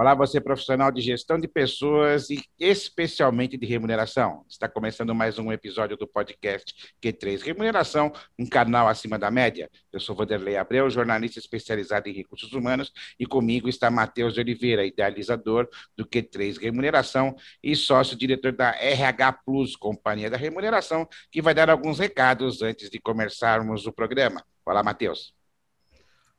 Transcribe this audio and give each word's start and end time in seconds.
Olá, 0.00 0.14
você 0.14 0.40
profissional 0.40 0.92
de 0.92 1.00
gestão 1.00 1.40
de 1.40 1.48
pessoas 1.48 2.30
e 2.30 2.40
especialmente 2.56 3.56
de 3.56 3.66
remuneração. 3.66 4.44
Está 4.48 4.68
começando 4.68 5.12
mais 5.12 5.40
um 5.40 5.50
episódio 5.50 5.96
do 5.96 6.06
podcast 6.06 6.72
Q3 7.02 7.42
Remuneração, 7.42 8.12
um 8.38 8.46
canal 8.46 8.86
acima 8.86 9.18
da 9.18 9.28
média. 9.28 9.68
Eu 9.92 9.98
sou 9.98 10.14
Vanderlei 10.14 10.56
Abreu, 10.56 10.88
jornalista 10.88 11.40
especializado 11.40 12.08
em 12.08 12.12
recursos 12.12 12.52
humanos, 12.52 12.92
e 13.18 13.26
comigo 13.26 13.68
está 13.68 13.90
Matheus 13.90 14.38
Oliveira, 14.38 14.86
idealizador 14.86 15.68
do 15.96 16.06
Q3 16.06 16.60
Remuneração 16.60 17.34
e 17.60 17.74
sócio-diretor 17.74 18.52
da 18.52 18.70
RH 18.80 19.32
Plus, 19.44 19.74
Companhia 19.74 20.30
da 20.30 20.36
Remuneração, 20.36 21.08
que 21.28 21.42
vai 21.42 21.54
dar 21.54 21.68
alguns 21.68 21.98
recados 21.98 22.62
antes 22.62 22.88
de 22.88 23.00
começarmos 23.00 23.84
o 23.84 23.92
programa. 23.92 24.44
Olá, 24.64 24.80
Matheus. 24.80 25.34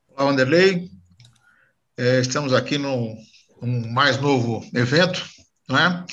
Olá, 0.08 0.30
Vanderlei. 0.30 0.88
É, 1.98 2.20
estamos 2.20 2.54
aqui 2.54 2.78
no 2.78 3.14
um 3.62 3.90
mais 3.92 4.18
novo 4.18 4.68
evento, 4.74 5.24
não 5.68 5.78
é? 5.78 6.04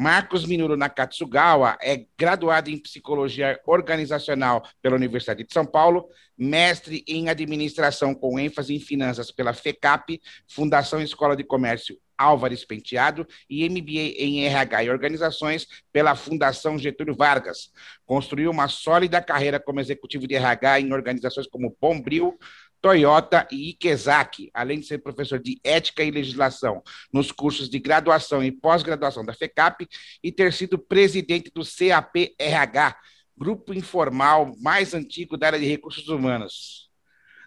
Marcos 0.00 0.46
Minuro 0.46 0.78
Nakatsugawa 0.78 1.76
é 1.78 2.06
graduado 2.18 2.70
em 2.70 2.78
psicologia 2.78 3.60
organizacional 3.66 4.66
pela 4.80 4.96
Universidade 4.96 5.44
de 5.44 5.52
São 5.52 5.66
Paulo, 5.66 6.08
mestre 6.38 7.04
em 7.06 7.28
administração 7.28 8.14
com 8.14 8.40
ênfase 8.40 8.74
em 8.74 8.80
finanças 8.80 9.30
pela 9.30 9.52
FECAP, 9.52 10.18
Fundação 10.48 11.02
Escola 11.02 11.36
de 11.36 11.44
Comércio 11.44 11.98
Álvares 12.16 12.64
Penteado 12.64 13.26
e 13.48 13.68
MBA 13.68 14.14
em 14.16 14.44
RH 14.46 14.84
e 14.84 14.90
Organizações 14.90 15.66
pela 15.92 16.16
Fundação 16.16 16.78
Getúlio 16.78 17.14
Vargas. 17.14 17.70
Construiu 18.06 18.50
uma 18.50 18.68
sólida 18.68 19.20
carreira 19.20 19.60
como 19.60 19.80
executivo 19.80 20.26
de 20.26 20.34
RH 20.34 20.80
em 20.80 20.92
organizações 20.94 21.46
como 21.46 21.76
Bombril, 21.78 22.38
Toyota 22.80 23.46
e 23.50 23.70
Ikezaki, 23.70 24.50
além 24.54 24.80
de 24.80 24.86
ser 24.86 24.98
professor 24.98 25.38
de 25.38 25.60
Ética 25.62 26.02
e 26.02 26.10
Legislação 26.10 26.82
nos 27.12 27.30
cursos 27.30 27.68
de 27.68 27.78
graduação 27.78 28.42
e 28.42 28.50
pós-graduação 28.50 29.24
da 29.24 29.34
FECAP 29.34 29.86
e 30.22 30.32
ter 30.32 30.52
sido 30.52 30.78
presidente 30.78 31.50
do 31.54 31.62
CAP-RH, 31.62 32.96
grupo 33.36 33.74
informal 33.74 34.54
mais 34.60 34.94
antigo 34.94 35.36
da 35.36 35.48
área 35.48 35.58
de 35.58 35.66
recursos 35.66 36.08
humanos. 36.08 36.90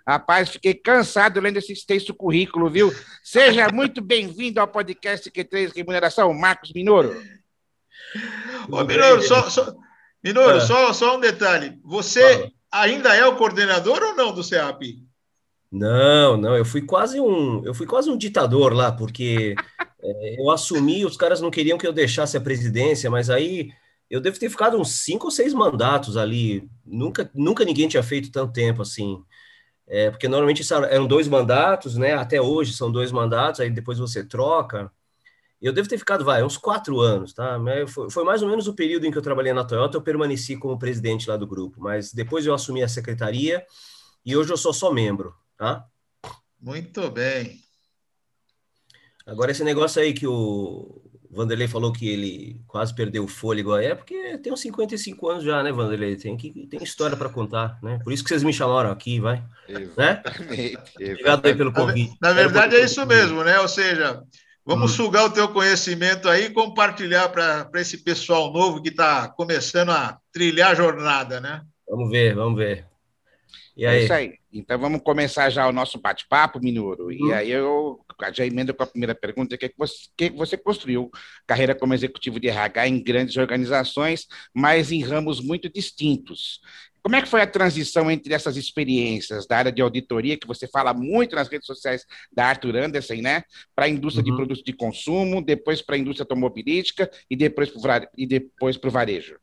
Rapaz, 0.06 0.50
fiquei 0.50 0.74
cansado 0.74 1.40
lendo 1.40 1.58
esse 1.58 1.72
extenso 1.72 2.14
currículo, 2.14 2.70
viu? 2.70 2.94
Seja 3.24 3.70
muito 3.70 4.02
bem-vindo 4.02 4.60
ao 4.60 4.68
podcast 4.68 5.32
Q3 5.32 5.74
Remuneração, 5.74 6.34
Marcos 6.34 6.74
Minoro. 6.74 7.16
Ô, 8.70 8.84
Minoro, 8.84 9.22
só, 9.22 9.50
só, 9.50 9.74
Minoro, 10.22 10.58
ah. 10.58 10.62
só, 10.62 10.94
só 10.94 11.18
um 11.18 11.22
detalhe. 11.22 11.80
Você 11.86 12.52
ainda 12.70 13.16
é 13.16 13.26
o 13.26 13.38
coordenador 13.38 14.04
ou 14.04 14.16
não 14.16 14.34
do 14.34 14.44
CEAP? 14.44 15.02
Não, 15.74 16.38
não, 16.38 16.56
eu 16.56 16.64
fui 16.66 16.84
quase 16.84 17.20
um, 17.20 17.66
eu 17.66 17.74
fui 17.74 17.88
quase 17.88 18.10
um 18.10 18.18
ditador 18.18 18.74
lá, 18.74 18.92
porque 18.92 19.56
é, 20.02 20.40
eu 20.40 20.52
assumi, 20.52 21.04
os 21.06 21.18
caras 21.18 21.42
não 21.42 21.50
queriam 21.50 21.78
que 21.78 21.88
eu 21.88 21.94
deixasse 21.94 22.38
a 22.38 22.42
presidência, 22.42 23.10
mas 23.10 23.30
aí 23.30 23.72
eu 24.10 24.22
devo 24.22 24.38
ter 24.40 24.50
ficado 24.50 24.78
uns 24.78 24.92
cinco 25.04 25.26
ou 25.26 25.32
seis 25.32 25.54
mandatos 25.54 26.18
ali. 26.18 26.70
Nunca, 26.86 27.30
nunca 27.34 27.66
ninguém 27.66 27.88
tinha 27.88 28.04
feito 28.04 28.32
tanto 28.32 28.54
tempo 28.54 28.82
assim 28.84 29.24
é, 29.88 30.10
porque 30.10 30.28
normalmente 30.28 30.64
eram 30.90 31.08
dois 31.08 31.28
mandatos, 31.28 31.98
né? 31.98 32.14
Até 32.14 32.42
hoje 32.42 32.74
são 32.74 32.92
dois 32.92 33.12
mandatos, 33.12 33.60
aí 33.60 33.70
depois 33.70 33.98
você 34.00 34.24
troca. 34.24 34.92
Eu 35.62 35.74
devo 35.74 35.88
ter 35.88 35.98
ficado, 35.98 36.26
vai, 36.26 36.44
uns 36.44 36.58
quatro 36.58 37.00
anos, 37.00 37.34
tá? 37.34 37.58
Foi, 37.88 38.10
foi, 38.10 38.24
mais 38.24 38.42
ou 38.42 38.50
menos 38.50 38.68
o 38.68 38.74
período 38.74 39.06
em 39.06 39.12
que 39.12 39.18
eu 39.18 39.22
trabalhei 39.22 39.54
na 39.54 39.64
Toyota, 39.64 39.98
eu 39.98 40.02
permaneci 40.02 40.58
como 40.58 40.80
presidente 40.80 41.30
lá 41.30 41.38
do 41.38 41.48
grupo, 41.48 41.82
mas 41.82 42.14
depois 42.14 42.46
eu 42.46 42.54
assumi 42.54 42.84
a 42.84 42.88
secretaria 42.88 43.66
e 44.26 44.36
hoje 44.36 44.52
eu 44.52 44.58
sou 44.58 44.74
só 44.74 44.92
membro, 44.92 45.34
tá? 45.64 45.86
Muito 46.60 47.10
bem. 47.10 47.60
Agora, 49.26 49.52
esse 49.52 49.64
negócio 49.64 50.02
aí 50.02 50.14
que 50.14 50.28
o, 50.28 51.02
Vanderlei 51.32 51.70
falou 51.70 51.94
que 51.94 52.08
ele 52.08 52.62
quase 52.68 52.94
perdeu 52.94 53.24
o 53.24 53.30
fôlego 53.30 53.74
aí, 53.74 53.86
é 53.86 53.96
porque 53.96 54.38
tem 54.40 54.52
uns 54.52 54.60
55 54.60 55.30
anos 55.30 55.44
já, 55.46 55.64
né, 55.64 55.72
Vanderlei? 55.72 56.18
Tem, 56.18 56.36
que, 56.36 56.68
tem 56.68 56.84
história 56.84 57.16
para 57.16 57.30
contar, 57.30 57.80
né? 57.82 57.98
Por 58.04 58.12
isso 58.12 58.24
que 58.24 58.30
vocês 58.30 58.44
me 58.44 58.52
chamaram 58.52 58.92
aqui, 58.92 59.22
vai. 59.22 59.42
Né? 59.98 60.22
Obrigado 60.96 61.46
aí 61.46 61.56
pelo 61.56 61.72
convite. 61.72 62.18
Na, 62.22 62.34
verdade, 62.34 62.76
é 62.76 62.84
isso 62.84 63.06
mesmo, 63.06 63.42
né? 63.46 63.58
Ou 63.62 63.68
seja, 63.70 64.22
vamos 64.66 64.92
hum. 64.92 64.96
sugar 64.96 65.26
o 65.26 65.32
teu 65.32 65.48
conhecimento 65.48 66.28
aí 66.28 66.48
e 66.48 66.54
compartilhar 66.54 67.30
para 67.30 67.70
esse 67.76 68.04
pessoal 68.04 68.52
novo 68.52 68.82
que 68.82 68.90
está 68.90 69.30
começando 69.30 69.92
a 69.92 70.20
trilhar 70.34 70.72
a 70.72 70.76
jornada, 70.76 71.40
né? 71.40 71.62
Vamos 71.88 72.12
ver, 72.12 72.36
vamos 72.36 72.58
ver. 72.58 72.93
E 73.76 73.86
aí? 73.86 74.00
É 74.00 74.04
isso 74.04 74.14
aí. 74.14 74.34
Então 74.52 74.78
vamos 74.78 75.02
começar 75.02 75.50
já 75.50 75.68
o 75.68 75.72
nosso 75.72 76.00
bate-papo, 76.00 76.60
Minuro. 76.60 77.06
Uhum. 77.06 77.30
E 77.30 77.34
aí 77.34 77.52
eu 77.52 78.00
já 78.34 78.46
emendo 78.46 78.74
com 78.74 78.84
a 78.84 78.88
primeira 78.88 79.16
pergunta, 79.16 79.58
que, 79.58 79.66
é 79.66 79.70
que, 79.70 79.78
você, 79.78 79.96
que 80.16 80.30
você 80.30 80.56
construiu 80.56 81.10
carreira 81.48 81.74
como 81.74 81.94
executivo 81.94 82.40
de 82.40 82.50
RH 82.50 82.88
em 82.88 83.04
grandes 83.04 83.36
organizações, 83.36 84.28
mas 84.54 84.92
em 84.92 85.02
ramos 85.04 85.42
muito 85.42 85.70
distintos. 85.70 86.62
Como 87.02 87.18
é 87.18 87.22
que 87.22 87.28
foi 87.28 87.42
a 87.42 87.48
transição 87.48 88.10
entre 88.10 88.34
essas 88.34 88.56
experiências 88.56 89.46
da 89.46 89.58
área 89.58 89.72
de 89.72 89.82
auditoria, 89.82 90.38
que 90.38 90.48
você 90.48 90.68
fala 90.68 90.94
muito 90.94 91.36
nas 91.36 91.50
redes 91.50 91.66
sociais 91.66 92.06
da 92.32 92.46
Arthur 92.46 92.78
Anderson, 92.78 93.16
né? 93.16 93.44
Para 93.76 93.86
a 93.86 93.90
indústria 93.90 94.24
uhum. 94.24 94.32
de 94.32 94.38
produtos 94.38 94.64
de 94.64 94.72
consumo, 94.72 95.44
depois 95.44 95.82
para 95.82 95.96
a 95.96 96.00
indústria 96.00 96.24
automobilística 96.24 97.12
e 97.28 97.36
depois 97.36 98.78
para 98.78 98.88
o 98.88 98.92
varejo? 98.92 99.36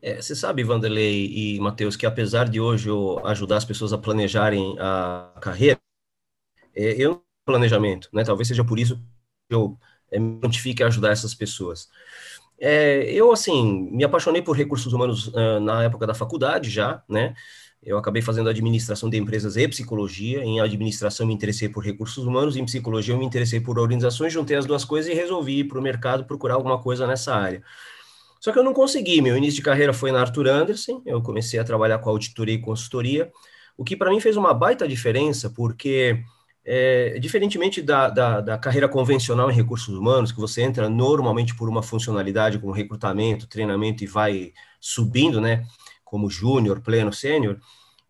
É, 0.00 0.20
você 0.22 0.34
sabe, 0.34 0.62
Vanderlei 0.62 1.26
e 1.26 1.60
Matheus, 1.60 1.96
que 1.96 2.06
apesar 2.06 2.48
de 2.48 2.60
hoje 2.60 2.88
eu 2.88 3.24
ajudar 3.26 3.56
as 3.56 3.64
pessoas 3.64 3.92
a 3.92 3.98
planejarem 3.98 4.76
a 4.78 5.34
carreira, 5.40 5.78
é, 6.74 6.94
eu 7.02 7.22
planejamento, 7.44 8.08
né? 8.12 8.24
Talvez 8.24 8.48
seja 8.48 8.64
por 8.64 8.78
isso 8.78 8.96
que 9.48 9.54
eu 9.54 9.78
é, 10.10 10.18
me 10.18 10.38
prontifique 10.40 10.82
a 10.82 10.86
ajudar 10.88 11.10
essas 11.12 11.34
pessoas. 11.34 11.88
É, 12.60 13.10
eu, 13.12 13.32
assim, 13.32 13.90
me 13.92 14.04
apaixonei 14.04 14.42
por 14.42 14.56
recursos 14.56 14.92
humanos 14.92 15.28
uh, 15.28 15.60
na 15.60 15.84
época 15.84 16.06
da 16.06 16.14
faculdade 16.14 16.70
já, 16.70 17.02
né? 17.08 17.34
Eu 17.82 17.96
acabei 17.96 18.20
fazendo 18.20 18.48
administração 18.50 19.08
de 19.08 19.16
empresas 19.16 19.56
e 19.56 19.68
psicologia. 19.68 20.44
Em 20.44 20.60
administração, 20.60 21.26
me 21.26 21.32
interessei 21.34 21.68
por 21.68 21.84
recursos 21.84 22.26
humanos, 22.26 22.56
em 22.56 22.64
psicologia, 22.64 23.14
eu 23.14 23.18
me 23.18 23.24
interessei 23.24 23.60
por 23.60 23.78
organizações, 23.78 24.32
juntei 24.32 24.56
as 24.56 24.66
duas 24.66 24.84
coisas 24.84 25.10
e 25.10 25.14
resolvi 25.14 25.60
ir 25.60 25.64
para 25.64 25.78
o 25.78 25.82
mercado 25.82 26.24
procurar 26.24 26.54
alguma 26.54 26.82
coisa 26.82 27.06
nessa 27.06 27.34
área. 27.34 27.62
Só 28.40 28.52
que 28.52 28.58
eu 28.58 28.64
não 28.64 28.72
consegui. 28.72 29.20
Meu 29.20 29.36
início 29.36 29.56
de 29.56 29.62
carreira 29.62 29.92
foi 29.92 30.12
na 30.12 30.20
Arthur 30.20 30.48
Anderson. 30.48 31.02
Eu 31.04 31.22
comecei 31.22 31.58
a 31.58 31.64
trabalhar 31.64 31.98
com 31.98 32.10
auditoria 32.10 32.54
e 32.54 32.60
consultoria, 32.60 33.32
o 33.76 33.84
que 33.84 33.96
para 33.96 34.10
mim 34.10 34.20
fez 34.20 34.36
uma 34.36 34.52
baita 34.54 34.86
diferença, 34.88 35.50
porque 35.50 36.22
é, 36.64 37.18
diferentemente 37.18 37.80
da, 37.80 38.10
da, 38.10 38.40
da, 38.40 38.58
carreira 38.58 38.88
convencional 38.88 39.50
em 39.50 39.54
recursos 39.54 39.94
humanos, 39.94 40.32
que 40.32 40.40
você 40.40 40.62
entra 40.62 40.88
normalmente 40.88 41.54
por 41.54 41.68
uma 41.68 41.82
funcionalidade 41.82 42.58
como 42.58 42.72
recrutamento, 42.72 43.46
treinamento 43.46 44.04
e 44.04 44.06
vai 44.06 44.52
subindo, 44.80 45.40
né, 45.40 45.64
como 46.04 46.28
júnior, 46.28 46.80
pleno, 46.80 47.12
sênior, 47.12 47.58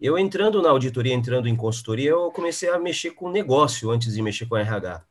eu 0.00 0.18
entrando 0.18 0.62
na 0.62 0.70
auditoria, 0.70 1.14
entrando 1.14 1.48
em 1.48 1.56
consultoria, 1.56 2.10
eu 2.10 2.30
comecei 2.32 2.68
a 2.70 2.78
mexer 2.78 3.12
com 3.12 3.30
negócio 3.30 3.90
antes 3.90 4.14
de 4.14 4.22
mexer 4.22 4.46
com 4.46 4.56
RH 4.56 5.07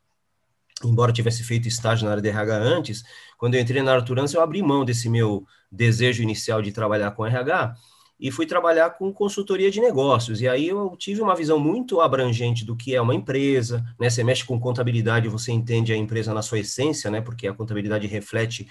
embora 0.84 1.12
tivesse 1.12 1.44
feito 1.44 1.68
estágio 1.68 2.06
na 2.06 2.12
área 2.12 2.22
de 2.22 2.30
RH 2.30 2.58
antes, 2.58 3.04
quando 3.38 3.56
eu 3.56 3.62
entrei 3.62 3.82
na 3.82 3.94
Arturança, 3.94 4.38
eu 4.38 4.42
abri 4.42 4.62
mão 4.62 4.86
desse 4.86 5.10
meu 5.10 5.46
desejo 5.72 6.24
inicial 6.24 6.62
de 6.62 6.72
trabalhar 6.72 7.12
com 7.12 7.26
RH 7.26 7.76
e 8.20 8.32
fui 8.32 8.46
trabalhar 8.46 8.92
com 8.92 9.14
consultoria 9.14 9.70
de 9.70 9.80
negócios. 9.80 10.42
E 10.42 10.48
aí 10.48 10.68
eu 10.68 10.96
tive 10.98 11.22
uma 11.22 11.36
visão 11.36 11.60
muito 11.60 12.02
abrangente 12.02 12.66
do 12.66 12.76
que 12.76 12.96
é 12.96 13.02
uma 13.02 13.14
empresa, 13.14 13.86
né? 14.00 14.10
Você 14.10 14.24
mexe 14.24 14.44
com 14.44 14.60
contabilidade, 14.60 15.28
você 15.28 15.52
entende 15.52 15.94
a 15.94 15.96
empresa 15.96 16.34
na 16.34 16.42
sua 16.42 16.60
essência, 16.60 17.12
né? 17.12 17.22
Porque 17.22 17.48
a 17.48 17.54
contabilidade 17.54 18.08
reflete 18.08 18.68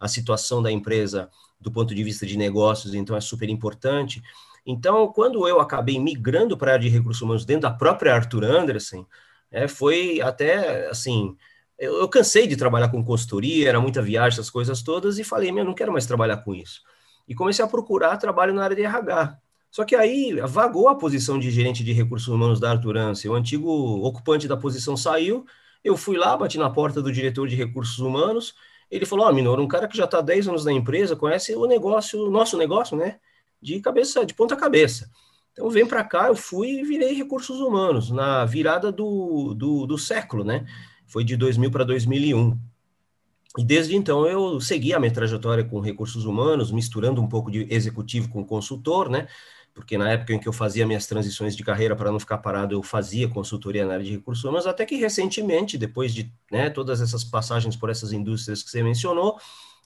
a 0.00 0.08
situação 0.08 0.62
da 0.62 0.70
empresa 0.70 1.28
do 1.60 1.70
ponto 1.70 1.94
de 1.94 2.02
vista 2.04 2.26
de 2.26 2.36
negócios, 2.36 2.94
então 2.94 3.16
é 3.16 3.20
super 3.20 3.48
importante. 3.48 4.22
Então, 4.66 5.08
quando 5.08 5.46
eu 5.48 5.60
acabei 5.60 5.98
migrando 5.98 6.56
para 6.56 6.72
a 6.72 6.74
área 6.74 6.88
de 6.88 6.94
recursos 6.94 7.22
humanos 7.22 7.44
dentro 7.44 7.62
da 7.62 7.70
própria 7.70 8.14
Arthur 8.14 8.44
Anderson, 8.44 9.06
é, 9.50 9.68
foi 9.68 10.20
até 10.20 10.88
assim, 10.88 11.36
eu, 11.78 12.00
eu, 12.00 12.08
cansei 12.08 12.46
de 12.46 12.56
trabalhar 12.56 12.88
com 12.90 13.04
consultoria, 13.04 13.68
era 13.68 13.80
muita 13.80 14.02
viagem, 14.02 14.38
essas 14.38 14.50
coisas 14.50 14.82
todas, 14.82 15.18
e 15.18 15.24
falei, 15.24 15.52
meu, 15.52 15.64
não 15.64 15.74
quero 15.74 15.92
mais 15.92 16.06
trabalhar 16.06 16.38
com 16.38 16.54
isso 16.54 16.82
e 17.28 17.34
comecei 17.34 17.62
a 17.64 17.68
procurar 17.68 18.16
trabalho 18.16 18.54
na 18.54 18.64
área 18.64 18.74
de 18.74 18.82
RH. 18.82 19.38
Só 19.70 19.84
que 19.84 19.94
aí 19.94 20.34
vagou 20.46 20.88
a 20.88 20.94
posição 20.94 21.38
de 21.38 21.50
gerente 21.50 21.84
de 21.84 21.92
recursos 21.92 22.26
humanos 22.26 22.58
da 22.58 22.70
Arturância. 22.70 23.30
O 23.30 23.34
antigo 23.34 23.70
ocupante 24.02 24.48
da 24.48 24.56
posição 24.56 24.96
saiu, 24.96 25.44
eu 25.84 25.94
fui 25.94 26.16
lá, 26.16 26.34
bati 26.36 26.56
na 26.56 26.70
porta 26.70 27.02
do 27.02 27.12
diretor 27.12 27.46
de 27.46 27.54
recursos 27.54 27.98
humanos, 27.98 28.54
ele 28.90 29.04
falou, 29.04 29.26
ó, 29.26 29.30
oh, 29.30 29.34
Minor, 29.34 29.60
um 29.60 29.68
cara 29.68 29.86
que 29.86 29.96
já 29.96 30.06
está 30.06 30.22
10 30.22 30.48
anos 30.48 30.64
na 30.64 30.72
empresa, 30.72 31.14
conhece 31.14 31.54
o 31.54 31.66
negócio, 31.66 32.26
o 32.26 32.30
nosso 32.30 32.56
negócio, 32.56 32.96
né, 32.96 33.20
de 33.60 33.78
cabeça, 33.80 34.24
de 34.24 34.32
ponta 34.32 34.56
cabeça. 34.56 35.10
Então, 35.58 35.68
vem 35.68 35.84
para 35.84 36.04
cá, 36.04 36.28
eu 36.28 36.36
fui 36.36 36.68
e 36.68 36.84
virei 36.84 37.14
recursos 37.14 37.58
humanos, 37.58 38.12
na 38.12 38.44
virada 38.44 38.92
do, 38.92 39.54
do, 39.54 39.86
do 39.88 39.98
século, 39.98 40.44
né, 40.44 40.64
foi 41.04 41.24
de 41.24 41.36
2000 41.36 41.68
para 41.68 41.82
2001. 41.82 42.56
E 43.58 43.64
desde 43.64 43.96
então 43.96 44.24
eu 44.24 44.60
segui 44.60 44.94
a 44.94 45.00
minha 45.00 45.10
trajetória 45.10 45.64
com 45.64 45.80
recursos 45.80 46.24
humanos, 46.24 46.70
misturando 46.70 47.20
um 47.20 47.26
pouco 47.26 47.50
de 47.50 47.66
executivo 47.74 48.28
com 48.28 48.44
consultor, 48.44 49.08
né? 49.10 49.26
Porque 49.74 49.98
na 49.98 50.12
época 50.12 50.32
em 50.32 50.38
que 50.38 50.46
eu 50.46 50.52
fazia 50.52 50.86
minhas 50.86 51.06
transições 51.08 51.56
de 51.56 51.64
carreira 51.64 51.96
para 51.96 52.12
não 52.12 52.20
ficar 52.20 52.38
parado, 52.38 52.72
eu 52.76 52.82
fazia 52.82 53.26
consultoria 53.26 53.84
na 53.84 53.94
área 53.94 54.04
de 54.04 54.12
recursos 54.12 54.44
humanos, 54.44 54.66
até 54.66 54.86
que 54.86 54.94
recentemente, 54.94 55.76
depois 55.76 56.14
de 56.14 56.32
né, 56.52 56.70
todas 56.70 57.00
essas 57.00 57.24
passagens 57.24 57.74
por 57.74 57.90
essas 57.90 58.12
indústrias 58.12 58.62
que 58.62 58.70
você 58.70 58.80
mencionou, 58.80 59.40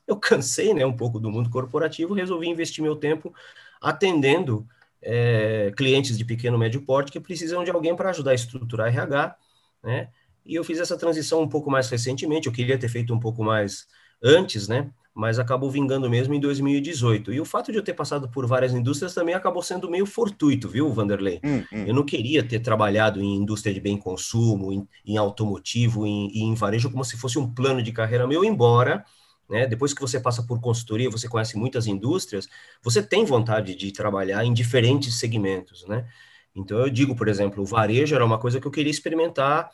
eu 0.06 0.16
cansei 0.16 0.74
né, 0.74 0.84
um 0.84 0.94
pouco 0.94 1.19
do 1.19 1.30
mundo 1.30 1.48
corporativo, 1.48 2.12
resolvi 2.12 2.48
investir 2.48 2.82
meu 2.84 2.96
tempo 2.96 3.32
atendendo 3.80 4.66
é, 5.02 5.72
clientes 5.76 6.16
de 6.16 6.25
pequeno 6.25 6.56
médio 6.56 6.82
porte 6.82 7.10
que 7.10 7.20
precisam 7.20 7.64
de 7.64 7.70
alguém 7.70 7.94
para 7.94 8.10
ajudar 8.10 8.31
a 8.31 8.34
estruturar 8.34 8.88
RH, 8.88 9.37
né? 9.82 10.08
E 10.44 10.54
eu 10.54 10.64
fiz 10.64 10.78
essa 10.81 10.96
transição 10.96 11.40
um 11.40 11.49
pouco 11.49 11.70
mais 11.70 11.88
recentemente, 11.88 12.46
eu 12.46 12.52
queria 12.52 12.78
ter 12.78 12.88
feito 12.88 13.14
um 13.14 13.20
pouco 13.20 13.44
mais 13.44 13.87
antes, 14.22 14.69
né? 14.69 14.90
Mas 15.14 15.38
acabou 15.38 15.70
vingando 15.70 16.08
mesmo 16.08 16.32
em 16.32 16.40
2018. 16.40 17.32
E 17.32 17.40
o 17.40 17.44
fato 17.44 17.70
de 17.70 17.76
eu 17.76 17.82
ter 17.82 17.93
passado 17.93 18.28
por 18.31 18.46
várias 18.46 18.72
indústrias 18.72 19.12
também 19.12 19.34
acabou 19.34 19.62
sendo 19.62 19.90
meio 19.90 20.06
fortuito, 20.06 20.69
viu, 20.69 20.90
Vanderlei? 20.90 21.38
Hum, 21.44 21.62
hum. 21.70 21.84
Eu 21.87 21.94
não 21.94 22.05
queria 22.05 22.43
ter 22.43 22.60
trabalhado 22.60 23.20
em 23.20 23.37
indústria 23.37 23.75
de 23.75 23.81
bem 23.81 23.98
consumo, 23.98 24.72
em, 24.72 24.88
em 25.05 25.19
automotivo, 25.19 26.06
em, 26.06 26.31
em 26.34 26.55
varejo, 26.55 26.90
como 26.90 27.05
se 27.05 27.16
fosse 27.16 27.38
um 27.38 27.52
plano 27.52 27.82
de 27.82 27.93
carreira 27.93 28.26
meu, 28.26 28.43
embora 28.43 29.05
né? 29.52 29.66
Depois 29.66 29.94
que 29.94 30.00
você 30.00 30.19
passa 30.19 30.43
por 30.43 30.60
consultoria, 30.60 31.08
você 31.08 31.28
conhece 31.28 31.56
muitas 31.56 31.87
indústrias, 31.87 32.49
você 32.82 33.02
tem 33.02 33.25
vontade 33.25 33.76
de 33.76 33.93
trabalhar 33.93 34.44
em 34.44 34.52
diferentes 34.52 35.19
segmentos, 35.19 35.87
né? 35.87 36.08
Então 36.54 36.78
eu 36.78 36.90
digo, 36.90 37.14
por 37.14 37.28
exemplo, 37.28 37.62
o 37.62 37.66
varejo 37.66 38.14
era 38.14 38.25
uma 38.25 38.38
coisa 38.38 38.60
que 38.60 38.66
eu 38.66 38.70
queria 38.70 38.90
experimentar 38.90 39.70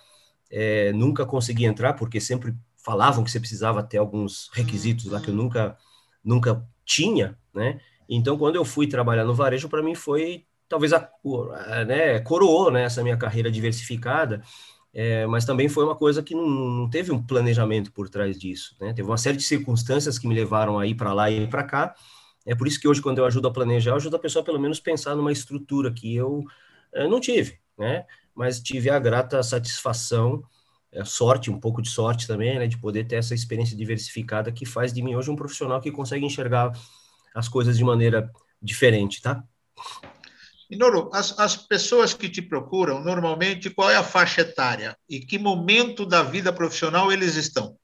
é, 0.51 0.93
nunca 0.93 1.27
consegui 1.27 1.65
entrar, 1.65 1.95
porque 1.95 2.21
sempre 2.21 2.55
falavam 2.77 3.23
que 3.23 3.31
você 3.31 3.41
precisava 3.41 3.83
ter 3.83 3.99
alguns 3.99 4.51
requisitos 4.53 5.07
lá 5.07 5.21
que 5.21 5.29
eu 5.29 5.35
uhum. 5.35 5.43
nunca, 5.43 5.77
nunca 6.25 6.65
tinha, 6.85 7.39
né? 7.55 7.81
Então, 8.09 8.39
quando 8.39 8.57
eu 8.57 8.65
fui 8.65 8.87
trabalhar 8.87 9.25
no 9.25 9.35
varejo, 9.35 9.69
para 9.69 9.83
mim 9.83 9.95
foi, 9.95 10.47
talvez, 10.69 10.93
a, 10.95 11.11
a, 11.67 11.85
né, 11.85 12.19
coroou 12.21 12.71
né, 12.71 12.85
essa 12.85 13.03
minha 13.03 13.19
carreira 13.19 13.51
diversificada, 13.51 14.43
é, 14.95 15.27
mas 15.27 15.45
também 15.45 15.69
foi 15.69 15.85
uma 15.85 15.95
coisa 15.95 16.23
que 16.23 16.35
não, 16.35 16.49
não, 16.49 16.91
teve 16.91 17.13
um 17.13 17.23
planejamento 17.23 17.93
por 17.93 18.09
trás 18.09 18.39
disso, 18.39 18.75
né? 18.81 18.93
Teve 18.93 19.09
uma 19.09 19.19
série 19.19 19.37
de 19.37 19.45
circunstâncias 19.45 20.19
que 20.19 20.27
me 20.27 20.35
levaram 20.35 20.79
a 20.79 20.87
ir 20.87 20.95
para 20.95 21.13
lá 21.13 21.31
e 21.31 21.47
para 21.47 21.63
cá, 21.63 21.95
é 22.47 22.55
por 22.55 22.67
isso 22.67 22.81
que 22.81 22.89
hoje, 22.89 23.03
quando 23.03 23.19
eu 23.19 23.27
ajudo 23.27 23.49
a 23.49 23.53
planejar, 23.53 23.91
eu 23.91 23.97
ajudo 23.97 24.17
a 24.17 24.19
pessoa 24.19 24.45
pelo 24.45 24.59
menos 24.59 24.81
pensar 24.81 25.15
numa 25.15 25.31
estrutura 25.31 25.93
que 25.93 26.17
eu, 26.17 26.45
é, 26.93 27.07
não 27.07 27.21
tive, 27.21 27.59
né? 27.79 28.07
mas 28.39 28.61
tive 28.61 28.89
a 28.89 29.01
grata 29.01 29.43
satisfação, 29.43 30.45
é, 30.93 31.05
sorte, 31.05 31.51
um 31.51 31.59
pouco 31.59 31.83
de 31.83 31.91
sorte 31.91 32.25
também, 32.25 32.57
né, 32.57 32.69
de 32.69 32.79
poder 32.79 33.03
ter 33.03 33.17
essa 33.17 33.35
experiência 33.35 33.77
diversificada 33.77 34.53
que 34.53 34.65
faz 34.65 34.93
de 34.93 35.03
mim 35.03 35.17
hoje 35.17 35.29
um 35.29 35.35
profissional 35.35 35.81
que 35.81 35.91
consegue 35.91 36.25
enxergar 36.25 36.71
as 37.35 37.49
coisas 37.49 37.77
de 37.77 37.83
maneira 37.83 38.31
diferente, 38.63 39.21
tá? 39.21 39.43
E, 40.71 40.77
Noro, 40.77 41.09
as, 41.13 41.39
as 41.39 41.57
pessoas 41.57 42.13
que 42.13 42.29
te 42.29 42.43
procuram, 42.43 43.03
normalmente, 43.03 43.71
qual 43.71 43.91
é 43.91 43.97
a 43.97 44.03
faixa 44.03 44.43
etária? 44.43 44.97
E 45.09 45.21
que 45.21 45.39
momento 45.39 46.05
da 46.05 46.23
vida 46.23 46.53
profissional 46.53 47.11
eles 47.11 47.37
estão? 47.37 47.77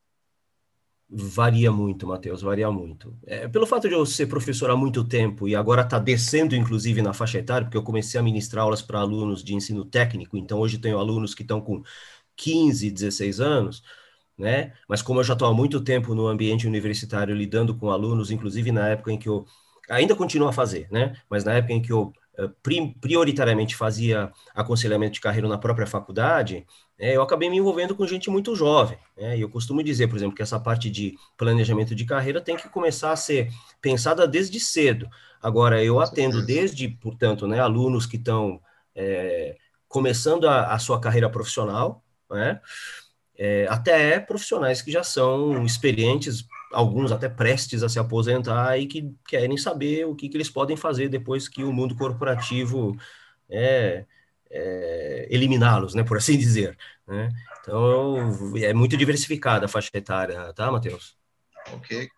Varia 1.09 1.71
muito, 1.71 2.07
Matheus, 2.07 2.43
varia 2.43 2.71
muito. 2.71 3.17
É, 3.27 3.47
pelo 3.47 3.67
fato 3.67 3.89
de 3.89 3.95
eu 3.95 4.05
ser 4.05 4.27
professor 4.27 4.71
há 4.71 4.77
muito 4.77 5.05
tempo 5.05 5.47
e 5.47 5.55
agora 5.55 5.83
está 5.83 5.99
descendo, 5.99 6.57
inclusive, 6.57 7.01
na 7.01 7.13
faixa 7.13 7.39
etária, 7.39 7.65
porque 7.67 7.77
eu 7.77 7.83
comecei 7.83 8.19
a 8.19 8.23
ministrar 8.23 8.65
aulas 8.65 8.83
para 8.83 9.01
alunos 9.01 9.45
de 9.45 9.55
ensino 9.55 9.85
técnico, 9.85 10.37
então 10.37 10.59
hoje 10.59 10.79
tenho 10.79 10.99
alunos 10.99 11.35
que 11.35 11.43
estão 11.43 11.61
com 11.61 11.83
15, 12.37 12.91
16 12.91 13.41
anos, 13.41 13.83
né? 14.37 14.73
Mas 14.89 15.03
como 15.03 15.21
eu 15.21 15.25
já 15.25 15.35
estou 15.35 15.47
há 15.47 15.55
muito 15.55 15.81
tempo 15.81 16.15
no 16.15 16.27
ambiente 16.27 16.67
universitário 16.67 17.35
lidando 17.35 17.77
com 17.77 17.91
alunos, 17.91 18.31
inclusive 18.31 18.73
na 18.73 18.89
época 18.89 19.13
em 19.13 19.19
que 19.19 19.29
eu 19.29 19.47
ainda 19.89 20.17
continuo 20.17 20.49
a 20.49 20.53
fazer, 20.53 20.89
né? 20.91 21.17
Mas 21.31 21.45
na 21.45 21.53
época 21.55 21.75
em 21.75 21.83
que 21.83 21.93
eu 21.93 22.13
prioritariamente 23.01 23.77
fazia 23.77 24.33
aconselhamento 24.55 25.15
de 25.15 25.21
carreira 25.21 25.49
na 25.49 25.59
própria 25.59 25.87
faculdade, 25.87 26.67
é, 26.99 27.17
eu 27.17 27.23
acabei 27.23 27.51
me 27.51 27.57
envolvendo 27.57 27.95
com 27.95 28.07
gente 28.07 28.31
muito 28.31 28.55
jovem. 28.55 28.99
Né? 29.17 29.37
E 29.39 29.41
eu 29.41 29.49
costumo 29.49 29.83
dizer, 29.83 30.09
por 30.09 30.17
exemplo, 30.17 30.35
que 30.35 30.43
essa 30.43 30.59
parte 30.59 30.91
de 30.91 31.17
planejamento 31.37 31.95
de 31.95 32.05
carreira 32.05 32.41
tem 32.41 32.57
que 32.57 32.69
começar 32.69 33.13
a 33.13 33.17
ser 33.17 33.51
pensada 33.81 34.27
desde 34.27 34.61
cedo. 34.61 35.09
Agora, 35.43 35.83
eu 35.83 36.01
atendo 36.01 36.45
desde, 36.45 36.89
portanto, 36.89 37.47
né, 37.47 37.61
alunos 37.61 38.07
que 38.07 38.17
estão 38.17 38.61
é, 38.95 39.57
começando 39.89 40.49
a, 40.49 40.73
a, 40.73 40.79
sua 40.79 41.01
carreira 41.01 41.29
profissional, 41.29 42.03
né, 42.31 42.61
é, 43.37 43.67
até 43.69 44.19
profissionais 44.21 44.81
que 44.81 44.91
já 44.91 45.03
são 45.03 45.65
experientes, 45.65 46.45
alguns 46.75 47.13
até 47.13 47.29
prestes 47.29 47.83
a 47.83 47.89
se 47.89 47.99
aposentar 47.99 48.79
e 48.79 48.87
que 48.87 49.15
querem 49.27 49.57
saber 49.57 50.07
o 50.07 50.15
que, 50.15 50.29
que 50.29 50.37
eles 50.37 50.51
podem 50.51 50.77
fazer 50.77 51.09
depois 51.09 51.49
que 51.49 51.65
o 51.65 51.73
mundo 51.73 51.97
corporativo 51.97 52.97
é, 53.49 54.05
é, 54.51 55.27
eliminá-los, 55.31 55.95
né, 55.95 56.03
por 56.03 56.17
assim 56.17 56.37
dizer. 56.39 56.77
Né? 57.07 57.31
Então, 57.61 58.17
é 58.57 58.73
muito 58.73 58.97
diversificada 58.97 59.67
a 59.67 59.69
faixa 59.69 59.91
etária, 59.95 60.53
tá, 60.53 60.71
Matheus? 60.71 61.17
Ok. 61.73 62.09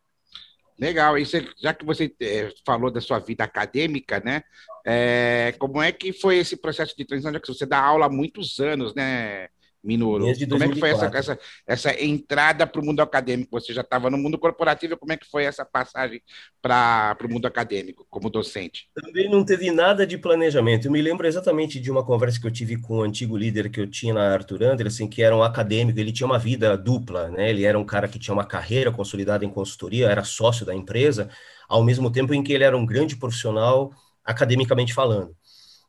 Legal. 0.79 1.17
E 1.17 1.25
você, 1.25 1.49
já 1.59 1.73
que 1.73 1.85
você 1.85 2.15
é, 2.21 2.53
falou 2.65 2.91
da 2.91 3.01
sua 3.01 3.19
vida 3.19 3.43
acadêmica, 3.45 4.21
né? 4.21 4.43
É, 4.85 5.55
como 5.59 5.81
é 5.81 5.91
que 5.91 6.13
foi 6.13 6.37
esse 6.37 6.57
processo 6.57 6.95
de 6.97 7.05
transição? 7.05 7.33
Já 7.33 7.41
que 7.41 7.49
você 7.49 7.65
dá 7.65 7.81
aula 7.81 8.07
há 8.07 8.11
muitos 8.11 8.61
anos, 8.61 8.95
né, 8.95 9.49
Minoro. 9.87 10.25
Desde 10.25 10.47
como 10.47 10.65
é 10.65 10.69
que 10.69 10.81
foi 10.81 10.91
essa, 10.91 11.11
essa, 11.15 11.39
essa 11.67 12.05
entrada 12.05 12.67
para 12.67 12.81
o 12.81 12.85
mundo 12.85 13.01
acadêmico? 13.01 13.59
Você 13.59 13.73
já 13.73 13.83
estava 13.83 14.11
no 14.11 14.19
mundo 14.19 14.39
corporativo, 14.39 14.97
como 14.97 15.13
é 15.13 15.17
que 15.17 15.27
foi 15.27 15.45
essa 15.45 15.65
passagem 15.65 16.21
para 16.61 17.17
o 17.25 17.29
mundo 17.29 17.47
acadêmico, 17.47 18.07
como 18.11 18.29
docente? 18.29 18.89
Também 18.95 19.31
não 19.31 19.45
teve 19.45 19.71
nada 19.71 20.07
de 20.07 20.19
planejamento. 20.19 20.87
Eu 20.87 20.93
me 20.93 21.01
lembro 21.01 21.27
exatamente 21.27 21.79
de 21.79 21.91
uma 21.91 22.05
conversa 22.05 22.41
que 22.41 22.47
eu 22.47 22.51
tive 22.51 22.77
com 22.81 22.95
o 22.95 22.99
um 22.99 23.03
antigo 23.03 23.37
líder 23.37 23.71
que 23.71 23.81
eu 23.81 23.87
tinha 23.87 24.13
na 24.13 24.33
Arthur 24.33 24.65
Anderson, 24.65 25.09
que 25.09 25.23
era 25.23 25.37
um 25.37 25.43
acadêmico, 25.43 25.99
ele 26.01 26.13
tinha 26.13 26.27
uma 26.27 26.39
vida 26.39 26.77
dupla, 26.77 27.29
né? 27.31 27.51
Ele 27.51 27.65
era 27.65 27.79
um 27.79 27.85
cara 27.85 28.09
que 28.09 28.19
tinha 28.19 28.35
uma 28.35 28.45
carreira 28.45 28.91
consolidada 28.91 29.45
em 29.45 29.51
consultoria, 29.51 30.11
era 30.11 30.25
sócio 30.25 30.67
da 30.67 30.75
empresa, 30.75 31.29
ao 31.69 31.85
mesmo 31.85 32.11
tempo 32.11 32.35
em 32.35 32.43
que 32.43 32.53
ele 32.53 32.65
era 32.65 32.77
um 32.77 32.85
grande 32.85 33.17
profissional 33.17 33.93
academicamente 34.25 34.93
falando. 34.93 35.37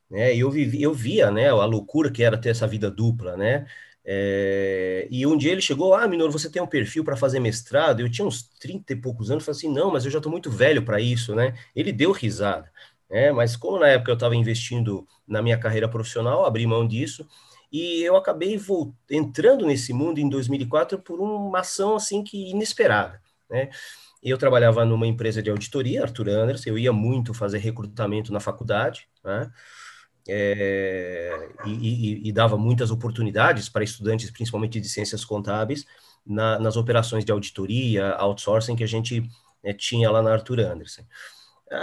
Né, 0.09 0.33
eu, 0.35 0.49
vivi, 0.49 0.81
eu 0.81 0.93
via 0.93 1.29
né, 1.29 1.49
a 1.49 1.65
loucura 1.65 2.09
que 2.09 2.23
era 2.23 2.37
ter 2.37 2.49
essa 2.49 2.65
vida 2.65 2.89
dupla, 2.89 3.35
né? 3.35 3.65
É, 4.09 5.05
e 5.11 5.27
um 5.27 5.35
dia 5.35 5.51
ele 5.51 5.59
chegou, 5.59 5.93
ah, 5.93 6.07
Minor, 6.07 6.31
você 6.31 6.49
tem 6.49 6.61
um 6.61 6.67
perfil 6.67 7.03
para 7.03 7.17
fazer 7.17 7.41
mestrado? 7.41 7.99
Eu 7.99 8.09
tinha 8.09 8.25
uns 8.25 8.43
30 8.57 8.93
e 8.93 8.95
poucos 8.95 9.29
anos, 9.29 9.43
falei 9.43 9.57
assim, 9.57 9.69
não, 9.69 9.91
mas 9.91 10.05
eu 10.05 10.11
já 10.11 10.19
estou 10.19 10.31
muito 10.31 10.49
velho 10.49 10.81
para 10.81 11.01
isso, 11.01 11.35
né? 11.35 11.53
Ele 11.75 11.91
deu 11.91 12.13
risada, 12.13 12.71
né? 13.09 13.33
Mas 13.33 13.57
como 13.57 13.77
na 13.77 13.89
época 13.89 14.09
eu 14.11 14.13
estava 14.13 14.33
investindo 14.33 15.05
na 15.27 15.41
minha 15.41 15.57
carreira 15.57 15.89
profissional, 15.89 16.45
abri 16.45 16.65
mão 16.65 16.87
disso, 16.87 17.27
e 17.69 18.01
eu 18.01 18.15
acabei 18.15 18.57
entrando 19.11 19.65
nesse 19.65 19.91
mundo 19.91 20.19
em 20.19 20.29
2004 20.29 20.99
por 20.99 21.19
uma 21.19 21.59
ação 21.59 21.97
assim 21.97 22.23
que 22.23 22.49
inesperada, 22.49 23.21
né? 23.49 23.69
Eu 24.23 24.37
trabalhava 24.37 24.85
numa 24.85 25.05
empresa 25.05 25.43
de 25.43 25.49
auditoria, 25.49 26.03
Arthur 26.03 26.29
Anderson, 26.29 26.69
eu 26.69 26.77
ia 26.79 26.93
muito 26.93 27.33
fazer 27.33 27.57
recrutamento 27.57 28.31
na 28.31 28.39
faculdade, 28.39 29.07
né? 29.23 29.51
É, 30.27 31.50
e, 31.65 31.72
e, 31.72 32.29
e, 32.29 32.31
dava 32.31 32.57
muitas 32.57 32.91
oportunidades 32.91 33.69
para 33.69 33.84
estudantes, 33.84 34.29
principalmente 34.29 34.79
de 34.79 34.89
ciências 34.89 35.24
contábeis, 35.24 35.86
na, 36.25 36.60
nas 36.60 36.75
operações 36.75 37.24
de 37.24 37.31
auditoria, 37.31 38.13
outsourcing 38.15 38.75
que 38.75 38.84
a 38.84 38.88
gente 38.88 39.27
é, 39.63 39.74
tinha 39.74 40.12
lá 40.12 40.22
na 40.22 40.34
Arthur 40.34 40.60
Anderson. 40.60 41.03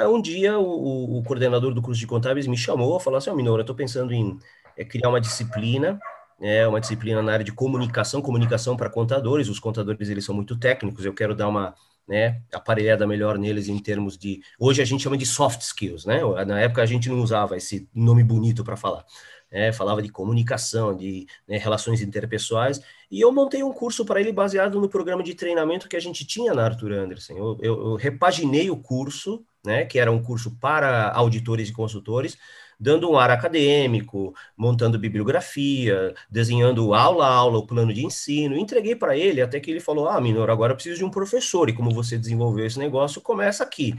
Um 0.09 0.21
dia, 0.21 0.59
o, 0.59 1.19
o, 1.19 1.23
coordenador 1.25 1.75
do 1.75 1.83
curso 1.83 2.01
de 2.01 2.07
contábeis 2.07 2.47
me 2.47 2.57
chamou, 2.57 2.99
falou 2.99 3.19
assim, 3.19 3.31
oh, 3.31 3.39
eu 3.39 3.61
estou 3.61 3.77
pensando 3.77 4.15
em 4.15 4.39
é, 4.77 4.85
criar 4.85 5.11
uma 5.11 5.21
disciplina, 5.21 5.99
é, 6.41 6.67
uma 6.67 6.81
disciplina 6.81 7.21
na 7.21 7.33
área 7.33 7.45
de 7.45 7.53
comunicação, 7.53 8.23
comunicação 8.23 8.77
para 8.77 8.89
contadores, 8.89 9.49
os 9.49 9.59
contadores, 9.59 10.09
eles 10.09 10.25
são 10.25 10.35
muito 10.35 10.59
técnicos, 10.59 11.05
eu 11.05 11.13
quero 11.13 11.35
dar 11.35 11.49
uma 11.49 11.75
né, 12.07 12.43
aparelhada 12.53 13.07
melhor 13.07 13.39
neles 13.39 13.69
em 13.69 13.79
termos 13.79 14.17
de, 14.19 14.43
hoje 14.59 14.83
a 14.83 14.85
gente 14.85 15.03
chama 15.03 15.17
de 15.17 15.27
soft 15.27 15.61
skills, 15.63 16.05
né, 16.05 16.21
na 16.47 16.61
época 16.61 16.83
a 16.83 16.87
gente 16.87 17.09
não 17.09 17.21
usava 17.21 17.57
esse 17.57 17.89
nome 17.95 18.23
bonito 18.23 18.63
para 18.63 18.77
falar, 18.77 19.05
é, 19.51 19.73
falava 19.73 20.03
de 20.03 20.09
comunicação, 20.09 20.97
de 20.97 21.27
né, 21.47 21.57
relações 21.57 22.03
interpessoais, 22.03 22.81
e 23.11 23.21
eu 23.21 23.33
montei 23.33 23.63
um 23.63 23.73
curso 23.73 24.05
para 24.05 24.21
ele 24.21 24.33
baseado 24.33 24.81
no 24.81 24.89
programa 24.89 25.23
de 25.23 25.35
treinamento 25.35 25.89
que 25.89 25.97
a 25.97 26.01
gente 26.01 26.27
tinha 26.27 26.53
na 26.53 26.65
Arthur 26.65 26.93
Anderson. 26.93 27.35
Eu, 27.35 27.59
eu, 27.63 27.87
eu 27.91 27.95
repaginei 27.95 28.69
o 28.71 28.77
curso, 28.77 29.45
né, 29.65 29.85
que 29.85 29.99
era 29.99 30.11
um 30.11 30.23
curso 30.23 30.59
para 30.59 31.11
auditores 31.13 31.69
e 31.69 31.73
consultores, 31.73 32.37
dando 32.79 33.11
um 33.11 33.19
ar 33.19 33.31
acadêmico, 33.31 34.35
montando 34.57 34.99
bibliografia, 34.99 36.15
desenhando 36.31 36.95
aula 36.95 37.27
a 37.27 37.33
aula 37.35 37.59
o 37.59 37.67
plano 37.67 37.93
de 37.93 38.05
ensino. 38.05 38.57
Entreguei 38.57 38.95
para 38.97 39.17
ele 39.17 39.41
até 39.41 39.61
que 39.61 39.71
ele 39.71 39.81
falou: 39.81 40.09
Ah, 40.09 40.21
Minor, 40.21 40.51
agora 40.51 40.73
eu 40.73 40.77
preciso 40.77 40.99
de 40.99 41.05
um 41.05 41.11
professor, 41.11 41.69
e 41.69 41.73
como 41.75 41.91
você 41.91 42.19
desenvolveu 42.19 42.67
esse 42.67 42.79
negócio, 42.79 43.21
começa 43.21 43.63
aqui. 43.65 43.95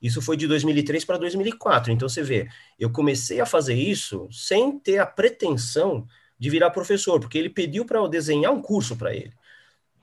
Isso 0.00 0.20
foi 0.20 0.36
de 0.36 0.48
2003 0.48 1.04
para 1.04 1.16
2004. 1.18 1.92
Então 1.92 2.08
você 2.08 2.22
vê, 2.22 2.48
eu 2.78 2.90
comecei 2.90 3.40
a 3.40 3.46
fazer 3.46 3.74
isso 3.74 4.28
sem 4.32 4.78
ter 4.78 4.98
a 4.98 5.06
pretensão 5.06 6.06
de 6.38 6.50
virar 6.50 6.70
professor, 6.70 7.20
porque 7.20 7.38
ele 7.38 7.48
pediu 7.50 7.84
para 7.84 7.98
eu 7.98 8.08
desenhar 8.08 8.52
um 8.52 8.60
curso 8.60 8.96
para 8.96 9.14
ele, 9.14 9.32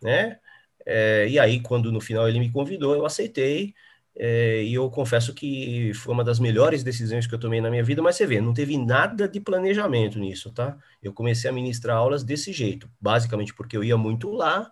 né? 0.01 0.39
É, 0.85 1.27
e 1.29 1.39
aí, 1.39 1.61
quando 1.61 1.91
no 1.91 2.01
final 2.01 2.27
ele 2.27 2.39
me 2.39 2.51
convidou, 2.51 2.95
eu 2.95 3.05
aceitei. 3.05 3.75
É, 4.21 4.63
e 4.63 4.73
eu 4.73 4.89
confesso 4.89 5.33
que 5.33 5.93
foi 5.93 6.13
uma 6.13 6.25
das 6.25 6.39
melhores 6.39 6.83
decisões 6.83 7.25
que 7.25 7.33
eu 7.33 7.39
tomei 7.39 7.61
na 7.61 7.69
minha 7.69 7.83
vida, 7.83 8.01
mas 8.01 8.17
você 8.17 8.27
vê, 8.27 8.41
não 8.41 8.53
teve 8.53 8.77
nada 8.77 9.29
de 9.29 9.39
planejamento 9.39 10.19
nisso, 10.19 10.51
tá? 10.53 10.77
Eu 11.01 11.13
comecei 11.13 11.49
a 11.49 11.53
ministrar 11.53 11.95
aulas 11.97 12.21
desse 12.21 12.51
jeito, 12.51 12.89
basicamente 12.99 13.53
porque 13.53 13.77
eu 13.77 13.83
ia 13.83 13.95
muito 13.97 14.29
lá, 14.29 14.69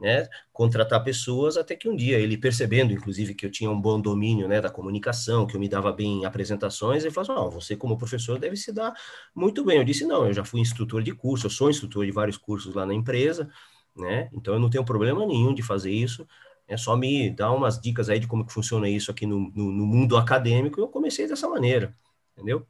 né, 0.00 0.28
contratar 0.52 1.02
pessoas, 1.04 1.56
até 1.56 1.74
que 1.76 1.88
um 1.88 1.96
dia 1.96 2.18
ele 2.18 2.36
percebendo, 2.36 2.92
inclusive, 2.92 3.34
que 3.34 3.46
eu 3.46 3.50
tinha 3.50 3.70
um 3.70 3.80
bom 3.80 4.00
domínio, 4.00 4.48
né, 4.48 4.60
da 4.60 4.70
comunicação, 4.70 5.46
que 5.46 5.56
eu 5.56 5.60
me 5.60 5.68
dava 5.68 5.92
bem 5.92 6.22
em 6.22 6.24
apresentações, 6.24 7.04
ele 7.04 7.12
falou 7.14 7.32
assim, 7.32 7.46
oh, 7.46 7.50
você 7.50 7.76
como 7.76 7.96
professor 7.98 8.38
deve 8.38 8.56
se 8.56 8.72
dar 8.72 8.92
muito 9.34 9.64
bem. 9.64 9.78
Eu 9.78 9.84
disse, 9.84 10.04
não, 10.04 10.26
eu 10.26 10.32
já 10.32 10.44
fui 10.44 10.60
instrutor 10.60 11.02
de 11.02 11.12
curso, 11.12 11.46
eu 11.46 11.50
sou 11.50 11.70
instrutor 11.70 12.04
de 12.06 12.12
vários 12.12 12.36
cursos 12.36 12.74
lá 12.74 12.84
na 12.86 12.94
empresa, 12.94 13.48
né, 13.96 14.28
então 14.32 14.54
eu 14.54 14.60
não 14.60 14.70
tenho 14.70 14.84
problema 14.84 15.24
nenhum 15.26 15.54
de 15.54 15.62
fazer 15.62 15.90
isso, 15.92 16.26
é 16.66 16.76
só 16.76 16.96
me 16.96 17.30
dar 17.30 17.52
umas 17.52 17.80
dicas 17.80 18.08
aí 18.08 18.18
de 18.18 18.26
como 18.26 18.46
que 18.46 18.52
funciona 18.52 18.88
isso 18.88 19.10
aqui 19.10 19.26
no, 19.26 19.50
no, 19.54 19.72
no 19.72 19.86
mundo 19.86 20.16
acadêmico, 20.16 20.80
eu 20.80 20.88
comecei 20.88 21.26
dessa 21.26 21.48
maneira, 21.48 21.94
entendeu? 22.32 22.66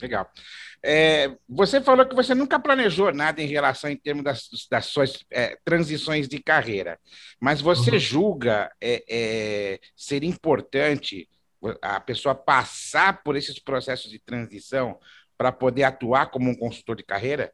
Legal. 0.00 0.30
É, 0.82 1.34
você 1.48 1.80
falou 1.80 2.06
que 2.06 2.14
você 2.14 2.34
nunca 2.34 2.60
planejou 2.60 3.12
nada 3.12 3.42
em 3.42 3.46
relação 3.46 3.90
em 3.90 3.96
termos 3.96 4.24
das, 4.24 4.48
das 4.70 4.86
suas 4.86 5.24
é, 5.30 5.58
transições 5.64 6.28
de 6.28 6.38
carreira, 6.40 6.98
mas 7.40 7.60
você 7.60 7.92
uhum. 7.92 7.98
julga 7.98 8.70
é, 8.80 9.04
é, 9.08 9.80
ser 9.96 10.22
importante 10.22 11.28
a 11.80 11.98
pessoa 11.98 12.34
passar 12.34 13.22
por 13.22 13.36
esses 13.36 13.58
processos 13.58 14.10
de 14.10 14.18
transição 14.18 14.98
para 15.36 15.50
poder 15.50 15.84
atuar 15.84 16.30
como 16.30 16.50
um 16.50 16.56
consultor 16.56 16.96
de 16.96 17.02
carreira? 17.02 17.52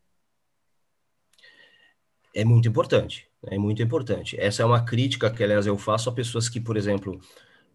É 2.34 2.44
muito 2.44 2.68
importante, 2.68 3.28
é 3.46 3.58
muito 3.58 3.82
importante. 3.82 4.38
Essa 4.40 4.62
é 4.62 4.66
uma 4.66 4.84
crítica 4.84 5.30
que, 5.30 5.42
aliás, 5.42 5.66
eu 5.66 5.76
faço 5.76 6.08
a 6.08 6.12
pessoas 6.12 6.48
que, 6.48 6.60
por 6.60 6.76
exemplo, 6.76 7.20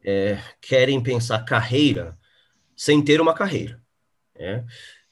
é, 0.03 0.39
querem 0.61 1.01
pensar 1.01 1.43
carreira 1.43 2.17
sem 2.75 3.01
ter 3.03 3.19
uma 3.19 3.33
carreira. 3.33 3.81
É. 4.35 4.63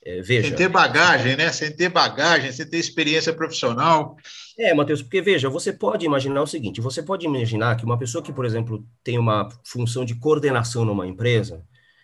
É, 0.06 0.22
veja. 0.22 0.50
Sem 0.50 0.56
ter 0.56 0.70
bagagem, 0.70 1.36
né? 1.36 1.52
Sem 1.52 1.76
ter 1.76 1.90
bagagem, 1.90 2.52
sem 2.52 2.70
ter 2.70 2.78
experiência 2.78 3.34
profissional. 3.34 4.16
É, 4.58 4.72
Matheus, 4.72 5.02
porque 5.02 5.20
veja, 5.20 5.50
você 5.50 5.74
pode 5.74 6.06
imaginar 6.06 6.44
o 6.44 6.48
seguinte: 6.48 6.80
você 6.80 7.02
pode 7.02 7.26
imaginar 7.26 7.76
que 7.76 7.84
uma 7.84 7.98
pessoa 7.98 8.24
que, 8.24 8.32
por 8.32 8.46
exemplo, 8.46 8.86
tem 9.04 9.18
uma 9.18 9.50
função 9.64 10.06
de 10.06 10.14
coordenação 10.14 10.86
numa 10.86 11.08
empresa, 11.08 11.64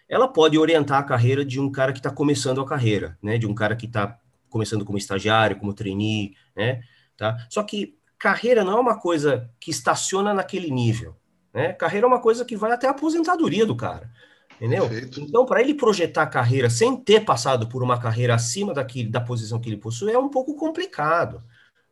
ela 0.10 0.28
pode 0.28 0.58
orientar 0.58 1.00
a 1.00 1.04
carreira 1.04 1.46
de 1.46 1.60
um 1.60 1.72
cara 1.72 1.94
que 1.94 2.00
está 2.00 2.10
começando 2.10 2.60
a 2.60 2.66
carreira, 2.66 3.18
né? 3.22 3.38
De 3.38 3.46
um 3.46 3.54
cara 3.54 3.76
que 3.76 3.86
está 3.86 4.18
começando 4.50 4.84
como 4.84 4.98
estagiário, 4.98 5.58
como 5.58 5.72
trainee, 5.72 6.36
né? 6.56 6.82
Tá? 7.22 7.38
Só 7.52 7.62
que 7.62 8.00
carreira 8.18 8.64
não 8.64 8.80
é 8.80 8.82
uma 8.82 9.00
coisa 9.00 9.48
que 9.60 9.70
estaciona 9.70 10.34
naquele 10.34 10.72
nível, 10.72 11.16
né? 11.54 11.72
Carreira 11.72 12.08
é 12.08 12.10
uma 12.10 12.20
coisa 12.20 12.44
que 12.44 12.58
vai 12.58 12.72
até 12.72 12.88
a 12.88 12.90
aposentadoria 12.90 13.64
do 13.64 13.76
cara. 13.76 14.10
Entendeu? 14.56 14.90
Perfeito. 14.90 15.22
Então, 15.22 15.46
para 15.46 15.62
ele 15.62 15.76
projetar 15.76 16.24
a 16.24 16.28
carreira 16.28 16.68
sem 16.68 16.98
ter 16.98 17.24
passado 17.24 17.70
por 17.70 17.84
uma 17.84 18.00
carreira 18.00 18.34
acima 18.34 18.74
daquele, 18.74 19.08
da 19.08 19.22
posição 19.22 19.62
que 19.62 19.70
ele 19.70 19.78
possui, 19.78 20.12
é 20.12 20.18
um 20.18 20.30
pouco 20.30 20.56
complicado. 20.56 21.44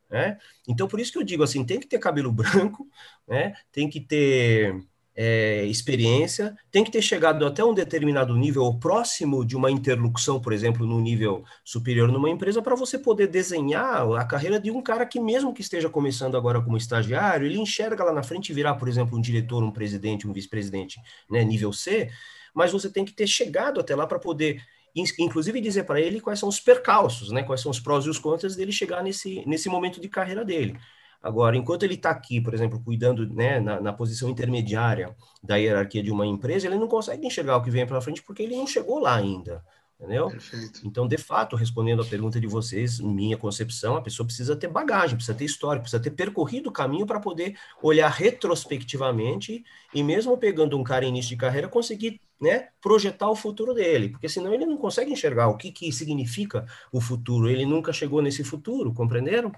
Né? 0.10 0.40
Então, 0.68 0.88
por 0.88 1.00
isso 1.00 1.12
que 1.12 1.20
eu 1.20 1.24
digo 1.24 1.44
assim: 1.44 1.64
tem 1.64 1.80
que 1.80 1.86
ter 1.86 2.00
cabelo 2.00 2.32
branco, 2.34 2.88
né? 3.28 3.54
tem 3.72 3.88
que 3.88 4.02
ter 4.02 4.84
é, 5.22 5.66
experiência, 5.66 6.56
tem 6.72 6.82
que 6.82 6.90
ter 6.90 7.02
chegado 7.02 7.46
até 7.46 7.62
um 7.62 7.74
determinado 7.74 8.34
nível 8.38 8.64
ou 8.64 8.80
próximo 8.80 9.44
de 9.44 9.54
uma 9.54 9.70
interlocução, 9.70 10.40
por 10.40 10.54
exemplo, 10.54 10.88
no 10.88 10.98
nível 11.02 11.44
superior 11.62 12.10
numa 12.10 12.30
empresa, 12.30 12.62
para 12.62 12.74
você 12.74 12.98
poder 12.98 13.28
desenhar 13.28 14.10
a 14.14 14.24
carreira 14.24 14.58
de 14.58 14.72
um 14.72 14.82
cara 14.82 15.06
que, 15.06 15.20
mesmo 15.20 15.54
que 15.54 15.60
esteja 15.60 15.90
começando 15.90 16.38
agora 16.38 16.62
como 16.62 16.78
estagiário, 16.78 17.46
ele 17.46 17.60
enxerga 17.60 18.02
lá 18.06 18.14
na 18.14 18.24
frente 18.24 18.54
virar, 18.54 18.76
por 18.76 18.88
exemplo, 18.88 19.18
um 19.18 19.22
diretor, 19.22 19.62
um 19.62 19.72
presidente, 19.72 20.26
um 20.26 20.32
vice-presidente, 20.32 21.02
né, 21.30 21.44
nível 21.44 21.74
C, 21.74 22.10
mas 22.54 22.72
você 22.72 22.90
tem 22.90 23.04
que 23.04 23.12
ter 23.12 23.28
chegado 23.28 23.82
até 23.82 23.94
lá 23.98 24.08
para 24.08 24.20
poder, 24.20 24.64
inclusive, 24.96 25.60
dizer 25.60 25.84
para 25.84 26.00
ele 26.00 26.22
quais 26.22 26.40
são 26.40 26.48
os 26.48 26.62
percalços, 26.62 27.30
né? 27.30 27.44
Quais 27.44 27.60
são 27.60 27.72
os 27.72 27.80
prós 27.80 28.06
e 28.06 28.10
os 28.10 28.18
contras 28.18 28.56
dele 28.56 28.72
chegar 28.72 29.04
nesse, 29.04 29.44
nesse 29.46 29.68
momento 29.68 30.00
de 30.00 30.08
carreira 30.08 30.46
dele. 30.46 30.78
Agora, 31.22 31.58
enquanto 31.58 31.84
ele 31.84 31.96
está 31.96 32.10
aqui, 32.12 32.40
por 32.40 32.54
exemplo, 32.54 32.82
cuidando 32.84 33.28
né, 33.28 33.60
na, 33.60 33.82
na, 33.82 33.92
posição 33.92 34.30
intermediária 34.30 35.14
da 35.44 35.58
hierarquia 35.58 36.02
de 36.02 36.12
uma 36.12 36.26
empresa, 36.26 36.68
ele 36.68 36.78
não 36.78 36.88
consegue 36.88 37.28
enxergar 37.28 37.58
o 37.58 37.62
que 37.62 37.70
vem 37.70 37.86
pela 37.86 38.02
frente 38.02 38.24
porque 38.24 38.44
ele 38.44 38.56
não 38.56 38.66
chegou 38.66 39.00
lá 39.00 39.16
ainda. 39.16 39.64
Entendeu? 40.00 40.30
Perfeito. 40.30 40.80
Então, 40.86 41.06
de 41.06 41.18
fato, 41.18 41.58
respondendo 41.58 42.02
a 42.02 42.06
pergunta 42.06 42.40
de 42.40 42.48
vocês, 42.48 43.02
minha 43.02 43.36
concepção, 43.36 43.98
a 43.98 44.02
pessoa 44.02 44.26
precisa 44.26 44.56
ter 44.56 44.70
bagagem, 44.70 45.18
precisa 45.18 45.38
ter 45.38 45.44
história, 45.44 45.82
precisa 45.82 46.02
ter 46.02 46.12
percorrido 46.12 46.70
o 46.70 46.72
caminho 46.72 47.06
para 47.06 47.20
poder 47.20 47.58
olhar 47.84 48.08
retrospectivamente 48.08 49.62
e, 49.94 50.02
mesmo 50.02 50.38
pegando 50.38 50.80
um 50.80 50.84
cara 50.86 51.04
em 51.04 51.10
início 51.10 51.32
de 51.32 51.36
carreira, 51.36 51.68
conseguir 51.68 52.22
né, 52.40 52.70
projetar 52.82 53.30
o 53.30 53.36
futuro 53.36 53.74
dele, 53.74 54.08
porque 54.08 54.30
senão 54.30 54.54
ele 54.54 54.66
não 54.66 54.78
consegue 54.78 55.12
enxergar 55.12 55.50
o 55.50 55.58
que, 55.58 55.70
que 55.70 55.92
significa 55.92 56.66
o 56.94 57.02
futuro, 57.02 57.50
ele 57.50 57.66
nunca 57.66 57.92
chegou 57.92 58.22
nesse 58.22 58.42
futuro, 58.42 58.94
compreenderam? 58.94 59.52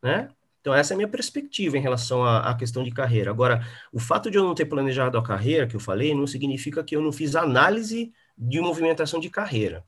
Né? 0.00 0.28
Então, 0.62 0.72
essa 0.72 0.92
é 0.92 0.94
a 0.94 0.96
minha 0.96 1.08
perspectiva 1.08 1.76
em 1.76 1.80
relação 1.80 2.24
à, 2.24 2.48
à, 2.48 2.54
questão 2.54 2.84
de 2.84 2.92
carreira. 2.92 3.32
Agora, 3.32 3.66
o 3.92 3.98
fato 3.98 4.30
de 4.30 4.38
eu 4.38 4.44
não 4.44 4.54
ter 4.54 4.64
planejado 4.64 5.18
a 5.18 5.22
carreira, 5.22 5.66
que 5.66 5.74
eu 5.74 5.80
falei, 5.80 6.14
não 6.14 6.24
significa 6.24 6.84
que 6.84 6.94
eu 6.94 7.02
não 7.02 7.10
fiz 7.10 7.34
análise 7.34 8.12
de 8.38 8.60
movimentação 8.60 9.18
de 9.18 9.28
carreira. 9.28 9.84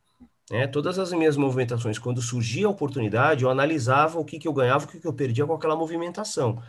Né? 0.50 0.66
Todas 0.66 0.98
as 0.98 1.12
minhas 1.12 1.36
movimentações, 1.36 1.96
quando 1.96 2.20
surgia 2.20 2.66
a 2.66 2.70
oportunidade, 2.70 3.44
eu 3.44 3.50
analisava 3.50 4.18
o 4.18 4.24
que, 4.24 4.36
que 4.36 4.48
eu 4.48 4.52
ganhava, 4.52 4.84
o 4.84 4.88
que, 4.88 4.98
que 4.98 5.06
eu 5.06 5.12
perdia 5.12 5.46
com 5.46 5.54
aquela 5.54 5.76
movimentação. 5.76 6.60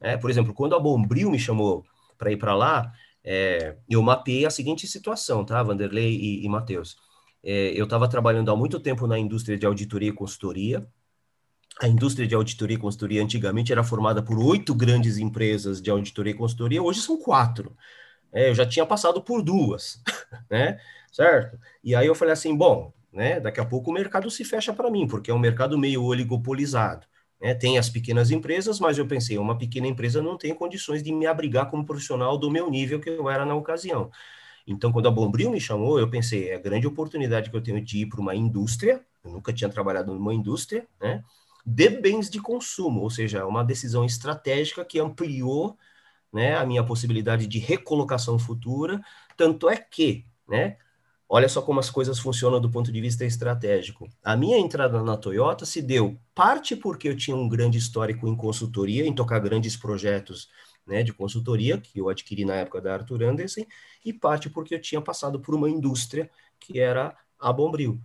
É, 0.00 0.16
por 0.16 0.30
exemplo, 0.30 0.54
quando 0.54 0.76
a 0.76 0.78
Bombril 0.78 1.28
me 1.28 1.38
chamou 1.38 1.84
para 2.16 2.30
ir 2.30 2.36
para 2.36 2.54
lá, 2.54 2.92
é, 3.24 3.76
eu 3.88 4.00
mapeei 4.00 4.46
a 4.46 4.50
seguinte 4.50 4.86
situação, 4.86 5.44
tá, 5.44 5.60
Vanderlei 5.60 6.14
e, 6.14 6.44
e 6.44 6.48
Matheus? 6.48 6.96
É, 7.42 7.72
eu 7.74 7.84
estava 7.84 8.08
trabalhando 8.08 8.50
há 8.50 8.56
muito 8.56 8.78
tempo 8.78 9.06
na 9.08 9.18
indústria 9.18 9.58
de 9.58 9.66
auditoria 9.66 10.10
e 10.10 10.12
consultoria. 10.12 10.86
A 11.80 11.88
indústria 11.88 12.26
de 12.26 12.34
auditoria 12.34 12.76
e 12.76 12.80
consultoria 12.80 13.22
antigamente 13.22 13.72
era 13.72 13.82
formada 13.82 14.22
por 14.22 14.38
oito 14.38 14.74
grandes 14.74 15.16
empresas 15.16 15.80
de 15.80 15.90
auditoria 15.90 16.32
e 16.32 16.36
consultoria, 16.36 16.82
hoje 16.82 17.00
são 17.00 17.16
quatro. 17.16 17.74
É, 18.32 18.50
eu 18.50 18.54
já 18.54 18.66
tinha 18.66 18.84
passado 18.84 19.22
por 19.22 19.42
duas, 19.42 20.02
né? 20.50 20.78
certo? 21.10 21.58
E 21.82 21.94
aí 21.94 22.06
eu 22.06 22.14
falei 22.14 22.32
assim, 22.32 22.54
bom, 22.54 22.92
né, 23.12 23.40
daqui 23.40 23.60
a 23.60 23.64
pouco 23.64 23.90
o 23.90 23.94
mercado 23.94 24.30
se 24.30 24.44
fecha 24.44 24.72
para 24.72 24.90
mim, 24.90 25.06
porque 25.06 25.30
é 25.30 25.34
um 25.34 25.38
mercado 25.38 25.78
meio 25.78 26.04
oligopolizado. 26.04 27.06
Né? 27.40 27.54
Tem 27.54 27.78
as 27.78 27.88
pequenas 27.88 28.30
empresas, 28.30 28.78
mas 28.78 28.98
eu 28.98 29.06
pensei, 29.06 29.38
uma 29.38 29.56
pequena 29.56 29.86
empresa 29.86 30.22
não 30.22 30.36
tem 30.36 30.54
condições 30.54 31.02
de 31.02 31.12
me 31.12 31.26
abrigar 31.26 31.70
como 31.70 31.86
profissional 31.86 32.36
do 32.38 32.50
meu 32.50 32.70
nível 32.70 33.00
que 33.00 33.08
eu 33.08 33.28
era 33.28 33.44
na 33.46 33.54
ocasião. 33.54 34.10
Então, 34.66 34.92
quando 34.92 35.08
a 35.08 35.10
Bombril 35.10 35.50
me 35.50 35.60
chamou, 35.60 35.98
eu 35.98 36.08
pensei, 36.10 36.50
é 36.50 36.56
a 36.56 36.60
grande 36.60 36.86
oportunidade 36.86 37.50
que 37.50 37.56
eu 37.56 37.62
tenho 37.62 37.80
de 37.82 38.00
ir 38.00 38.06
para 38.06 38.20
uma 38.20 38.34
indústria, 38.34 39.04
eu 39.24 39.32
nunca 39.32 39.52
tinha 39.52 39.70
trabalhado 39.70 40.14
numa 40.14 40.34
indústria, 40.34 40.86
né, 41.00 41.24
de 41.64 41.88
bens 41.90 42.30
de 42.30 42.40
consumo, 42.40 43.00
ou 43.00 43.10
seja, 43.10 43.46
uma 43.46 43.64
decisão 43.64 44.04
estratégica 44.04 44.84
que 44.84 44.98
ampliou 44.98 45.76
né, 46.32 46.56
a 46.56 46.64
minha 46.64 46.84
possibilidade 46.84 47.46
de 47.46 47.58
recolocação 47.58 48.38
futura, 48.38 49.00
tanto 49.36 49.68
é 49.68 49.76
que, 49.76 50.26
né, 50.48 50.76
Olha 51.32 51.48
só 51.48 51.62
como 51.62 51.78
as 51.78 51.88
coisas 51.88 52.18
funcionam 52.18 52.60
do 52.60 52.68
ponto 52.68 52.90
de 52.90 53.00
vista 53.00 53.24
estratégico. 53.24 54.08
A 54.20 54.36
minha 54.36 54.58
entrada 54.58 55.00
na 55.00 55.16
Toyota 55.16 55.64
se 55.64 55.80
deu 55.80 56.18
parte 56.34 56.74
porque 56.74 57.08
eu 57.08 57.16
tinha 57.16 57.36
um 57.36 57.48
grande 57.48 57.78
histórico 57.78 58.26
em 58.26 58.34
consultoria, 58.34 59.06
em 59.06 59.14
tocar 59.14 59.38
grandes 59.38 59.76
projetos 59.76 60.50
né, 60.84 61.04
de 61.04 61.12
consultoria, 61.12 61.78
que 61.78 62.00
eu 62.00 62.08
adquiri 62.08 62.44
na 62.44 62.56
época 62.56 62.80
da 62.80 62.94
Arthur 62.94 63.22
Anderson, 63.22 63.64
e 64.04 64.12
parte 64.12 64.50
porque 64.50 64.74
eu 64.74 64.80
tinha 64.80 65.00
passado 65.00 65.38
por 65.38 65.54
uma 65.54 65.70
indústria 65.70 66.28
que 66.58 66.80
era 66.80 67.16
a 67.38 67.52
Bombril. 67.52 68.00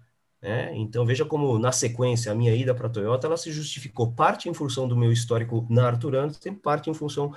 Né? 0.45 0.69
Então, 0.75 1.03
veja 1.07 1.25
como, 1.25 1.57
na 1.57 1.71
sequência, 1.71 2.31
a 2.31 2.35
minha 2.35 2.53
ida 2.53 2.71
para 2.75 2.85
a 2.85 2.89
Toyota, 2.89 3.25
ela 3.25 3.35
se 3.35 3.51
justificou 3.51 4.11
parte 4.11 4.47
em 4.47 4.53
função 4.53 4.87
do 4.87 4.95
meu 4.95 5.11
histórico 5.11 5.65
na 5.71 5.87
Arthur 5.87 6.17
Anderson, 6.17 6.53
parte 6.53 6.87
em 6.87 6.93
função 6.93 7.33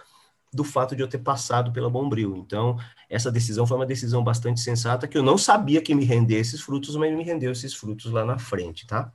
do 0.53 0.63
fato 0.63 0.95
de 0.95 1.03
eu 1.03 1.09
ter 1.09 1.17
passado 1.17 1.73
pela 1.73 1.89
Bombril. 1.89 2.37
Então, 2.37 2.77
essa 3.09 3.33
decisão 3.33 3.67
foi 3.67 3.79
uma 3.79 3.87
decisão 3.87 4.23
bastante 4.23 4.61
sensata, 4.61 5.09
que 5.09 5.17
eu 5.17 5.23
não 5.23 5.39
sabia 5.39 5.81
que 5.81 5.95
me 5.95 6.05
rendia 6.05 6.39
esses 6.39 6.61
frutos, 6.61 6.97
mas 6.97 7.17
me 7.17 7.25
rendeu 7.25 7.51
esses 7.51 7.73
frutos 7.73 8.13
lá 8.13 8.27
na 8.27 8.39
frente, 8.39 8.87
tá? 8.87 9.11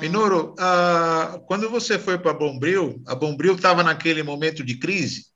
Minoro, 0.00 0.54
ah, 0.58 1.38
quando 1.46 1.68
você 1.68 1.98
foi 1.98 2.16
para 2.16 2.30
a 2.30 2.34
Bombril, 2.34 3.02
a 3.06 3.14
Bombril 3.14 3.56
estava 3.56 3.82
naquele 3.82 4.22
momento 4.22 4.64
de 4.64 4.78
crise? 4.78 5.26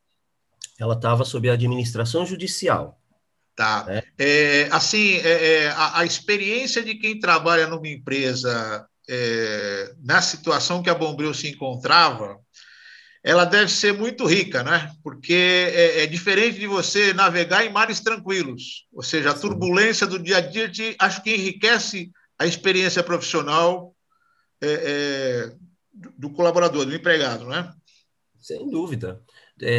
Ela 0.79 0.95
estava 0.95 1.27
sob 1.27 1.51
a 1.51 1.53
administração 1.53 2.25
judicial. 2.25 2.99
Tá. 3.57 3.87
É. 3.89 4.05
É, 4.19 4.69
assim, 4.71 5.15
é, 5.17 5.65
é, 5.65 5.69
a, 5.69 6.01
a, 6.01 6.05
experiência 6.05 6.85
de 6.85 6.95
quem 6.95 7.19
trabalha 7.19 7.67
numa 7.67 7.89
empresa 7.89 8.87
é, 9.09 9.95
na 10.05 10.21
situação 10.21 10.83
que 10.83 10.91
a 10.91 10.95
Bombril 10.95 11.33
se 11.33 11.49
encontrava, 11.49 12.39
ela 13.25 13.47
deve 13.47 13.73
ser 13.73 13.95
muito 13.95 14.27
rica, 14.27 14.63
né? 14.63 14.93
Porque 15.03 15.33
é, 15.75 16.03
é, 16.03 16.07
diferente 16.07 16.59
de 16.59 16.67
você 16.67 17.15
navegar 17.15 17.65
em 17.65 17.73
mares 17.73 17.99
tranquilos. 17.99 18.87
Ou 18.93 19.03
seja, 19.03 19.31
a 19.31 19.39
turbulência 19.39 20.07
do 20.07 20.19
dia 20.19 20.37
a 20.37 20.41
dia 20.43 20.71
te, 20.71 20.95
acho 20.99 21.23
que 21.23 21.35
enriquece 21.35 22.11
a 22.39 22.47
experiência 22.47 23.03
profissional 23.03 23.95
do 26.19 26.31
colaborador, 26.31 26.85
do 26.85 26.95
empregado, 26.95 27.47
né? 27.47 27.73
Sem 28.39 28.69
dúvida. 28.69 29.21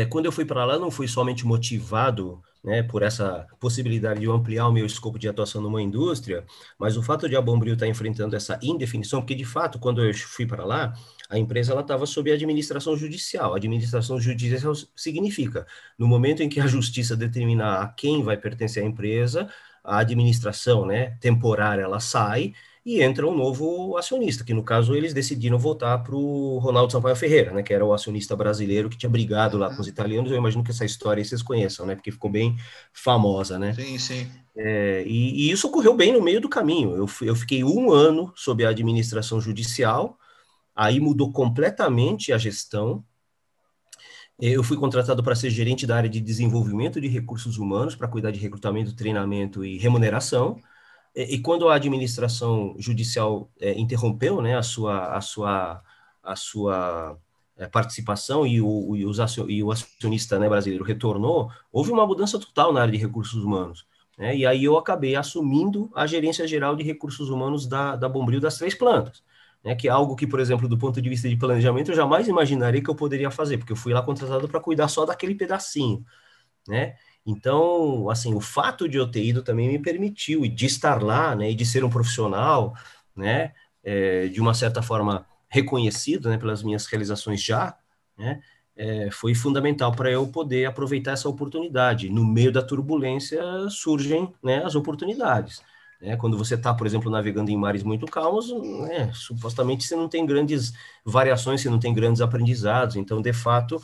Quando 0.10 0.26
eu 0.26 0.32
fui 0.32 0.46
para 0.46 0.66
lá, 0.66 0.80
não 0.80 0.92
fui 0.92 1.08
somente 1.08 1.46
motivado 1.46 2.42
né, 2.68 2.84
por 2.84 3.02
essa 3.02 3.48
possibilidade 3.62 4.20
de 4.20 4.30
ampliar 4.30 4.68
o 4.68 4.74
meu 4.74 4.86
escopo 4.86 5.18
de 5.18 5.30
atuação 5.30 5.62
numa 5.62 5.82
indústria, 5.82 6.44
mas 6.78 6.98
o 6.98 7.02
fato 7.02 7.30
de 7.30 7.36
a 7.38 7.42
Bombril 7.42 7.76
estar 7.76 7.88
enfrentando 7.88 8.36
essa 8.36 8.60
indefinição, 8.62 9.22
porque 9.22 9.36
de 9.36 9.46
fato, 9.46 9.80
quando 9.80 10.04
eu 10.04 10.14
fui 10.14 10.46
para 10.46 10.66
lá, 10.66 10.94
a 11.30 11.40
empresa 11.40 11.72
ela 11.72 11.80
estava 11.80 12.06
sob 12.06 12.30
administração 12.30 12.98
judicial. 12.98 13.56
Administração 13.56 14.20
judicial 14.20 14.74
significa, 14.98 15.66
no 15.98 16.08
momento 16.08 16.44
em 16.44 16.50
que 16.50 16.60
a 16.60 16.68
justiça 16.68 17.16
determinar 17.16 17.82
a 17.82 17.88
quem 17.88 18.22
vai 18.22 18.36
pertencer 18.36 18.84
a 18.84 18.86
empresa, 18.86 19.50
a 19.82 20.00
administração, 20.00 20.86
né, 20.86 21.12
temporária, 21.22 21.84
ela 21.84 22.02
sai 22.02 22.54
e 22.88 23.04
entra 23.04 23.28
um 23.28 23.36
novo 23.36 23.98
acionista, 23.98 24.46
que 24.46 24.54
no 24.54 24.64
caso 24.64 24.96
eles 24.96 25.14
decidiram 25.14 25.60
voltar 25.60 25.98
para 25.98 26.16
o 26.16 26.58
Ronaldo 26.60 26.94
Sampaio 26.94 27.18
Ferreira, 27.18 27.52
né, 27.52 27.62
que 27.62 27.74
era 27.74 27.84
o 27.84 27.94
acionista 27.94 28.34
brasileiro 28.34 28.90
que 28.90 28.98
tinha 28.98 29.10
brigado 29.10 29.58
lá 29.58 29.76
com 29.76 29.82
os 29.82 29.90
italianos. 29.90 30.32
Eu 30.32 30.38
imagino 30.38 30.64
que 30.64 30.72
essa 30.72 30.86
história 30.86 31.22
vocês 31.22 31.42
conheçam, 31.42 31.86
né, 31.86 31.96
porque 31.96 32.14
ficou 32.14 32.32
bem 32.32 32.56
famosa, 32.94 33.60
né? 33.60 33.74
Sim, 33.74 33.98
sim. 33.98 34.32
É, 34.56 35.04
e, 35.06 35.50
e, 35.50 35.52
isso 35.52 35.68
ocorreu 35.68 35.94
bem 35.94 36.14
no 36.14 36.22
meio 36.22 36.40
do 36.40 36.48
caminho. 36.48 36.96
Eu, 36.96 37.10
eu 37.24 37.36
fiquei 37.36 37.62
um 37.62 37.92
ano 37.92 38.32
sob 38.38 38.66
a 38.66 38.70
administração 38.70 39.42
judicial, 39.42 40.18
aí 40.74 40.98
mudou 40.98 41.30
completamente 41.34 42.32
a 42.32 42.38
gestão. 42.38 43.04
Eu 44.40 44.64
fui 44.64 44.78
contratado 44.78 45.22
para 45.22 45.36
ser 45.36 45.50
gerente 45.50 45.86
da 45.86 45.98
área 45.98 46.10
de 46.10 46.22
desenvolvimento 46.22 47.02
de 47.02 47.10
recursos 47.10 47.58
humanos, 47.58 47.98
para 47.98 48.08
cuidar 48.08 48.32
de 48.32 48.40
recrutamento, 48.40 48.96
treinamento 48.96 49.66
e 49.66 49.78
remuneração. 49.78 50.62
E, 51.20 51.40
quando 51.40 51.68
a 51.68 51.74
administração 51.74 52.76
judicial 52.78 53.50
é, 53.60 53.74
interrompeu 53.74 54.40
né, 54.40 54.56
a 54.56 54.62
sua, 54.62 55.16
a 55.16 55.20
sua, 55.20 55.84
a 56.22 56.36
sua 56.36 57.18
é, 57.58 57.68
participação 57.68 58.46
e 58.46 58.62
o, 58.62 58.96
e, 58.96 59.04
os 59.04 59.18
e 59.48 59.64
o 59.64 59.72
acionista 59.72 60.38
né, 60.38 60.48
brasileiro 60.48 60.84
retornou, 60.84 61.50
houve 61.72 61.92
uma 61.92 62.06
mudança 62.06 62.38
total 62.38 62.72
na 62.72 62.82
área 62.82 62.92
de 62.92 63.00
recursos 63.00 63.44
humanos. 63.44 63.88
Né, 64.16 64.38
e 64.38 64.46
aí 64.46 64.64
eu 64.64 64.78
acabei 64.78 65.16
assumindo 65.16 65.90
a 65.96 66.06
gerência 66.06 66.48
geral 66.48 66.76
de 66.76 66.84
recursos 66.84 67.30
humanos 67.32 67.66
da, 67.66 67.96
da 67.96 68.08
Bombril 68.08 68.40
das 68.40 68.60
três 68.60 68.76
plantas. 68.76 69.24
Né, 69.64 69.74
que 69.74 69.88
é 69.88 69.92
algo 69.92 70.16
que, 70.16 70.28
por 70.28 70.40
exemplo, 70.40 70.68
do 70.70 70.78
ponto 70.78 71.02
de 71.02 71.10
vista 71.10 71.28
de 71.28 71.36
planejamento, 71.36 71.90
eu 71.90 71.96
jamais 71.96 72.28
imaginaria 72.28 72.82
que 72.82 72.90
eu 72.92 72.96
poderia 72.96 73.32
fazer, 73.32 73.58
porque 73.58 73.74
eu 73.74 73.76
fui 73.76 73.92
lá 73.92 74.04
contratado 74.04 74.48
para 74.48 74.60
cuidar 74.60 74.88
só 74.88 75.04
daquele 75.04 75.34
pedacinho. 75.34 76.06
Né? 76.68 76.96
Então, 77.28 78.10
assim, 78.10 78.34
o 78.34 78.40
fato 78.40 78.88
de 78.88 78.98
eu 78.98 79.06
ter 79.12 79.22
ido 79.22 79.44
também 79.44 79.68
me 79.68 79.78
permitiu, 79.78 80.46
e 80.46 80.50
de 80.50 80.66
estar 80.66 81.04
lá, 81.04 81.36
né, 81.36 81.52
e 81.52 81.56
de 81.56 81.66
ser 81.66 81.84
um 81.84 81.90
profissional, 81.90 82.74
né, 83.14 83.52
é, 83.84 84.28
de 84.30 84.40
uma 84.40 84.54
certa 84.54 84.82
forma 84.82 85.26
reconhecido, 85.50 86.30
né, 86.30 86.38
pelas 86.38 86.64
minhas 86.64 86.86
realizações 86.86 87.44
já, 87.44 87.78
né, 88.18 88.40
é, 88.78 89.10
foi 89.12 89.36
fundamental 89.36 89.92
para 89.92 90.10
eu 90.10 90.26
poder 90.28 90.66
aproveitar 90.66 91.12
essa 91.12 91.28
oportunidade. 91.28 92.10
No 92.10 92.24
meio 92.26 92.52
da 92.52 92.62
turbulência 92.62 93.42
surgem, 93.70 94.34
né, 94.42 94.64
as 94.64 94.76
oportunidades. 94.76 95.62
Né? 96.00 96.16
Quando 96.16 96.38
você 96.38 96.56
está, 96.56 96.74
por 96.74 96.88
exemplo, 96.88 97.12
navegando 97.12 97.52
em 97.52 97.58
mares 97.58 97.84
muito 97.84 98.06
calmos, 98.06 98.52
né, 98.88 99.12
supostamente 99.14 99.84
você 99.84 99.96
não 99.96 100.08
tem 100.08 100.26
grandes 100.26 100.74
variações, 101.04 101.62
você 101.62 101.70
não 101.70 101.80
tem 101.80 101.94
grandes 101.94 102.22
aprendizados. 102.22 102.96
Então, 102.96 103.22
de 103.22 103.34
fato, 103.34 103.82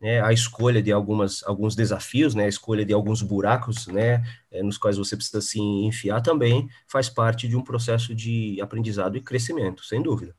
né, 0.00 0.22
a 0.22 0.32
escolha 0.32 0.82
de 0.82 0.90
algumas, 0.90 1.42
alguns 1.44 1.76
desafios, 1.76 2.34
né, 2.34 2.44
a 2.44 2.48
escolha 2.48 2.84
de 2.84 2.92
alguns 2.92 3.22
buracos, 3.22 3.86
né, 3.86 4.24
é, 4.50 4.62
nos 4.62 4.78
quais 4.78 4.96
você 4.96 5.16
precisa 5.16 5.40
se 5.40 5.60
enfiar 5.60 6.20
também 6.22 6.68
faz 6.88 7.08
parte 7.08 7.46
de 7.46 7.56
um 7.56 7.62
processo 7.62 8.14
de 8.14 8.58
aprendizado 8.60 9.16
e 9.16 9.20
crescimento, 9.20 9.84
sem 9.84 10.02
dúvida. 10.02 10.34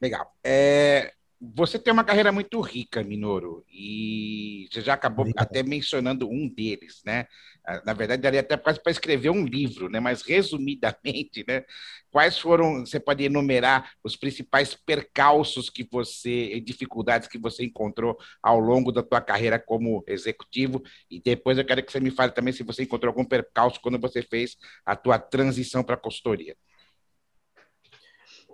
Legal. 0.00 0.32
É, 0.44 1.14
você 1.40 1.78
tem 1.78 1.92
uma 1.92 2.04
carreira 2.04 2.30
muito 2.30 2.60
rica, 2.60 3.02
Minoro, 3.02 3.64
e 3.70 4.68
você 4.70 4.80
já 4.80 4.94
acabou 4.94 5.22
Obrigado. 5.22 5.44
até 5.44 5.62
mencionando 5.62 6.28
um 6.28 6.48
deles, 6.48 7.02
né? 7.04 7.26
Ah, 7.66 7.80
na 7.86 7.94
verdade, 7.94 8.20
daria 8.20 8.40
até 8.40 8.58
quase 8.58 8.78
para 8.82 8.92
escrever 8.92 9.30
um 9.30 9.44
livro, 9.46 9.88
né? 9.88 9.98
Mas 9.98 10.20
resumidamente, 10.22 11.42
né? 11.48 11.64
Quais 12.10 12.38
foram? 12.38 12.80
Você 12.84 13.00
pode 13.00 13.24
enumerar 13.24 13.90
os 14.04 14.16
principais 14.16 14.74
percalços 14.74 15.70
que 15.70 15.82
você, 15.90 16.60
dificuldades 16.60 17.26
que 17.26 17.38
você 17.38 17.64
encontrou 17.64 18.18
ao 18.42 18.58
longo 18.60 18.92
da 18.92 19.02
tua 19.02 19.20
carreira 19.20 19.58
como 19.58 20.04
executivo? 20.06 20.82
E 21.10 21.20
depois 21.22 21.56
eu 21.56 21.64
quero 21.64 21.82
que 21.82 21.90
você 21.90 22.00
me 22.00 22.10
fale 22.10 22.32
também 22.32 22.52
se 22.52 22.62
você 22.62 22.82
encontrou 22.82 23.10
algum 23.10 23.24
percalço 23.24 23.80
quando 23.80 23.98
você 23.98 24.20
fez 24.22 24.56
a 24.84 24.94
tua 24.94 25.18
transição 25.18 25.82
para 25.82 25.94
a 25.94 25.98
consultoria. 25.98 26.54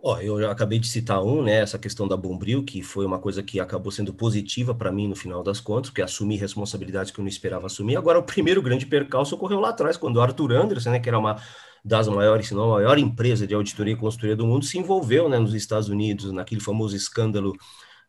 Ó, 0.02 0.18
eu 0.18 0.50
acabei 0.50 0.78
de 0.78 0.88
citar 0.88 1.22
um, 1.22 1.42
né, 1.42 1.60
essa 1.60 1.78
questão 1.78 2.08
da 2.08 2.16
Bombril, 2.16 2.64
que 2.64 2.82
foi 2.82 3.04
uma 3.04 3.18
coisa 3.18 3.42
que 3.42 3.60
acabou 3.60 3.92
sendo 3.92 4.14
positiva 4.14 4.74
para 4.74 4.90
mim 4.90 5.06
no 5.06 5.14
final 5.14 5.42
das 5.42 5.60
contas, 5.60 5.90
porque 5.90 6.00
assumi 6.00 6.36
responsabilidades 6.36 7.12
que 7.12 7.20
eu 7.20 7.22
não 7.22 7.28
esperava 7.28 7.66
assumir. 7.66 7.96
Agora, 7.96 8.18
o 8.18 8.22
primeiro 8.22 8.62
grande 8.62 8.86
percalço 8.86 9.34
ocorreu 9.34 9.60
lá 9.60 9.68
atrás, 9.68 9.98
quando 9.98 10.16
o 10.16 10.20
Arthur 10.22 10.52
Anderson, 10.52 10.92
né, 10.92 11.00
que 11.00 11.08
era 11.08 11.18
uma 11.18 11.36
das 11.84 12.08
maiores, 12.08 12.48
se 12.48 12.54
não 12.54 12.72
a 12.72 12.76
maior 12.76 12.98
empresa 12.98 13.46
de 13.46 13.54
auditoria 13.54 13.92
e 13.92 13.96
consultoria 13.96 14.34
do 14.34 14.46
mundo, 14.46 14.64
se 14.64 14.78
envolveu, 14.78 15.28
né, 15.28 15.38
nos 15.38 15.52
Estados 15.52 15.90
Unidos, 15.90 16.32
naquele 16.32 16.62
famoso 16.62 16.96
escândalo 16.96 17.52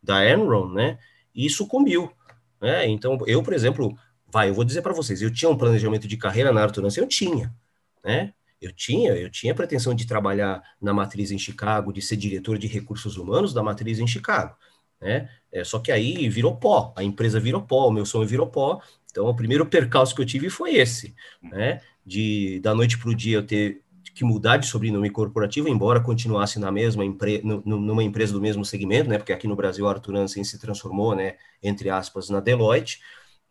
da 0.01 0.25
Enron, 0.25 0.69
né, 0.71 0.97
e 1.36 1.49
sucumbiu, 1.49 2.10
né? 2.62 2.88
Então, 2.88 3.17
eu, 3.27 3.43
por 3.43 3.54
exemplo, 3.54 3.93
vai, 4.32 4.49
eu 4.49 4.54
vou 4.54 4.63
dizer 4.63 4.82
para 4.82 4.93
vocês, 4.93 5.21
eu 5.21 5.32
tinha 5.32 5.49
um 5.49 5.58
planejamento 5.58 6.08
de 6.08 6.15
carreira 6.17 6.54
na 6.54 6.62
Arthur 6.62 6.82
Anderson, 6.82 7.01
eu 7.01 7.08
tinha, 7.08 7.54
né? 8.04 8.34
Eu 8.62 8.71
tinha, 8.71 9.12
eu 9.13 9.30
tinha 9.30 9.56
pretensão 9.56 9.93
de 9.93 10.06
trabalhar 10.06 10.62
na 10.80 10.93
matriz 10.93 11.32
em 11.32 11.39
Chicago, 11.39 11.91
de 11.91 12.02
ser 12.02 12.15
diretor 12.15 12.58
de 12.58 12.67
recursos 12.67 13.17
humanos 13.17 13.54
da 13.54 13.63
matriz 13.63 14.00
em 14.00 14.06
Chicago, 14.06 14.56
né? 15.02 15.30
É, 15.52 15.63
só 15.63 15.80
que 15.80 15.91
aí 15.91 16.30
virou 16.30 16.56
pó, 16.56 16.93
a 16.95 17.04
empresa 17.04 17.39
virou 17.39 17.62
pó, 17.63 17.88
o 17.88 17.91
meu 17.91 18.06
sonho 18.06 18.28
virou 18.28 18.47
pó. 18.47 18.80
Então, 19.10 19.26
o 19.26 19.36
primeiro 19.36 19.65
percalço 19.65 20.15
que 20.15 20.21
eu 20.21 20.26
tive 20.26 20.50
foi 20.50 20.76
esse, 20.76 21.15
né? 21.41 21.82
De 22.06 22.60
da 22.62 22.76
noite 22.76 22.97
para 22.97 23.10
o 23.10 23.15
dia 23.15 23.38
eu 23.38 23.45
ter 23.45 23.82
que 24.13 24.24
mudar 24.24 24.58
de 24.58 24.67
sobrenome 24.67 25.10
corporativo, 25.10 25.67
embora 25.67 26.02
continuasse 26.02 26.60
na 26.60 26.71
mesma 26.71 27.04
empresa, 27.04 27.41
numa 27.43 28.04
empresa 28.04 28.34
do 28.34 28.41
mesmo 28.41 28.63
segmento, 28.63 29.10
né? 29.10 29.17
Porque 29.17 29.34
aqui 29.34 29.47
no 29.47 29.56
Brasil 29.56 29.88
Arthur 29.88 30.15
Hansen 30.17 30.43
se 30.43 30.60
transformou, 30.60 31.15
né? 31.15 31.36
Entre 31.63 31.89
aspas, 31.89 32.30
na 32.30 32.39
Deloitte, 32.39 33.00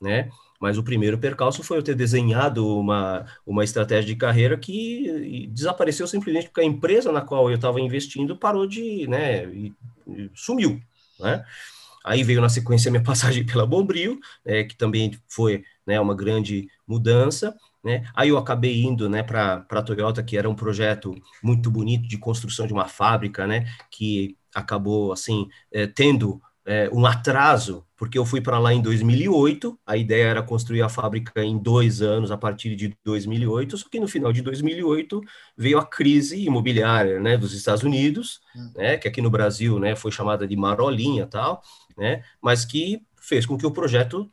né? 0.00 0.30
Mas 0.60 0.76
o 0.76 0.82
primeiro 0.82 1.18
percalço 1.18 1.62
foi 1.62 1.78
eu 1.78 1.82
ter 1.82 1.94
desenhado 1.94 2.66
uma, 2.78 3.24
uma 3.46 3.64
estratégia 3.64 4.04
de 4.04 4.16
carreira 4.16 4.58
que 4.58 5.48
desapareceu 5.50 6.06
simplesmente 6.06 6.48
porque 6.48 6.60
a 6.60 6.64
empresa 6.64 7.10
na 7.10 7.22
qual 7.22 7.48
eu 7.48 7.56
estava 7.56 7.80
investindo 7.80 8.36
parou 8.36 8.66
de, 8.66 9.06
né, 9.08 9.46
e, 9.46 9.72
e 10.06 10.30
sumiu, 10.34 10.78
né? 11.18 11.44
Aí 12.04 12.22
veio 12.22 12.40
na 12.40 12.48
sequência 12.48 12.88
a 12.88 12.92
minha 12.92 13.02
passagem 13.04 13.44
pela 13.44 13.66
Bombril, 13.66 14.20
né, 14.44 14.64
que 14.64 14.76
também 14.76 15.18
foi 15.28 15.64
né, 15.86 15.98
uma 16.00 16.14
grande 16.14 16.68
mudança. 16.86 17.54
Né? 17.82 18.06
Aí 18.14 18.28
eu 18.28 18.38
acabei 18.38 18.82
indo 18.82 19.08
né, 19.08 19.22
para 19.22 19.64
a 19.68 19.82
Toyota, 19.82 20.22
que 20.22 20.36
era 20.36 20.48
um 20.48 20.54
projeto 20.54 21.14
muito 21.42 21.70
bonito 21.70 22.06
de 22.06 22.18
construção 22.18 22.66
de 22.66 22.72
uma 22.72 22.86
fábrica, 22.86 23.46
né, 23.46 23.66
que 23.90 24.36
acabou 24.54 25.12
assim 25.12 25.48
é, 25.72 25.86
tendo 25.86 26.40
é, 26.66 26.90
um 26.92 27.06
atraso, 27.06 27.84
porque 28.00 28.16
eu 28.16 28.24
fui 28.24 28.40
para 28.40 28.58
lá 28.58 28.72
em 28.72 28.80
2008, 28.80 29.78
a 29.86 29.94
ideia 29.94 30.24
era 30.28 30.42
construir 30.42 30.80
a 30.80 30.88
fábrica 30.88 31.44
em 31.44 31.58
dois 31.58 32.00
anos, 32.00 32.30
a 32.30 32.36
partir 32.38 32.74
de 32.74 32.96
2008, 33.04 33.76
só 33.76 33.86
que 33.90 34.00
no 34.00 34.08
final 34.08 34.32
de 34.32 34.40
2008 34.40 35.20
veio 35.54 35.78
a 35.78 35.84
crise 35.84 36.42
imobiliária 36.42 37.20
né, 37.20 37.36
dos 37.36 37.52
Estados 37.52 37.82
Unidos, 37.82 38.40
hum. 38.56 38.72
né, 38.74 38.96
que 38.96 39.06
aqui 39.06 39.20
no 39.20 39.28
Brasil 39.28 39.78
né, 39.78 39.94
foi 39.94 40.10
chamada 40.10 40.48
de 40.48 40.56
marolinha 40.56 41.26
tal, 41.26 41.62
né, 41.94 42.24
mas 42.40 42.64
que 42.64 43.02
fez 43.20 43.44
com 43.44 43.58
que 43.58 43.66
o 43.66 43.70
projeto 43.70 44.30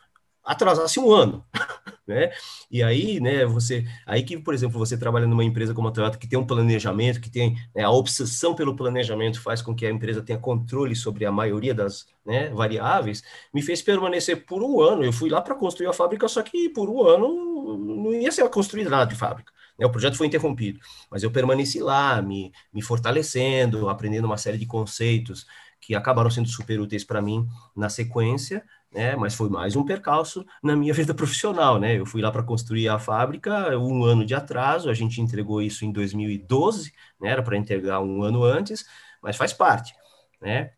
atrasasse 0.48 0.98
um 1.00 1.12
ano, 1.12 1.46
né? 2.08 2.32
E 2.72 2.82
aí, 2.82 3.20
né, 3.20 3.46
você, 3.46 3.86
aí 4.06 4.24
que, 4.24 4.38
por 4.38 4.54
exemplo, 4.54 4.80
você 4.80 4.98
trabalha 4.98 5.28
numa 5.28 5.44
empresa 5.44 5.74
como 5.74 5.90
a 5.90 5.92
Toyota 5.92 6.18
que 6.18 6.28
tem 6.28 6.40
um 6.40 6.48
planejamento, 6.48 7.20
que 7.20 7.30
tem 7.30 7.56
né, 7.76 7.84
a 7.84 7.92
obsessão 7.92 8.56
pelo 8.56 8.76
planejamento 8.76 9.42
faz 9.42 9.62
com 9.62 9.76
que 9.76 9.86
a 9.86 9.92
empresa 9.92 10.24
tenha 10.24 10.40
controle 10.40 10.96
sobre 10.96 11.26
a 11.26 11.32
maioria 11.32 11.74
das 11.74 12.08
né, 12.26 12.50
variáveis, 12.50 13.22
me 13.54 13.62
fez 13.62 13.82
permanecer 13.82 14.46
por 14.46 14.64
um 14.64 14.82
ano. 14.82 15.04
Eu 15.04 15.12
fui 15.12 15.30
lá 15.30 15.42
para 15.42 15.54
construir 15.56 15.88
a 15.88 15.94
fábrica, 15.94 16.28
só 16.30 16.42
que 16.42 16.70
por 16.70 16.90
um 16.90 17.04
ano 17.04 17.78
não 17.78 18.14
ia 18.14 18.32
ser 18.32 18.48
construída 18.50 18.90
nada 18.90 19.06
de 19.06 19.16
fábrica. 19.16 19.52
Né? 19.78 19.86
O 19.86 19.92
projeto 19.92 20.16
foi 20.16 20.28
interrompido, 20.28 20.80
mas 21.12 21.24
eu 21.24 21.32
permaneci 21.32 21.80
lá, 21.80 22.22
me, 22.22 22.52
me 22.74 22.82
fortalecendo, 22.82 23.90
aprendendo 23.90 24.26
uma 24.26 24.38
série 24.38 24.58
de 24.58 24.66
conceitos 24.66 25.46
que 25.80 25.96
acabaram 25.96 26.30
sendo 26.30 26.48
super 26.48 26.80
úteis 26.80 27.04
para 27.04 27.22
mim 27.22 27.48
na 27.76 27.90
sequência, 27.90 28.64
né? 28.92 29.16
Mas 29.16 29.36
foi 29.36 29.50
mais 29.50 29.76
um 29.76 29.84
percalço 29.86 30.46
na 30.64 30.76
minha 30.76 30.94
vida 30.94 31.14
profissional, 31.14 31.80
né? 31.80 32.00
Eu 32.00 32.06
fui 32.06 32.22
lá 32.22 32.32
para 32.32 32.44
construir 32.44 32.88
a 32.90 33.00
fábrica, 33.00 33.78
um 33.78 34.04
ano 34.04 34.26
de 34.26 34.36
atraso, 34.36 34.90
a 34.90 34.94
gente 34.94 35.22
entregou 35.22 35.62
isso 35.62 35.86
em 35.86 35.92
2012, 35.92 36.94
né? 37.20 37.30
Era 37.30 37.44
para 37.44 37.58
entregar 37.58 38.02
um 38.02 38.24
ano 38.24 38.44
antes, 38.44 38.86
mas 39.22 39.36
faz 39.36 39.54
parte, 39.54 39.94
né? 40.42 40.72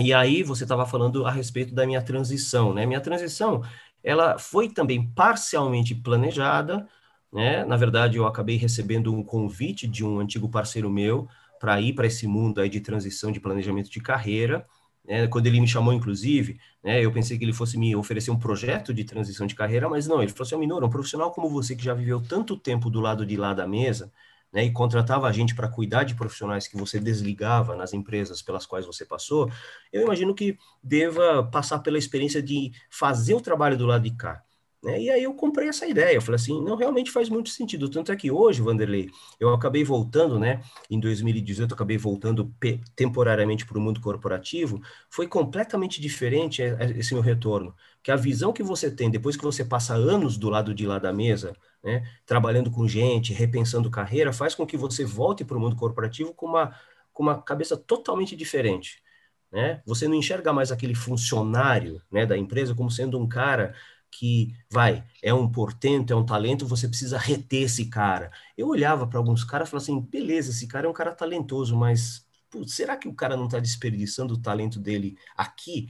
E 0.00 0.12
aí 0.12 0.42
você 0.42 0.64
estava 0.64 0.86
falando 0.86 1.24
a 1.26 1.30
respeito 1.30 1.74
da 1.74 1.86
minha 1.86 2.02
transição, 2.02 2.74
né? 2.74 2.84
Minha 2.84 3.00
transição, 3.00 3.62
ela 4.02 4.38
foi 4.38 4.68
também 4.68 5.08
parcialmente 5.12 5.94
planejada, 5.94 6.88
né? 7.32 7.64
Na 7.64 7.76
verdade, 7.76 8.16
eu 8.16 8.26
acabei 8.26 8.56
recebendo 8.56 9.14
um 9.14 9.22
convite 9.22 9.86
de 9.86 10.04
um 10.04 10.18
antigo 10.18 10.48
parceiro 10.48 10.90
meu 10.90 11.28
para 11.64 11.80
ir 11.80 11.94
para 11.94 12.06
esse 12.06 12.26
mundo 12.26 12.60
aí 12.60 12.68
de 12.68 12.78
transição 12.80 13.32
de 13.32 13.40
planejamento 13.40 13.88
de 13.90 13.98
carreira, 13.98 14.66
né, 15.02 15.26
quando 15.28 15.46
ele 15.46 15.58
me 15.60 15.66
chamou, 15.66 15.94
inclusive, 15.94 16.60
né, 16.82 17.02
eu 17.02 17.10
pensei 17.10 17.38
que 17.38 17.44
ele 17.44 17.54
fosse 17.54 17.78
me 17.78 17.96
oferecer 17.96 18.30
um 18.30 18.38
projeto 18.38 18.92
de 18.92 19.02
transição 19.02 19.46
de 19.46 19.54
carreira, 19.54 19.88
mas 19.88 20.06
não, 20.06 20.22
ele 20.22 20.30
falou 20.30 20.46
assim, 20.46 20.56
Minoro, 20.58 20.86
um 20.86 20.90
profissional 20.90 21.32
como 21.32 21.48
você 21.48 21.74
que 21.74 21.82
já 21.82 21.94
viveu 21.94 22.20
tanto 22.20 22.54
tempo 22.58 22.90
do 22.90 23.00
lado 23.00 23.24
de 23.24 23.34
lá 23.34 23.54
da 23.54 23.66
mesa, 23.66 24.12
né, 24.52 24.62
e 24.64 24.72
contratava 24.72 25.26
a 25.26 25.32
gente 25.32 25.54
para 25.54 25.66
cuidar 25.66 26.04
de 26.04 26.14
profissionais 26.14 26.68
que 26.68 26.76
você 26.76 27.00
desligava 27.00 27.74
nas 27.74 27.94
empresas 27.94 28.42
pelas 28.42 28.66
quais 28.66 28.84
você 28.84 29.06
passou, 29.06 29.50
eu 29.90 30.02
imagino 30.02 30.34
que 30.34 30.58
deva 30.82 31.44
passar 31.50 31.78
pela 31.78 31.96
experiência 31.96 32.42
de 32.42 32.72
fazer 32.90 33.32
o 33.32 33.40
trabalho 33.40 33.78
do 33.78 33.86
lado 33.86 34.04
de 34.04 34.14
cá. 34.14 34.43
Né? 34.84 35.00
E 35.00 35.10
aí 35.10 35.22
eu 35.22 35.32
comprei 35.32 35.68
essa 35.68 35.86
ideia, 35.86 36.14
eu 36.14 36.20
falei 36.20 36.36
assim, 36.36 36.62
não, 36.62 36.76
realmente 36.76 37.10
faz 37.10 37.30
muito 37.30 37.48
sentido, 37.48 37.88
tanto 37.88 38.12
é 38.12 38.16
que 38.16 38.30
hoje, 38.30 38.60
Vanderlei, 38.60 39.08
eu 39.40 39.48
acabei 39.54 39.82
voltando, 39.82 40.38
né, 40.38 40.60
em 40.90 41.00
2018, 41.00 41.70
eu 41.70 41.74
acabei 41.74 41.96
voltando 41.96 42.54
temporariamente 42.94 43.64
para 43.64 43.78
o 43.78 43.80
mundo 43.80 43.98
corporativo, 43.98 44.82
foi 45.08 45.26
completamente 45.26 46.02
diferente 46.02 46.62
é, 46.62 46.76
é, 46.78 46.90
esse 46.98 47.14
meu 47.14 47.22
retorno, 47.22 47.74
que 48.02 48.10
a 48.10 48.16
visão 48.16 48.52
que 48.52 48.62
você 48.62 48.90
tem 48.90 49.10
depois 49.10 49.38
que 49.38 49.42
você 49.42 49.64
passa 49.64 49.94
anos 49.94 50.36
do 50.36 50.50
lado 50.50 50.74
de 50.74 50.86
lá 50.86 50.98
da 50.98 51.14
mesa, 51.14 51.56
né, 51.82 52.06
trabalhando 52.26 52.70
com 52.70 52.86
gente, 52.86 53.32
repensando 53.32 53.90
carreira, 53.90 54.34
faz 54.34 54.54
com 54.54 54.66
que 54.66 54.76
você 54.76 55.02
volte 55.02 55.46
para 55.46 55.56
o 55.56 55.60
mundo 55.60 55.76
corporativo 55.76 56.34
com 56.34 56.44
uma, 56.44 56.76
com 57.10 57.22
uma 57.22 57.40
cabeça 57.40 57.74
totalmente 57.74 58.36
diferente, 58.36 59.02
né? 59.50 59.80
Você 59.86 60.08
não 60.08 60.14
enxerga 60.16 60.52
mais 60.52 60.72
aquele 60.72 60.94
funcionário, 60.94 62.02
né, 62.10 62.26
da 62.26 62.36
empresa 62.36 62.74
como 62.74 62.90
sendo 62.90 63.18
um 63.18 63.26
cara 63.28 63.74
que 64.18 64.54
vai, 64.70 65.04
é 65.22 65.34
um 65.34 65.50
portento, 65.50 66.12
é 66.12 66.16
um 66.16 66.24
talento, 66.24 66.66
você 66.66 66.88
precisa 66.88 67.18
reter 67.18 67.64
esse 67.64 67.86
cara. 67.86 68.30
Eu 68.56 68.68
olhava 68.68 69.06
para 69.06 69.18
alguns 69.18 69.42
caras 69.44 69.68
e 69.68 69.70
falava 69.70 69.82
assim, 69.82 70.00
beleza, 70.00 70.50
esse 70.50 70.66
cara 70.68 70.86
é 70.86 70.90
um 70.90 70.92
cara 70.92 71.12
talentoso, 71.12 71.76
mas 71.76 72.24
putz, 72.50 72.74
será 72.74 72.96
que 72.96 73.08
o 73.08 73.14
cara 73.14 73.36
não 73.36 73.46
está 73.46 73.58
desperdiçando 73.58 74.34
o 74.34 74.40
talento 74.40 74.78
dele 74.78 75.16
aqui? 75.36 75.88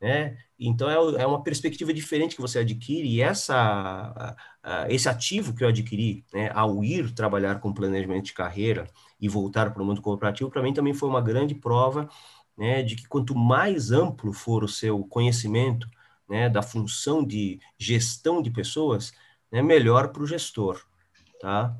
Né? 0.00 0.38
Então 0.58 0.88
é, 0.90 1.22
é, 1.22 1.26
uma 1.26 1.42
perspectiva 1.42 1.92
diferente 1.92 2.34
que 2.36 2.42
você 2.42 2.58
adquire 2.60 3.08
e 3.08 3.20
essa, 3.22 4.36
esse 4.88 5.08
ativo 5.08 5.54
que 5.54 5.64
eu 5.64 5.68
adquiri 5.68 6.24
né, 6.32 6.50
ao 6.54 6.84
ir 6.84 7.12
trabalhar 7.14 7.60
com 7.60 7.72
planejamento 7.72 8.26
de 8.26 8.32
carreira 8.34 8.86
e 9.20 9.28
voltar 9.28 9.72
para 9.72 9.82
o 9.82 9.86
mundo 9.86 10.02
corporativo, 10.02 10.50
para 10.50 10.62
mim 10.62 10.74
também 10.74 10.94
foi 10.94 11.08
uma 11.08 11.20
grande 11.20 11.54
prova 11.54 12.08
né, 12.56 12.82
de 12.82 12.96
que 12.96 13.06
quanto 13.06 13.34
mais 13.34 13.90
amplo 13.90 14.32
for 14.32 14.64
o 14.64 14.68
seu 14.68 15.04
conhecimento, 15.04 15.86
né, 16.28 16.48
da 16.48 16.62
função 16.62 17.24
de 17.24 17.60
gestão 17.78 18.42
de 18.42 18.50
pessoas, 18.50 19.12
né, 19.50 19.62
melhor 19.62 20.08
para 20.08 20.22
o 20.22 20.26
gestor, 20.26 20.82
tá? 21.40 21.76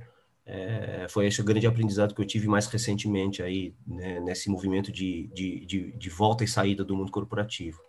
É, 0.48 1.06
foi 1.10 1.26
esse 1.26 1.40
o 1.40 1.44
grande 1.44 1.66
aprendizado 1.66 2.14
que 2.14 2.20
eu 2.20 2.26
tive 2.26 2.46
mais 2.46 2.68
recentemente 2.68 3.42
aí, 3.42 3.74
né, 3.84 4.20
nesse 4.20 4.48
movimento 4.48 4.92
de, 4.92 5.28
de, 5.34 5.66
de, 5.66 5.92
de, 5.92 6.10
volta 6.10 6.44
e 6.44 6.48
saída 6.48 6.84
do 6.84 6.94
mundo 6.94 7.10
corporativo. 7.10 7.80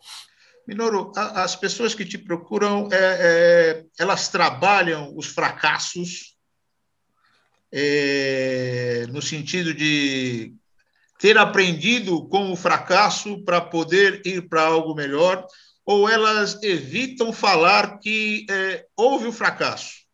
Minoro, 0.68 1.12
as 1.16 1.56
pessoas 1.56 1.94
que 1.94 2.04
te 2.04 2.18
procuram, 2.18 2.90
é, 2.92 2.98
é, 3.00 3.86
elas 4.00 4.30
trabalham 4.30 5.16
os 5.16 5.28
fracassos 5.28 6.36
é, 7.72 9.06
no 9.10 9.22
sentido 9.22 9.72
de 9.74 10.54
ter 11.20 11.38
aprendido 11.38 12.28
com 12.28 12.52
o 12.52 12.56
fracasso 12.56 13.44
para 13.44 13.62
poder 13.62 14.22
ir 14.26 14.48
para 14.50 14.64
algo 14.64 14.96
melhor, 14.96 15.46
ou 15.88 16.10
elas 16.10 16.62
evitam 16.62 17.32
falar 17.32 18.00
que 18.00 18.46
é, 18.50 18.86
houve 18.98 19.26
o 19.26 19.32
fracasso? 19.32 20.06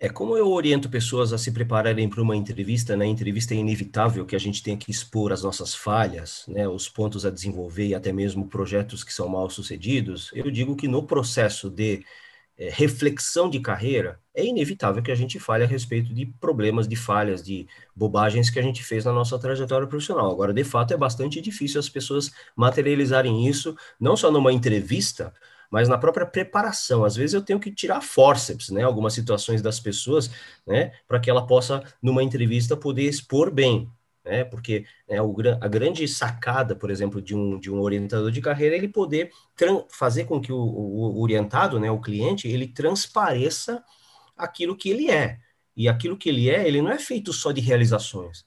É 0.00 0.08
como 0.08 0.36
eu 0.36 0.50
oriento 0.50 0.90
pessoas 0.90 1.32
a 1.32 1.38
se 1.38 1.52
prepararem 1.52 2.08
para 2.08 2.20
uma 2.20 2.36
entrevista, 2.36 2.96
né? 2.96 3.06
entrevista 3.06 3.54
é 3.54 3.56
inevitável 3.56 4.26
que 4.26 4.34
a 4.34 4.38
gente 4.38 4.62
tenha 4.62 4.76
que 4.76 4.90
expor 4.90 5.32
as 5.32 5.42
nossas 5.42 5.74
falhas, 5.74 6.44
né, 6.48 6.68
os 6.68 6.86
pontos 6.86 7.24
a 7.24 7.30
desenvolver 7.30 7.86
e 7.86 7.94
até 7.94 8.12
mesmo 8.12 8.46
projetos 8.46 9.02
que 9.02 9.14
são 9.14 9.28
mal 9.28 9.48
sucedidos. 9.48 10.30
Eu 10.34 10.50
digo 10.50 10.76
que 10.76 10.88
no 10.88 11.04
processo 11.04 11.70
de 11.70 12.04
é, 12.58 12.70
reflexão 12.70 13.50
de 13.50 13.60
carreira, 13.60 14.18
é 14.34 14.44
inevitável 14.44 15.02
que 15.02 15.10
a 15.10 15.14
gente 15.14 15.38
fale 15.38 15.64
a 15.64 15.66
respeito 15.66 16.12
de 16.14 16.26
problemas, 16.40 16.88
de 16.88 16.96
falhas, 16.96 17.42
de 17.42 17.66
bobagens 17.94 18.50
que 18.50 18.58
a 18.58 18.62
gente 18.62 18.82
fez 18.82 19.04
na 19.04 19.12
nossa 19.12 19.38
trajetória 19.38 19.86
profissional. 19.86 20.30
Agora, 20.30 20.52
de 20.52 20.64
fato, 20.64 20.92
é 20.92 20.96
bastante 20.96 21.40
difícil 21.40 21.80
as 21.80 21.88
pessoas 21.88 22.30
materializarem 22.56 23.46
isso, 23.46 23.76
não 24.00 24.16
só 24.16 24.30
numa 24.30 24.52
entrevista, 24.52 25.32
mas 25.70 25.88
na 25.88 25.98
própria 25.98 26.26
preparação. 26.26 27.04
Às 27.04 27.16
vezes 27.16 27.34
eu 27.34 27.42
tenho 27.42 27.60
que 27.60 27.70
tirar 27.72 28.00
forceps, 28.00 28.70
né, 28.70 28.82
algumas 28.82 29.14
situações 29.14 29.60
das 29.62 29.80
pessoas, 29.80 30.30
né, 30.66 30.92
para 31.06 31.20
que 31.20 31.30
ela 31.30 31.46
possa, 31.46 31.82
numa 32.02 32.22
entrevista, 32.22 32.76
poder 32.76 33.08
expor 33.08 33.50
bem 33.50 33.90
né? 34.26 34.44
Porque 34.44 34.84
né, 35.08 35.22
o, 35.22 35.34
a 35.60 35.68
grande 35.68 36.06
sacada, 36.08 36.74
por 36.74 36.90
exemplo, 36.90 37.22
de 37.22 37.34
um, 37.34 37.58
de 37.58 37.70
um 37.70 37.80
orientador 37.80 38.30
de 38.30 38.40
carreira 38.40 38.74
é 38.74 38.78
ele 38.78 38.88
poder 38.88 39.30
fazer 39.88 40.24
com 40.24 40.40
que 40.40 40.52
o, 40.52 40.58
o, 40.58 41.22
orientado, 41.22 41.78
né, 41.78 41.90
o 41.90 42.00
cliente, 42.00 42.48
ele 42.48 42.66
transpareça 42.66 43.82
aquilo 44.36 44.76
que 44.76 44.90
ele 44.90 45.10
é. 45.10 45.38
E 45.76 45.88
aquilo 45.88 46.16
que 46.16 46.28
ele 46.28 46.50
é, 46.50 46.66
ele 46.66 46.82
não 46.82 46.90
é 46.90 46.98
feito 46.98 47.32
só 47.32 47.52
de 47.52 47.60
realizações. 47.60 48.44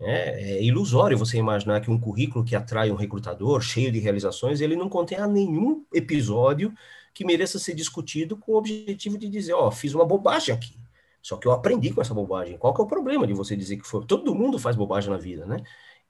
É, 0.00 0.54
é 0.54 0.62
ilusório 0.64 1.18
você 1.18 1.36
imaginar 1.36 1.80
que 1.80 1.90
um 1.90 2.00
currículo 2.00 2.44
que 2.44 2.56
atrai 2.56 2.90
um 2.90 2.94
recrutador 2.94 3.60
cheio 3.60 3.92
de 3.92 3.98
realizações, 3.98 4.60
ele 4.60 4.74
não 4.74 4.88
contenha 4.88 5.26
nenhum 5.26 5.84
episódio 5.92 6.72
que 7.12 7.24
mereça 7.24 7.58
ser 7.58 7.74
discutido 7.74 8.36
com 8.36 8.52
o 8.52 8.56
objetivo 8.56 9.18
de 9.18 9.28
dizer, 9.28 9.52
ó, 9.52 9.68
oh, 9.68 9.70
fiz 9.70 9.94
uma 9.94 10.06
bobagem 10.06 10.54
aqui. 10.54 10.74
Só 11.22 11.36
que 11.36 11.46
eu 11.46 11.52
aprendi 11.52 11.92
com 11.92 12.00
essa 12.00 12.14
bobagem. 12.14 12.56
Qual 12.58 12.72
que 12.74 12.80
é 12.80 12.84
o 12.84 12.86
problema 12.86 13.26
de 13.26 13.34
você 13.34 13.56
dizer 13.56 13.76
que 13.76 13.86
foi? 13.86 14.04
Todo 14.06 14.34
mundo 14.34 14.58
faz 14.58 14.76
bobagem 14.76 15.10
na 15.10 15.18
vida, 15.18 15.44
né? 15.46 15.62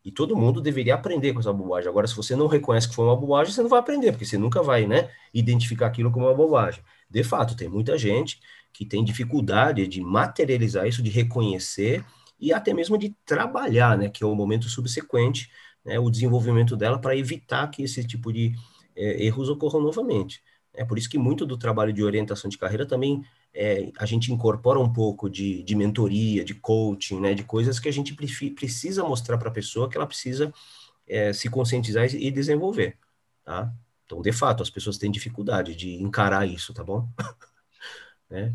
E 0.05 0.11
todo 0.11 0.37
mundo 0.37 0.61
deveria 0.61 0.95
aprender 0.95 1.33
com 1.33 1.41
essa 1.41 1.53
bobagem. 1.53 1.89
Agora, 1.89 2.07
se 2.07 2.17
você 2.17 2.35
não 2.35 2.47
reconhece 2.47 2.89
que 2.89 2.95
foi 2.95 3.05
uma 3.05 3.17
bobagem, 3.17 3.53
você 3.53 3.63
não 3.63 3.69
vai 3.69 3.81
aprender, 3.81 4.13
porque 4.13 4.25
você 4.25 4.39
nunca 4.39 4.63
vai, 4.63 4.87
né, 4.87 5.11
identificar 5.33 5.87
aquilo 5.87 6.11
como 6.11 6.27
uma 6.27 6.35
bobagem. 6.35 6.83
De 7.09 7.23
fato, 7.23 7.55
tem 7.55 7.69
muita 7.69 7.99
gente 7.99 8.41
que 8.73 8.87
tem 8.87 9.05
dificuldade 9.05 9.87
de 9.87 10.01
materializar 10.01 10.87
isso, 10.87 11.03
de 11.03 11.11
reconhecer 11.11 12.05
e 12.39 12.53
até 12.53 12.73
mesmo 12.73 12.97
de 12.97 13.15
trabalhar, 13.27 13.99
né, 13.99 14.09
que 14.09 14.25
é 14.25 14.27
o 14.27 14.35
momento 14.35 14.69
subsequente, 14.69 15.51
né, 15.85 15.99
o 15.99 16.09
desenvolvimento 16.11 16.77
dela 16.77 16.99
para 16.99 17.15
evitar 17.17 17.69
que 17.69 17.83
esse 17.83 18.03
tipo 18.07 18.33
de 18.33 18.55
é, 18.97 19.25
erros 19.25 19.51
ocorram 19.51 19.81
novamente. 19.83 20.43
É 20.73 20.85
por 20.85 20.97
isso 20.99 21.11
que 21.11 21.19
muito 21.19 21.45
do 21.45 21.59
trabalho 21.59 21.93
de 21.93 22.03
orientação 22.03 22.49
de 22.49 22.57
carreira 22.57 22.87
também 22.87 23.23
é, 23.53 23.91
a 23.99 24.07
gente 24.07 24.33
incorpora 24.33 24.79
um 24.79 24.93
pouco 24.93 25.29
de, 25.29 25.63
de 25.63 25.75
mentoria, 25.75 26.45
de 26.45 26.55
coaching, 26.55 27.21
né, 27.21 27.35
de 27.35 27.45
coisas 27.45 27.81
que 27.81 27.89
a 27.89 27.93
gente 27.93 28.15
precisa 28.15 29.05
mostrar 29.05 29.39
para 29.39 29.49
a 29.49 29.53
pessoa 29.53 29.89
que 29.89 29.97
ela 29.97 30.07
precisa 30.07 30.53
é, 31.07 31.33
se 31.33 31.51
conscientizar 31.51 32.07
e 32.15 32.31
desenvolver, 32.31 32.97
tá? 33.45 33.73
Então, 34.05 34.23
de 34.23 34.33
fato, 34.33 34.63
as 34.63 34.71
pessoas 34.71 34.99
têm 34.99 35.11
dificuldade 35.11 35.75
de 35.75 35.95
encarar 35.95 36.47
isso, 36.47 36.75
tá 36.75 36.83
bom? 36.83 37.09
é. 38.31 38.53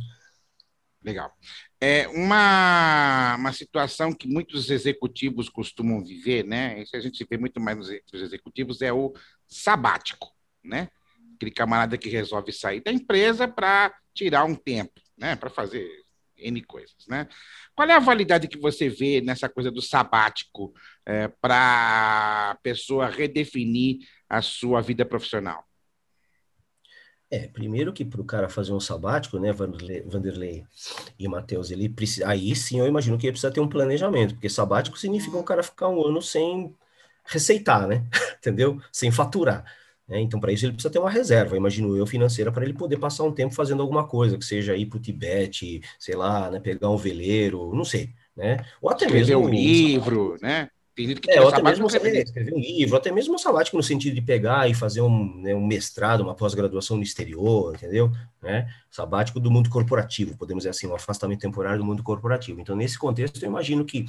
Legal. 1.01 1.31
É 1.79 2.07
uma, 2.07 3.35
uma 3.35 3.53
situação 3.53 4.11
que 4.11 4.27
muitos 4.27 4.71
executivos 4.71 5.49
costumam 5.49 6.03
viver, 6.03 6.43
né? 6.43 6.81
Isso 6.81 6.95
a 6.95 6.99
gente 6.99 7.23
vê 7.29 7.37
muito 7.37 7.59
mais 7.61 7.77
nos 7.77 8.21
executivos, 8.21 8.81
é 8.81 8.91
o 8.91 9.13
sabático, 9.47 10.33
né? 10.63 10.89
Aquele 11.35 11.51
camarada 11.51 11.95
que 11.95 12.09
resolve 12.09 12.51
sair 12.51 12.81
da 12.81 12.91
empresa 12.91 13.47
para 13.47 13.93
tirar 14.15 14.45
um 14.45 14.55
tempo, 14.55 14.99
né, 15.17 15.35
para 15.35 15.49
fazer 15.49 15.87
N 16.37 16.61
coisas, 16.63 16.95
né? 17.07 17.27
Qual 17.75 17.87
é 17.87 17.93
a 17.93 17.99
validade 17.99 18.47
que 18.47 18.57
você 18.57 18.89
vê 18.89 19.21
nessa 19.21 19.47
coisa 19.47 19.71
do 19.71 19.81
sabático 19.81 20.73
é, 21.05 21.27
para 21.27 22.51
a 22.51 22.55
pessoa 22.63 23.07
redefinir 23.07 23.99
a 24.29 24.41
sua 24.41 24.81
vida 24.81 25.05
profissional? 25.05 25.63
É, 27.31 27.47
primeiro 27.47 27.91
que 27.91 28.05
para 28.05 28.21
o 28.21 28.25
cara 28.25 28.47
fazer 28.47 28.71
um 28.71 28.79
sabático, 28.79 29.39
né, 29.39 29.51
Vanderlei, 29.51 30.63
e 31.17 31.27
Matheus, 31.27 31.71
ele 31.71 31.89
precisa, 31.89 32.29
aí 32.29 32.55
sim 32.55 32.79
eu 32.79 32.87
imagino 32.87 33.17
que 33.17 33.25
ele 33.25 33.31
precisa 33.33 33.51
ter 33.51 33.59
um 33.59 33.67
planejamento, 33.67 34.35
porque 34.35 34.47
sabático 34.47 34.97
significa 34.97 35.35
um 35.35 35.43
cara 35.43 35.63
ficar 35.63 35.89
um 35.89 36.05
ano 36.05 36.21
sem 36.21 36.73
receitar, 37.25 37.87
né, 37.87 38.05
entendeu? 38.37 38.79
Sem 38.91 39.11
faturar. 39.11 39.65
Né? 40.07 40.21
Então, 40.21 40.39
para 40.39 40.51
isso, 40.51 40.65
ele 40.65 40.73
precisa 40.73 40.91
ter 40.91 40.99
uma 40.99 41.09
reserva, 41.09 41.57
imagino 41.57 41.95
eu, 41.97 42.05
financeira, 42.05 42.51
para 42.51 42.63
ele 42.63 42.73
poder 42.73 42.97
passar 42.97 43.23
um 43.23 43.31
tempo 43.33 43.53
fazendo 43.55 43.81
alguma 43.81 44.07
coisa, 44.07 44.37
que 44.37 44.45
seja 44.45 44.75
ir 44.77 44.85
para 44.87 44.97
o 44.97 45.01
Tibete, 45.01 45.81
sei 45.99 46.15
lá, 46.15 46.51
né, 46.51 46.59
pegar 46.59 46.89
um 46.89 46.97
veleiro, 46.97 47.73
não 47.73 47.83
sei, 47.85 48.13
né? 48.35 48.57
Ou 48.81 48.89
até 48.89 49.05
Escrever 49.05 49.35
mesmo 49.35 49.39
um 49.39 49.49
livro, 49.49 50.37
né? 50.41 50.69
Tem 50.95 51.07
gente 51.07 51.19
que 51.19 51.29
é, 51.29 51.45
até 51.45 51.61
mesmo 51.61 51.87
escrever, 51.87 52.23
escrever 52.23 52.53
um 52.53 52.59
livro, 52.59 52.95
até 52.95 53.11
mesmo 53.11 53.35
um 53.35 53.37
sabático 53.37 53.75
no 53.75 53.83
sentido 53.83 54.15
de 54.15 54.21
pegar 54.21 54.69
e 54.69 54.73
fazer 54.73 55.01
um, 55.01 55.41
né, 55.41 55.53
um 55.53 55.65
mestrado, 55.65 56.21
uma 56.21 56.33
pós-graduação 56.33 56.95
no 56.95 57.03
exterior, 57.03 57.75
entendeu? 57.75 58.09
Né? 58.41 58.73
Sabático 58.89 59.37
do 59.37 59.51
mundo 59.51 59.69
corporativo, 59.69 60.37
podemos 60.37 60.61
dizer 60.61 60.69
assim, 60.69 60.87
um 60.87 60.95
afastamento 60.95 61.41
temporário 61.41 61.79
do 61.79 61.85
mundo 61.85 62.01
corporativo. 62.01 62.61
Então, 62.61 62.77
nesse 62.77 62.97
contexto, 62.97 63.43
eu 63.43 63.49
imagino 63.49 63.83
que 63.83 64.05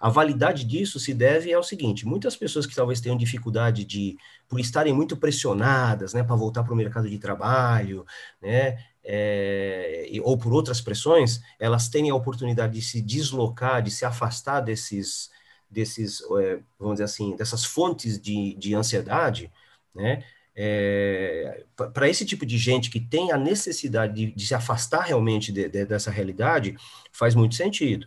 a 0.00 0.08
validade 0.08 0.64
disso 0.64 0.98
se 0.98 1.12
deve 1.12 1.52
ao 1.52 1.62
seguinte: 1.62 2.06
muitas 2.06 2.34
pessoas 2.34 2.64
que 2.64 2.74
talvez 2.74 3.02
tenham 3.02 3.18
dificuldade 3.18 3.84
de, 3.84 4.16
por 4.48 4.58
estarem 4.58 4.94
muito 4.94 5.18
pressionadas, 5.18 6.14
né, 6.14 6.22
para 6.22 6.36
voltar 6.36 6.64
para 6.64 6.72
o 6.72 6.76
mercado 6.76 7.10
de 7.10 7.18
trabalho, 7.18 8.06
né, 8.40 8.78
é, 9.04 10.08
ou 10.22 10.38
por 10.38 10.54
outras 10.54 10.80
pressões, 10.80 11.42
elas 11.58 11.90
têm 11.90 12.08
a 12.08 12.14
oportunidade 12.14 12.72
de 12.72 12.82
se 12.82 13.02
deslocar, 13.02 13.82
de 13.82 13.90
se 13.90 14.06
afastar 14.06 14.60
desses 14.60 15.28
desses, 15.70 16.20
é, 16.20 16.60
vamos 16.78 16.94
dizer 16.94 17.04
assim, 17.04 17.36
dessas 17.36 17.64
fontes 17.64 18.20
de, 18.20 18.54
de 18.54 18.74
ansiedade, 18.74 19.50
né? 19.94 20.24
É, 20.54 21.64
para 21.94 22.08
esse 22.08 22.26
tipo 22.26 22.44
de 22.44 22.58
gente 22.58 22.90
que 22.90 23.00
tem 23.00 23.32
a 23.32 23.38
necessidade 23.38 24.12
de, 24.14 24.32
de 24.32 24.46
se 24.46 24.54
afastar 24.54 25.02
realmente 25.02 25.52
de, 25.52 25.68
de, 25.68 25.86
dessa 25.86 26.10
realidade, 26.10 26.76
faz 27.12 27.34
muito 27.34 27.54
sentido. 27.54 28.06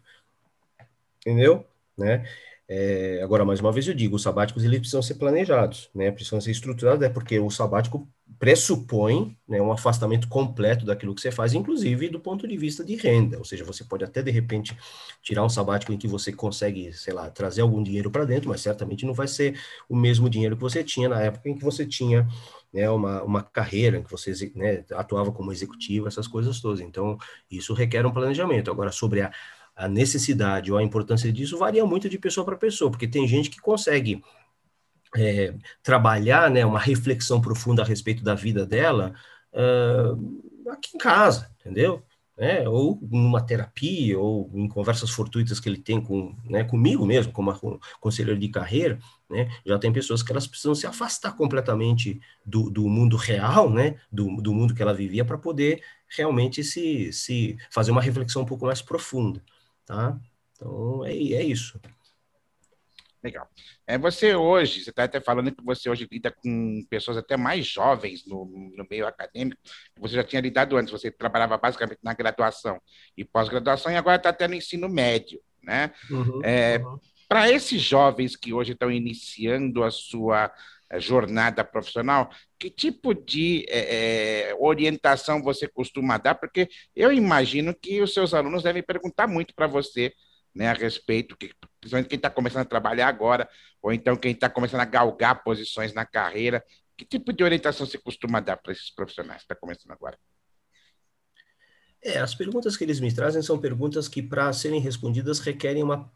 Entendeu? 1.19 1.65
Né? 1.97 2.27
É, 2.67 3.21
agora, 3.21 3.43
mais 3.43 3.59
uma 3.59 3.71
vez 3.71 3.87
eu 3.87 3.93
digo, 3.93 4.15
os 4.15 4.21
sabáticos 4.23 4.63
eles 4.63 4.79
precisam 4.79 5.01
ser 5.01 5.15
planejados, 5.15 5.89
né? 5.93 6.11
precisam 6.11 6.39
ser 6.39 6.51
estruturados, 6.51 7.03
é 7.05 7.09
porque 7.09 7.37
o 7.39 7.49
sabático 7.49 8.07
pressupõe 8.39 9.37
né, 9.47 9.61
um 9.61 9.71
afastamento 9.71 10.27
completo 10.27 10.85
daquilo 10.85 11.13
que 11.13 11.21
você 11.21 11.31
faz, 11.31 11.53
inclusive 11.53 12.09
do 12.09 12.19
ponto 12.19 12.47
de 12.47 12.57
vista 12.57 12.83
de 12.83 12.95
renda. 12.95 13.37
Ou 13.37 13.45
seja, 13.45 13.63
você 13.63 13.83
pode 13.83 14.03
até 14.03 14.21
de 14.21 14.31
repente 14.31 14.75
tirar 15.21 15.43
um 15.43 15.49
sabático 15.49 15.93
em 15.93 15.97
que 15.97 16.07
você 16.07 16.31
consegue, 16.33 16.91
sei 16.93 17.13
lá, 17.13 17.29
trazer 17.29 17.61
algum 17.61 17.83
dinheiro 17.83 18.09
para 18.09 18.25
dentro, 18.25 18.49
mas 18.49 18.61
certamente 18.61 19.05
não 19.05 19.13
vai 19.13 19.27
ser 19.27 19.59
o 19.87 19.95
mesmo 19.95 20.29
dinheiro 20.29 20.55
que 20.55 20.61
você 20.61 20.83
tinha 20.83 21.07
na 21.09 21.21
época 21.21 21.49
em 21.49 21.55
que 21.55 21.63
você 21.63 21.85
tinha 21.85 22.27
né, 22.73 22.89
uma, 22.89 23.21
uma 23.23 23.43
carreira, 23.43 24.01
que 24.01 24.09
você 24.09 24.33
né, 24.55 24.83
atuava 24.93 25.31
como 25.31 25.51
executivo, 25.51 26.07
essas 26.07 26.27
coisas 26.27 26.59
todas. 26.59 26.79
Então, 26.81 27.17
isso 27.49 27.73
requer 27.73 28.05
um 28.05 28.11
planejamento. 28.11 28.71
Agora, 28.71 28.91
sobre 28.91 29.21
a, 29.21 29.31
a 29.75 29.87
necessidade 29.87 30.71
ou 30.71 30.77
a 30.77 30.83
importância 30.83 31.31
disso, 31.31 31.57
varia 31.57 31.85
muito 31.85 32.09
de 32.09 32.19
pessoa 32.19 32.45
para 32.45 32.55
pessoa, 32.55 32.91
porque 32.91 33.07
tem 33.07 33.27
gente 33.27 33.49
que 33.49 33.59
consegue 33.59 34.23
é, 35.15 35.53
trabalhar 35.81 36.49
né, 36.49 36.65
uma 36.65 36.79
reflexão 36.79 37.41
profunda 37.41 37.81
a 37.81 37.85
respeito 37.85 38.23
da 38.23 38.35
vida 38.35 38.65
dela 38.65 39.13
uh, 39.53 40.71
aqui 40.71 40.95
em 40.95 40.97
casa, 40.97 41.51
entendeu? 41.59 42.03
É, 42.35 42.67
ou 42.67 42.97
numa 43.11 43.45
terapia, 43.45 44.17
ou 44.17 44.49
em 44.55 44.67
conversas 44.67 45.11
fortuitas 45.11 45.59
que 45.59 45.69
ele 45.69 45.77
tem 45.77 46.01
com, 46.01 46.35
né, 46.43 46.63
comigo 46.63 47.05
mesmo, 47.05 47.31
como 47.31 47.79
conselheiro 47.99 48.39
de 48.39 48.49
carreira, 48.49 48.97
né, 49.29 49.51
já 49.63 49.77
tem 49.77 49.93
pessoas 49.93 50.23
que 50.23 50.31
elas 50.31 50.47
precisam 50.47 50.73
se 50.73 50.87
afastar 50.87 51.37
completamente 51.37 52.19
do, 52.43 52.71
do 52.71 52.89
mundo 52.89 53.17
real, 53.17 53.69
né, 53.69 53.99
do, 54.11 54.35
do 54.41 54.51
mundo 54.51 54.73
que 54.73 54.81
ela 54.81 54.95
vivia, 54.95 55.23
para 55.23 55.37
poder 55.37 55.83
realmente 56.07 56.63
se, 56.63 57.13
se 57.13 57.55
fazer 57.69 57.91
uma 57.91 58.01
reflexão 58.01 58.41
um 58.41 58.45
pouco 58.45 58.65
mais 58.65 58.81
profunda, 58.81 59.39
tá? 59.85 60.19
Então, 60.51 61.05
é, 61.05 61.11
é 61.11 61.43
isso. 61.43 61.79
Legal. 63.23 63.47
É, 63.87 63.97
você 63.97 64.35
hoje, 64.35 64.83
você 64.83 64.89
está 64.89 65.05
até 65.05 65.21
falando 65.21 65.55
que 65.55 65.63
você 65.63 65.89
hoje 65.89 66.07
lida 66.11 66.29
com 66.29 66.85
pessoas 66.89 67.15
até 67.15 67.37
mais 67.37 67.65
jovens 67.65 68.25
no, 68.27 68.45
no 68.75 68.85
meio 68.89 69.07
acadêmico, 69.07 69.61
você 69.97 70.15
já 70.15 70.23
tinha 70.25 70.41
lidado 70.41 70.75
antes, 70.75 70.91
você 70.91 71.09
trabalhava 71.09 71.57
basicamente 71.57 71.99
na 72.03 72.13
graduação 72.13 72.81
e 73.15 73.23
pós-graduação 73.23 73.91
e 73.91 73.95
agora 73.95 74.17
está 74.17 74.29
até 74.29 74.45
no 74.45 74.55
ensino 74.55 74.89
médio, 74.89 75.39
né? 75.61 75.93
Uhum, 76.11 76.41
é, 76.43 76.79
uhum. 76.79 76.99
Para 77.29 77.49
esses 77.49 77.81
jovens 77.81 78.35
que 78.35 78.53
hoje 78.53 78.73
estão 78.73 78.91
iniciando 78.91 79.83
a 79.83 79.89
sua 79.89 80.53
jornada 80.99 81.63
profissional, 81.63 82.29
que 82.59 82.69
tipo 82.69 83.13
de 83.13 83.65
é, 83.69 84.55
orientação 84.59 85.41
você 85.41 85.67
costuma 85.67 86.17
dar? 86.17 86.35
Porque 86.35 86.69
eu 86.95 87.11
imagino 87.11 87.73
que 87.73 88.01
os 88.01 88.13
seus 88.13 88.33
alunos 88.33 88.63
devem 88.63 88.83
perguntar 88.83 89.27
muito 89.27 89.53
para 89.55 89.67
você 89.67 90.13
né, 90.53 90.69
a 90.69 90.73
respeito, 90.73 91.35
que, 91.35 91.51
principalmente 91.79 92.09
quem 92.09 92.17
está 92.17 92.29
começando 92.29 92.61
a 92.61 92.65
trabalhar 92.65 93.07
agora, 93.07 93.49
ou 93.81 93.91
então 93.91 94.15
quem 94.15 94.31
está 94.31 94.49
começando 94.49 94.81
a 94.81 94.85
galgar 94.85 95.43
posições 95.43 95.93
na 95.93 96.05
carreira. 96.05 96.63
Que 96.95 97.05
tipo 97.05 97.33
de 97.33 97.43
orientação 97.43 97.87
você 97.87 97.97
costuma 97.97 98.39
dar 98.39 98.57
para 98.57 98.71
esses 98.71 98.91
profissionais 98.91 99.39
que 99.39 99.45
estão 99.45 99.55
tá 99.55 99.59
começando 99.59 99.91
agora? 99.91 100.17
É, 102.03 102.19
as 102.19 102.35
perguntas 102.35 102.75
que 102.75 102.83
eles 102.83 102.99
me 102.99 103.13
trazem 103.13 103.41
são 103.41 103.57
perguntas 103.57 104.07
que, 104.07 104.21
para 104.21 104.51
serem 104.53 104.79
respondidas, 104.79 105.39
requerem 105.39 105.81
uma, 105.81 106.11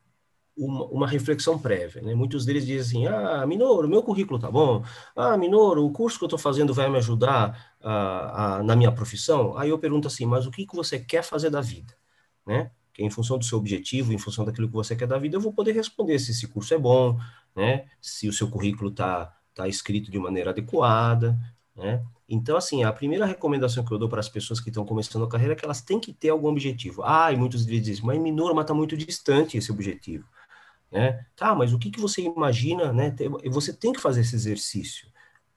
uma, 0.58 0.86
uma, 0.86 1.08
reflexão 1.08 1.58
prévia. 1.58 2.02
Né? 2.02 2.16
Muitos 2.16 2.46
deles 2.46 2.66
dizem 2.66 3.08
assim, 3.08 3.16
ah, 3.16 3.46
Minoro, 3.46 3.88
meu 3.88 4.02
currículo 4.02 4.40
tá 4.40 4.50
bom. 4.50 4.84
Ah, 5.16 5.38
Minoro, 5.38 5.86
o 5.86 5.92
curso 5.92 6.18
que 6.18 6.24
eu 6.24 6.28
estou 6.28 6.40
fazendo 6.40 6.74
vai 6.74 6.90
me 6.90 6.98
ajudar 6.98 7.76
ah, 7.82 8.62
na 8.64 8.76
minha 8.76 8.92
profissão? 8.92 9.58
Aí 9.58 9.70
eu 9.70 9.80
pergunto 9.80 10.08
assim, 10.08 10.26
mas 10.26 10.46
o 10.46 10.52
que, 10.52 10.66
que 10.66 10.76
você 10.76 11.00
quer 11.00 11.24
fazer 11.24 11.50
da 11.50 11.62
vida? 11.62 11.94
Né? 12.46 12.72
que 12.98 13.04
em 13.04 13.12
função 13.12 13.38
do 13.38 13.46
seu 13.46 13.60
objetivo, 13.60 14.12
em 14.12 14.18
função 14.18 14.44
daquilo 14.44 14.68
que 14.68 14.74
você 14.74 14.96
quer 14.96 15.06
da 15.06 15.20
vida, 15.20 15.36
eu 15.36 15.42
vou 15.42 15.54
poder 15.54 15.72
responder 15.72 16.18
se 16.18 16.32
esse 16.32 16.48
curso 16.48 16.74
é 16.74 16.80
bom, 16.80 17.20
né? 17.56 17.86
Se 18.02 18.28
o 18.28 18.34
seu 18.34 18.50
currículo 18.50 18.90
está 18.90 19.38
tá 19.54 19.68
escrito 19.68 20.10
de 20.10 20.18
maneira 20.18 20.50
adequada, 20.50 21.38
né? 21.76 22.04
Então, 22.28 22.58
assim, 22.58 22.84
a 22.84 22.92
primeira 22.92 23.26
recomendação 23.28 23.86
que 23.86 23.92
eu 23.92 24.00
dou 24.00 24.10
para 24.10 24.20
as 24.20 24.28
pessoas 24.28 24.60
que 24.60 24.70
estão 24.70 24.84
começando 24.84 25.24
a 25.24 25.30
carreira 25.30 25.54
é 25.54 25.56
que 25.56 25.64
elas 25.64 25.80
têm 25.80 26.00
que 26.00 26.12
ter 26.12 26.30
algum 26.30 26.48
objetivo. 26.48 27.04
Ah, 27.06 27.32
e 27.32 27.38
muitos 27.38 27.68
dizem, 27.68 28.04
mas 28.04 28.20
Minor, 28.20 28.60
está 28.60 28.74
muito 28.74 28.98
distante 28.98 29.60
esse 29.60 29.72
objetivo. 29.72 30.26
Né? 30.92 31.26
Tá, 31.36 31.54
mas 31.54 31.74
o 31.74 31.80
que, 31.80 31.92
que 31.92 32.00
você 32.00 32.22
imagina, 32.22 32.94
né? 32.94 33.14
Você 33.46 33.74
tem 33.74 33.92
que 33.92 34.00
fazer 34.00 34.22
esse 34.22 34.36
exercício, 34.36 35.08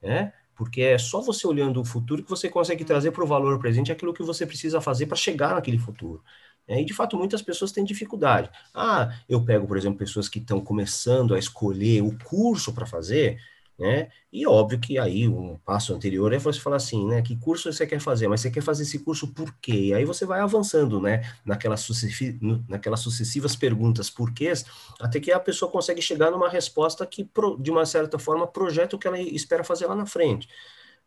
né? 0.01 0.33
Porque 0.55 0.81
é 0.81 0.97
só 0.97 1.21
você 1.21 1.47
olhando 1.47 1.81
o 1.81 1.85
futuro 1.85 2.23
que 2.23 2.29
você 2.29 2.49
consegue 2.49 2.83
trazer 2.83 3.11
para 3.11 3.23
o 3.23 3.27
valor 3.27 3.57
presente 3.59 3.91
aquilo 3.91 4.13
que 4.13 4.21
você 4.21 4.45
precisa 4.45 4.81
fazer 4.81 5.07
para 5.07 5.15
chegar 5.17 5.55
naquele 5.55 5.79
futuro. 5.79 6.23
É, 6.67 6.79
e, 6.81 6.85
de 6.85 6.93
fato, 6.93 7.17
muitas 7.17 7.41
pessoas 7.41 7.71
têm 7.71 7.83
dificuldade. 7.83 8.49
Ah, 8.73 9.13
eu 9.27 9.43
pego, 9.43 9.65
por 9.67 9.77
exemplo, 9.77 9.97
pessoas 9.97 10.29
que 10.29 10.39
estão 10.39 10.61
começando 10.61 11.33
a 11.33 11.39
escolher 11.39 12.03
o 12.03 12.15
curso 12.23 12.73
para 12.73 12.85
fazer, 12.85 13.39
né? 13.81 14.09
E 14.31 14.45
óbvio 14.45 14.79
que 14.79 14.99
aí 14.99 15.27
um 15.27 15.57
passo 15.65 15.91
anterior 15.91 16.31
é 16.33 16.37
você 16.37 16.59
falar 16.59 16.75
assim, 16.75 17.07
né? 17.07 17.21
Que 17.23 17.35
curso 17.35 17.73
você 17.73 17.87
quer 17.87 17.99
fazer? 17.99 18.27
Mas 18.27 18.41
você 18.41 18.51
quer 18.51 18.61
fazer 18.61 18.83
esse 18.83 18.99
curso 18.99 19.33
por 19.33 19.51
quê? 19.59 19.73
E 19.87 19.93
aí 19.93 20.05
você 20.05 20.23
vai 20.23 20.39
avançando, 20.39 21.01
né? 21.01 21.23
Naquelas, 21.43 21.81
sucessi 21.81 22.37
naquelas 22.69 22.99
sucessivas 22.99 23.55
perguntas 23.55 24.07
porquês, 24.09 24.65
até 24.99 25.19
que 25.19 25.31
a 25.31 25.39
pessoa 25.39 25.71
consegue 25.71 25.99
chegar 26.01 26.29
numa 26.29 26.47
resposta 26.47 27.05
que, 27.07 27.27
de 27.59 27.71
uma 27.71 27.83
certa 27.85 28.19
forma, 28.19 28.45
projeta 28.47 28.95
o 28.95 28.99
que 28.99 29.07
ela 29.07 29.19
espera 29.19 29.63
fazer 29.63 29.87
lá 29.87 29.95
na 29.95 30.05
frente, 30.05 30.47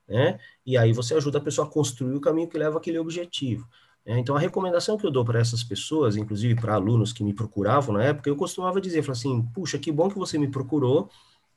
né? 0.09 0.39
E 0.67 0.77
aí 0.77 0.93
você 0.93 1.15
ajuda 1.15 1.39
a 1.39 1.41
pessoa 1.41 1.67
a 1.69 1.71
construir 1.71 2.15
o 2.17 2.21
caminho 2.21 2.49
que 2.49 2.59
leva 2.59 2.79
aquele 2.79 2.99
objetivo. 2.99 3.69
É, 4.07 4.19
então, 4.19 4.37
a 4.37 4.41
recomendação 4.41 4.99
que 4.99 5.07
eu 5.07 5.11
dou 5.13 5.25
para 5.25 5.41
essas 5.41 5.65
pessoas, 5.65 6.17
inclusive 6.17 6.55
para 6.61 6.75
alunos 6.75 7.13
que 7.13 7.25
me 7.25 7.33
procuravam 7.35 7.95
na 7.95 8.05
época, 8.05 8.29
eu 8.29 8.37
costumava 8.37 8.81
dizer, 8.81 9.09
assim, 9.11 9.43
puxa, 9.55 9.79
que 9.79 9.91
bom 9.93 10.11
que 10.11 10.19
você 10.19 10.37
me 10.39 10.51
procurou, 10.51 11.09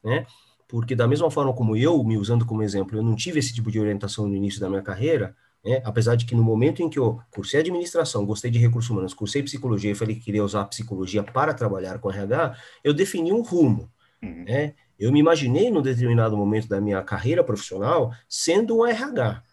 né? 0.03 0.25
Porque 0.67 0.95
da 0.95 1.07
mesma 1.07 1.31
forma 1.31 1.53
como 1.53 1.75
eu, 1.75 2.03
me 2.03 2.17
usando 2.17 2.45
como 2.45 2.61
exemplo, 2.61 2.97
eu 2.97 3.03
não 3.03 3.15
tive 3.15 3.39
esse 3.39 3.53
tipo 3.53 3.71
de 3.71 3.79
orientação 3.79 4.27
no 4.27 4.35
início 4.35 4.59
da 4.59 4.69
minha 4.69 4.81
carreira, 4.81 5.35
né? 5.63 5.81
apesar 5.83 6.15
de 6.15 6.25
que 6.25 6.35
no 6.35 6.43
momento 6.43 6.81
em 6.81 6.89
que 6.89 6.99
eu 6.99 7.19
cursei 7.31 7.59
administração, 7.61 8.25
gostei 8.25 8.51
de 8.51 8.59
recursos 8.59 8.89
humanos, 8.89 9.13
cursei 9.13 9.41
psicologia 9.43 9.91
e 9.91 9.95
falei 9.95 10.15
que 10.15 10.21
queria 10.21 10.43
usar 10.43 10.61
a 10.61 10.65
psicologia 10.65 11.23
para 11.23 11.53
trabalhar 11.53 11.99
com 11.99 12.11
RH, 12.11 12.57
eu 12.83 12.93
defini 12.93 13.31
um 13.31 13.41
rumo, 13.41 13.89
uhum. 14.21 14.43
né? 14.45 14.73
Eu 14.99 15.11
me 15.11 15.19
imaginei 15.19 15.69
num 15.69 15.81
determinado 15.81 16.35
momento 16.35 16.67
da 16.67 16.81
minha 16.81 17.01
carreira 17.03 17.43
profissional 17.43 18.11
sendo 18.27 18.79
um 18.79 18.85
RH, 18.85 19.43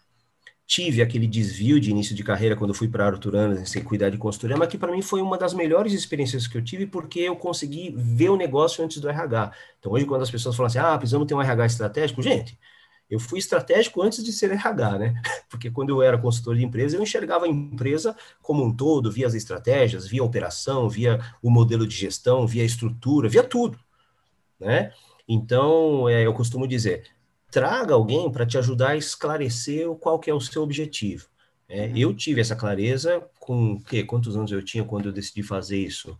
tive 0.67 1.01
aquele 1.01 1.27
desvio 1.27 1.79
de 1.79 1.91
início 1.91 2.15
de 2.15 2.23
carreira 2.23 2.55
quando 2.55 2.73
fui 2.73 2.87
para 2.87 3.05
Arturana 3.05 3.65
sem 3.65 3.83
cuidar 3.83 4.09
de 4.09 4.17
consultoria, 4.17 4.57
mas 4.57 4.67
que 4.67 4.77
para 4.77 4.91
mim 4.91 5.01
foi 5.01 5.21
uma 5.21 5.37
das 5.37 5.53
melhores 5.53 5.93
experiências 5.93 6.47
que 6.47 6.57
eu 6.57 6.63
tive 6.63 6.87
porque 6.87 7.19
eu 7.19 7.35
consegui 7.35 7.93
ver 7.95 8.29
o 8.29 8.37
negócio 8.37 8.83
antes 8.83 8.99
do 8.99 9.07
RH. 9.07 9.51
Então 9.79 9.91
hoje 9.91 10.05
quando 10.05 10.23
as 10.23 10.31
pessoas 10.31 10.55
falam 10.55 10.67
assim, 10.67 10.79
ah, 10.79 10.97
precisamos 10.97 11.27
ter 11.27 11.35
um 11.35 11.41
RH 11.41 11.65
estratégico, 11.67 12.21
gente, 12.21 12.57
eu 13.09 13.19
fui 13.19 13.37
estratégico 13.37 14.01
antes 14.01 14.23
de 14.23 14.33
ser 14.33 14.51
RH, 14.51 14.97
né? 14.97 15.21
Porque 15.49 15.69
quando 15.69 15.91
eu 15.91 16.01
era 16.01 16.17
consultor 16.17 16.55
de 16.55 16.63
empresa, 16.63 16.97
eu 16.97 17.03
enxergava 17.03 17.45
a 17.45 17.47
empresa 17.47 18.15
como 18.41 18.63
um 18.63 18.75
todo, 18.75 19.11
via 19.11 19.27
as 19.27 19.35
estratégias, 19.35 20.07
via 20.07 20.21
a 20.21 20.25
operação, 20.25 20.89
via 20.89 21.19
o 21.41 21.49
modelo 21.51 21.87
de 21.87 21.95
gestão, 21.95 22.47
via 22.47 22.63
a 22.63 22.65
estrutura, 22.65 23.29
via 23.29 23.43
tudo, 23.43 23.79
né? 24.59 24.91
Então, 25.27 26.07
é, 26.09 26.25
eu 26.25 26.33
costumo 26.33 26.67
dizer, 26.67 27.03
traga 27.51 27.93
alguém 27.93 28.31
para 28.31 28.45
te 28.45 28.57
ajudar 28.57 28.89
a 28.89 28.97
esclarecer 28.97 29.87
qual 29.95 30.19
que 30.19 30.29
é 30.29 30.33
o 30.33 30.41
seu 30.41 30.61
objetivo. 30.61 31.27
É, 31.67 31.87
uhum. 31.87 31.97
Eu 31.97 32.13
tive 32.13 32.41
essa 32.41 32.55
clareza 32.55 33.23
com 33.39 33.81
que, 33.81 34.03
quantos 34.03 34.35
anos 34.35 34.51
eu 34.51 34.63
tinha 34.63 34.83
quando 34.83 35.07
eu 35.07 35.11
decidi 35.11 35.41
fazer 35.41 35.77
isso? 35.77 36.17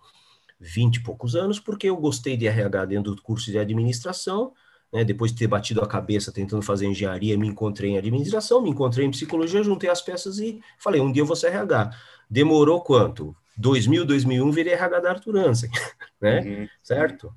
Vinte 0.59 0.97
e 0.97 1.03
poucos 1.03 1.35
anos, 1.35 1.59
porque 1.59 1.87
eu 1.87 1.97
gostei 1.97 2.37
de 2.37 2.47
RH 2.47 2.85
dentro 2.85 3.13
do 3.13 3.21
curso 3.21 3.51
de 3.51 3.59
administração, 3.59 4.53
né, 4.91 5.03
depois 5.03 5.31
de 5.31 5.37
ter 5.39 5.47
batido 5.47 5.81
a 5.81 5.87
cabeça 5.87 6.31
tentando 6.31 6.61
fazer 6.61 6.87
engenharia, 6.87 7.37
me 7.37 7.47
encontrei 7.47 7.91
em 7.91 7.97
administração, 7.97 8.61
me 8.61 8.69
encontrei 8.69 9.05
em 9.05 9.11
psicologia, 9.11 9.61
juntei 9.61 9.89
as 9.89 10.01
peças 10.01 10.39
e 10.39 10.61
falei, 10.79 11.01
um 11.01 11.11
dia 11.11 11.21
eu 11.21 11.25
vou 11.25 11.35
ser 11.35 11.47
RH. 11.47 11.91
Demorou 12.29 12.81
quanto? 12.81 13.35
2000, 13.57 14.05
2001, 14.05 14.51
virei 14.51 14.73
RH 14.73 14.99
da 14.99 15.09
Arthur 15.11 15.37
Hansen, 15.37 15.69
né? 16.21 16.41
Uhum. 16.41 16.67
Certo? 16.81 17.33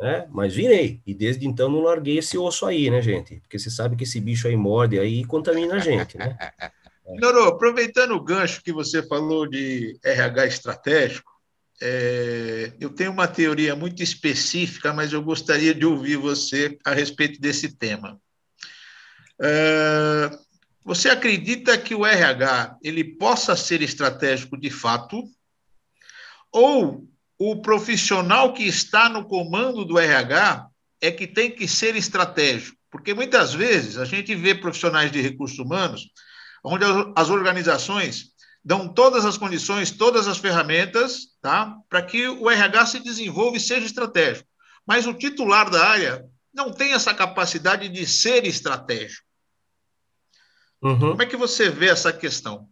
É, 0.00 0.26
mas 0.30 0.54
virei. 0.54 1.00
E 1.06 1.14
desde 1.14 1.46
então 1.46 1.68
não 1.68 1.80
larguei 1.80 2.18
esse 2.18 2.38
osso 2.38 2.66
aí, 2.66 2.90
né, 2.90 3.00
gente? 3.02 3.40
Porque 3.40 3.58
você 3.58 3.70
sabe 3.70 3.96
que 3.96 4.04
esse 4.04 4.20
bicho 4.20 4.48
aí 4.48 4.56
morde 4.56 4.98
aí 4.98 5.20
e 5.20 5.24
contamina 5.24 5.74
a 5.74 5.78
gente, 5.78 6.16
né? 6.16 6.36
Noro, 7.20 7.44
aproveitando 7.44 8.12
o 8.12 8.22
gancho 8.22 8.62
que 8.62 8.72
você 8.72 9.02
falou 9.02 9.46
de 9.46 9.98
RH 10.04 10.46
estratégico, 10.46 11.30
é, 11.80 12.72
eu 12.80 12.90
tenho 12.90 13.10
uma 13.10 13.26
teoria 13.26 13.74
muito 13.74 14.02
específica, 14.02 14.92
mas 14.92 15.12
eu 15.12 15.20
gostaria 15.20 15.74
de 15.74 15.84
ouvir 15.84 16.16
você 16.16 16.78
a 16.84 16.94
respeito 16.94 17.40
desse 17.40 17.76
tema. 17.76 18.20
É, 19.40 20.30
você 20.84 21.08
acredita 21.08 21.76
que 21.76 21.94
o 21.94 22.06
RH 22.06 22.78
ele 22.82 23.02
possa 23.02 23.56
ser 23.56 23.82
estratégico 23.82 24.56
de 24.56 24.70
fato? 24.70 25.24
Ou 26.52 27.08
o 27.50 27.60
profissional 27.60 28.52
que 28.52 28.62
está 28.62 29.08
no 29.08 29.24
comando 29.24 29.84
do 29.84 29.98
RH 29.98 30.68
é 31.00 31.10
que 31.10 31.26
tem 31.26 31.50
que 31.50 31.66
ser 31.66 31.96
estratégico? 31.96 32.76
Porque 32.88 33.12
muitas 33.12 33.52
vezes 33.52 33.98
a 33.98 34.04
gente 34.04 34.32
vê 34.36 34.54
profissionais 34.54 35.10
de 35.10 35.20
recursos 35.20 35.58
humanos 35.58 36.10
onde 36.64 36.84
as 37.16 37.30
organizações 37.30 38.26
dão 38.64 38.86
todas 38.86 39.24
as 39.24 39.36
condições, 39.36 39.90
todas 39.90 40.28
as 40.28 40.38
ferramentas, 40.38 41.36
tá? 41.40 41.76
Para 41.88 42.02
que 42.02 42.28
o 42.28 42.48
RH 42.48 42.86
se 42.86 43.00
desenvolva 43.00 43.56
e 43.56 43.60
seja 43.60 43.86
estratégico. 43.86 44.48
Mas 44.86 45.04
o 45.08 45.14
titular 45.14 45.68
da 45.68 45.84
área 45.84 46.24
não 46.54 46.72
tem 46.72 46.92
essa 46.92 47.12
capacidade 47.12 47.88
de 47.88 48.06
ser 48.06 48.46
estratégico. 48.46 49.26
Uhum. 50.80 51.10
Como 51.10 51.22
é 51.22 51.26
que 51.26 51.36
você 51.36 51.68
vê 51.70 51.88
essa 51.88 52.12
questão? 52.12 52.68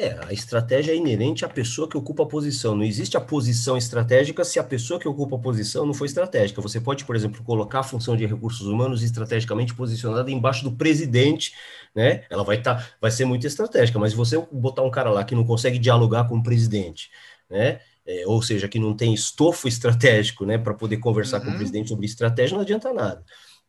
É, 0.00 0.18
a 0.26 0.32
estratégia 0.32 0.92
é 0.92 0.96
inerente 0.96 1.44
à 1.44 1.48
pessoa 1.48 1.86
que 1.86 1.94
ocupa 1.94 2.22
a 2.22 2.26
posição. 2.26 2.74
Não 2.74 2.84
existe 2.84 3.18
a 3.18 3.20
posição 3.20 3.76
estratégica 3.76 4.42
se 4.44 4.58
a 4.58 4.64
pessoa 4.64 4.98
que 4.98 5.06
ocupa 5.06 5.36
a 5.36 5.38
posição 5.38 5.84
não 5.84 5.92
for 5.92 6.06
estratégica. 6.06 6.62
Você 6.62 6.80
pode, 6.80 7.04
por 7.04 7.14
exemplo, 7.14 7.44
colocar 7.44 7.80
a 7.80 7.82
função 7.82 8.16
de 8.16 8.24
recursos 8.24 8.66
humanos 8.66 9.02
estrategicamente 9.02 9.74
posicionada 9.74 10.30
embaixo 10.30 10.64
do 10.64 10.72
presidente, 10.72 11.52
né? 11.94 12.24
Ela 12.30 12.42
vai 12.42 12.56
estar, 12.56 12.76
tá, 12.76 12.88
vai 12.98 13.10
ser 13.10 13.26
muito 13.26 13.46
estratégica, 13.46 13.98
mas 13.98 14.12
se 14.12 14.16
você 14.16 14.38
botar 14.50 14.80
um 14.84 14.90
cara 14.90 15.10
lá 15.10 15.22
que 15.22 15.34
não 15.34 15.44
consegue 15.44 15.78
dialogar 15.78 16.26
com 16.26 16.38
o 16.38 16.42
presidente, 16.42 17.10
né? 17.50 17.80
É, 18.06 18.26
ou 18.26 18.40
seja, 18.40 18.66
que 18.68 18.78
não 18.78 18.96
tem 18.96 19.12
estofo 19.12 19.68
estratégico, 19.68 20.46
né, 20.46 20.56
para 20.56 20.72
poder 20.72 20.96
conversar 20.96 21.36
uhum. 21.40 21.42
com 21.42 21.48
o 21.48 21.52
uhum. 21.52 21.58
presidente 21.58 21.90
sobre 21.90 22.06
estratégia, 22.06 22.54
não 22.54 22.62
adianta 22.62 22.90
nada. 22.94 23.22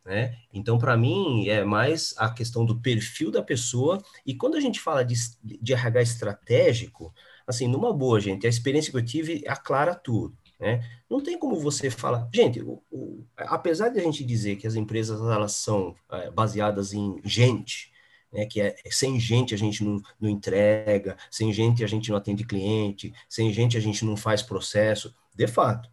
Né? 0.04 0.36
Então, 0.52 0.78
para 0.78 0.96
mim, 0.96 1.48
é 1.48 1.64
mais 1.64 2.14
a 2.18 2.28
questão 2.28 2.64
do 2.64 2.80
perfil 2.80 3.30
da 3.30 3.42
pessoa. 3.42 4.02
E 4.26 4.34
quando 4.34 4.56
a 4.56 4.60
gente 4.60 4.80
fala 4.80 5.04
de, 5.04 5.14
de 5.42 5.72
RH 5.72 6.02
estratégico, 6.02 7.14
assim, 7.46 7.68
numa 7.68 7.92
boa, 7.92 8.20
gente, 8.20 8.46
a 8.46 8.50
experiência 8.50 8.90
que 8.90 8.96
eu 8.96 9.04
tive 9.04 9.44
aclara 9.46 9.94
tudo. 9.94 10.36
Né? 10.58 10.80
Não 11.10 11.20
tem 11.20 11.38
como 11.38 11.56
você 11.56 11.90
falar. 11.90 12.28
Gente, 12.32 12.60
o, 12.62 12.82
o, 12.90 13.24
apesar 13.36 13.88
de 13.88 13.98
a 13.98 14.02
gente 14.02 14.24
dizer 14.24 14.56
que 14.56 14.66
as 14.66 14.74
empresas 14.74 15.20
elas 15.20 15.52
são 15.52 15.94
é, 16.10 16.30
baseadas 16.30 16.92
em 16.92 17.20
gente, 17.24 17.92
né, 18.32 18.46
que 18.46 18.60
é, 18.60 18.74
sem 18.90 19.18
gente 19.20 19.54
a 19.54 19.58
gente 19.58 19.84
não, 19.84 20.00
não 20.20 20.28
entrega, 20.30 21.16
sem 21.30 21.52
gente 21.52 21.84
a 21.84 21.86
gente 21.86 22.10
não 22.10 22.16
atende 22.16 22.44
cliente, 22.44 23.12
sem 23.28 23.52
gente 23.52 23.76
a 23.76 23.80
gente 23.80 24.04
não 24.04 24.16
faz 24.16 24.42
processo, 24.42 25.14
de 25.34 25.46
fato. 25.46 25.90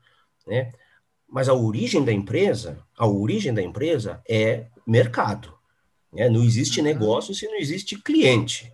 Né? 0.47 0.71
Mas 1.31 1.47
a 1.47 1.53
origem 1.53 2.03
da 2.03 2.11
empresa, 2.11 2.79
a 2.97 3.07
origem 3.07 3.53
da 3.53 3.61
empresa 3.61 4.21
é 4.27 4.65
mercado. 4.85 5.53
Né? 6.11 6.29
Não 6.29 6.43
existe 6.43 6.79
uhum. 6.79 6.85
negócio 6.85 7.33
se 7.33 7.45
não 7.47 7.55
existe 7.55 8.01
cliente. 8.01 8.73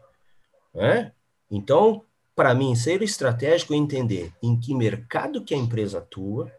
Né? 0.74 1.12
Então, 1.52 2.04
para 2.36 2.54
mim, 2.54 2.76
ser 2.76 3.02
estratégico 3.02 3.74
é 3.74 3.78
entender 3.78 4.34
em 4.42 4.60
que 4.60 4.74
mercado 4.74 5.44
que 5.44 5.54
a 5.54 5.58
empresa 5.58 6.00
atua, 6.00 6.52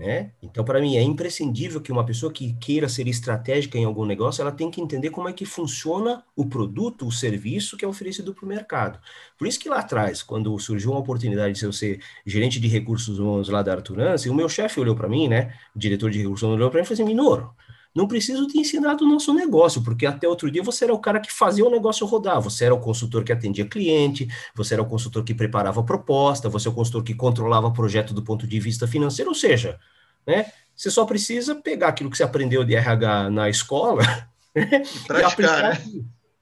né? 0.00 0.30
Então, 0.42 0.64
para 0.64 0.80
mim, 0.80 0.96
é 0.96 1.02
imprescindível 1.02 1.78
que 1.78 1.92
uma 1.92 2.06
pessoa 2.06 2.32
que 2.32 2.54
queira 2.54 2.88
ser 2.88 3.06
estratégica 3.06 3.76
em 3.76 3.84
algum 3.84 4.06
negócio, 4.06 4.40
ela 4.40 4.50
tem 4.50 4.70
que 4.70 4.80
entender 4.80 5.10
como 5.10 5.28
é 5.28 5.32
que 5.32 5.44
funciona 5.44 6.24
o 6.34 6.46
produto, 6.46 7.06
o 7.06 7.12
serviço 7.12 7.76
que 7.76 7.84
é 7.84 7.88
oferecido 7.88 8.34
para 8.34 8.46
o 8.46 8.48
mercado. 8.48 8.98
Por 9.36 9.46
isso 9.46 9.60
que 9.60 9.68
lá 9.68 9.80
atrás, 9.80 10.22
quando 10.22 10.58
surgiu 10.58 10.92
uma 10.92 11.00
oportunidade 11.00 11.58
de 11.58 11.64
eu 11.66 11.72
ser 11.72 12.00
gerente 12.24 12.58
de 12.58 12.66
recursos 12.66 13.18
humanos 13.18 13.50
lá 13.50 13.62
da 13.62 13.74
Arturance, 13.74 14.30
o 14.30 14.34
meu 14.34 14.48
chefe 14.48 14.80
olhou 14.80 14.96
para 14.96 15.06
mim, 15.06 15.28
né, 15.28 15.54
o 15.76 15.78
diretor 15.78 16.10
de 16.10 16.18
recursos 16.18 16.42
humanos 16.42 16.58
olhou 16.58 16.70
para 16.70 16.80
mim 16.80 16.84
e 16.84 16.86
falou 16.86 17.02
assim, 17.02 17.14
Minoro, 17.14 17.54
não 17.94 18.06
preciso 18.06 18.46
te 18.46 18.58
ensinar 18.58 18.94
do 18.94 19.06
nosso 19.06 19.34
negócio, 19.34 19.82
porque 19.82 20.06
até 20.06 20.28
outro 20.28 20.50
dia 20.50 20.62
você 20.62 20.84
era 20.84 20.94
o 20.94 20.98
cara 20.98 21.20
que 21.20 21.32
fazia 21.32 21.66
o 21.66 21.70
negócio 21.70 22.06
rodar, 22.06 22.40
você 22.40 22.64
era 22.64 22.74
o 22.74 22.80
consultor 22.80 23.24
que 23.24 23.32
atendia 23.32 23.66
cliente, 23.66 24.28
você 24.54 24.74
era 24.74 24.82
o 24.82 24.86
consultor 24.86 25.24
que 25.24 25.34
preparava 25.34 25.80
a 25.80 25.84
proposta, 25.84 26.48
você 26.48 26.68
é 26.68 26.70
o 26.70 26.74
consultor 26.74 27.02
que 27.02 27.14
controlava 27.14 27.66
o 27.66 27.72
projeto 27.72 28.14
do 28.14 28.22
ponto 28.22 28.46
de 28.46 28.60
vista 28.60 28.86
financeiro, 28.86 29.30
ou 29.30 29.34
seja, 29.34 29.78
né, 30.26 30.46
você 30.74 30.90
só 30.90 31.04
precisa 31.04 31.54
pegar 31.54 31.88
aquilo 31.88 32.10
que 32.10 32.16
você 32.16 32.22
aprendeu 32.22 32.64
de 32.64 32.74
RH 32.74 33.30
na 33.30 33.48
escola 33.48 34.02
né, 34.54 34.82
e 35.18 35.22
aplicar, 35.22 35.80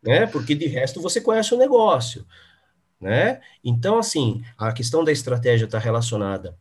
né? 0.03 0.27
Porque 0.27 0.55
de 0.55 0.67
resto 0.67 1.01
você 1.01 1.21
conhece 1.21 1.55
o 1.55 1.59
negócio, 1.59 2.25
né? 3.01 3.41
Então, 3.65 3.99
assim, 3.99 4.43
a 4.57 4.73
questão 4.73 5.03
da 5.03 5.11
estratégia 5.11 5.65
está 5.65 5.79
relacionada 5.79 6.57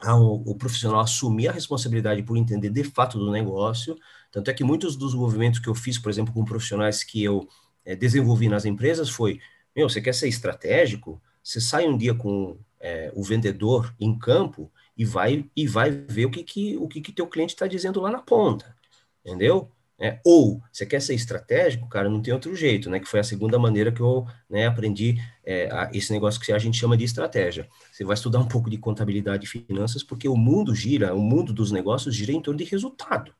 ao, 0.00 0.34
o 0.34 0.54
profissional 0.54 1.00
assumir 1.00 1.48
a 1.48 1.52
responsabilidade 1.52 2.22
por 2.22 2.36
entender 2.36 2.70
de 2.70 2.84
fato 2.84 3.18
do 3.18 3.30
negócio. 3.30 3.96
Tanto 4.30 4.50
é 4.50 4.54
que 4.54 4.64
muitos 4.64 4.96
dos 4.96 5.14
movimentos 5.14 5.58
que 5.58 5.68
eu 5.68 5.74
fiz, 5.74 5.98
por 5.98 6.10
exemplo, 6.10 6.32
com 6.32 6.44
profissionais 6.44 7.02
que 7.02 7.22
eu 7.22 7.48
é, 7.84 7.96
desenvolvi 7.96 8.48
nas 8.48 8.64
empresas 8.64 9.08
foi: 9.08 9.40
meu, 9.74 9.88
você 9.88 10.00
quer 10.00 10.14
ser 10.14 10.28
estratégico? 10.28 11.20
Você 11.42 11.60
sai 11.60 11.86
um 11.86 11.96
dia 11.96 12.14
com 12.14 12.58
é, 12.80 13.10
o 13.14 13.22
vendedor 13.22 13.94
em 13.98 14.16
campo 14.18 14.70
e 14.96 15.04
vai 15.04 15.48
e 15.56 15.66
vai 15.66 15.90
ver 15.90 16.26
o 16.26 16.30
que, 16.30 16.42
que 16.42 16.76
o 16.76 16.88
que, 16.88 17.00
que 17.00 17.12
teu 17.12 17.26
cliente 17.26 17.54
está 17.54 17.66
dizendo 17.66 18.00
lá 18.00 18.10
na 18.10 18.20
ponta, 18.20 18.76
entendeu? 19.24 19.70
É, 20.00 20.20
ou 20.24 20.62
você 20.72 20.86
quer 20.86 21.02
ser 21.02 21.14
estratégico, 21.14 21.88
cara, 21.88 22.08
não 22.08 22.22
tem 22.22 22.32
outro 22.32 22.54
jeito, 22.54 22.88
né? 22.88 23.00
Que 23.00 23.08
foi 23.08 23.18
a 23.18 23.24
segunda 23.24 23.58
maneira 23.58 23.90
que 23.90 24.00
eu 24.00 24.24
né, 24.48 24.66
aprendi 24.66 25.20
é, 25.44 25.68
a, 25.72 25.90
esse 25.92 26.12
negócio 26.12 26.40
que 26.40 26.52
a 26.52 26.58
gente 26.58 26.78
chama 26.78 26.96
de 26.96 27.02
estratégia. 27.04 27.68
Você 27.90 28.04
vai 28.04 28.14
estudar 28.14 28.38
um 28.38 28.46
pouco 28.46 28.70
de 28.70 28.78
contabilidade 28.78 29.44
e 29.44 29.48
finanças, 29.48 30.04
porque 30.04 30.28
o 30.28 30.36
mundo 30.36 30.72
gira, 30.72 31.14
o 31.14 31.20
mundo 31.20 31.52
dos 31.52 31.72
negócios 31.72 32.14
gira 32.14 32.32
em 32.32 32.40
torno 32.40 32.58
de 32.58 32.64
resultado, 32.64 33.34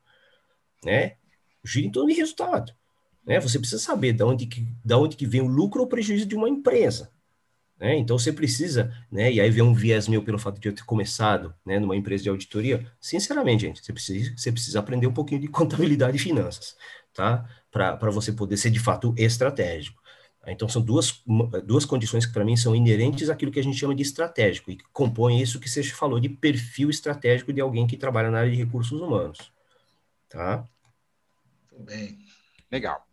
né? 0.83 1.15
Gira 1.63 1.87
em 1.87 1.91
torno 1.91 2.09
de 2.09 2.15
resultado, 2.15 2.73
né? 3.25 3.39
Você 3.39 3.57
precisa 3.57 3.81
saber 3.81 4.11
de 4.11 4.23
onde 4.23 4.45
que, 4.45 4.67
de 4.83 4.93
onde 4.93 5.15
que 5.15 5.25
vem 5.25 5.41
o 5.41 5.47
lucro 5.47 5.81
ou 5.81 5.87
prejuízo 5.87 6.25
de 6.25 6.35
uma 6.35 6.49
empresa, 6.49 7.09
né? 7.79 7.97
Então 7.97 8.17
você 8.17 8.33
precisa, 8.33 8.93
né? 9.11 9.31
E 9.31 9.39
aí 9.39 9.49
vem 9.49 9.63
um 9.63 9.73
viés 9.73 10.07
meu 10.07 10.21
pelo 10.21 10.37
fato 10.37 10.59
de 10.59 10.67
eu 10.67 10.73
ter 10.75 10.83
começado, 10.83 11.53
né, 11.65 11.79
numa 11.79 11.95
empresa 11.95 12.23
de 12.23 12.29
auditoria. 12.29 12.85
Sinceramente, 12.99 13.61
gente, 13.61 13.83
você 13.83 13.93
precisa, 13.93 14.33
você 14.35 14.51
precisa 14.51 14.79
aprender 14.79 15.07
um 15.07 15.13
pouquinho 15.13 15.39
de 15.39 15.47
contabilidade 15.49 16.17
e 16.17 16.19
finanças, 16.19 16.75
tá? 17.13 17.47
Para 17.71 18.09
você 18.11 18.31
poder 18.33 18.57
ser 18.57 18.71
de 18.71 18.79
fato 18.79 19.13
estratégico. 19.17 19.99
Então 20.47 20.67
são 20.67 20.81
duas, 20.81 21.21
duas 21.65 21.85
condições 21.85 22.25
que 22.25 22.33
para 22.33 22.45
mim 22.45 22.57
são 22.57 22.75
inerentes 22.75 23.29
àquilo 23.29 23.51
que 23.51 23.59
a 23.59 23.63
gente 23.63 23.77
chama 23.77 23.93
de 23.93 24.01
estratégico 24.01 24.71
e 24.71 24.77
que 24.77 24.85
compõem 24.91 25.41
isso 25.41 25.59
que 25.59 25.69
você 25.69 25.83
falou 25.83 26.19
de 26.19 26.29
perfil 26.29 26.89
estratégico 26.89 27.53
de 27.53 27.61
alguém 27.61 27.85
que 27.85 27.97
trabalha 27.97 28.31
na 28.31 28.39
área 28.39 28.51
de 28.51 28.57
recursos 28.57 28.99
humanos, 28.99 29.51
tá? 30.27 30.65
Bem. 31.77 32.17
Legal. 32.71 33.08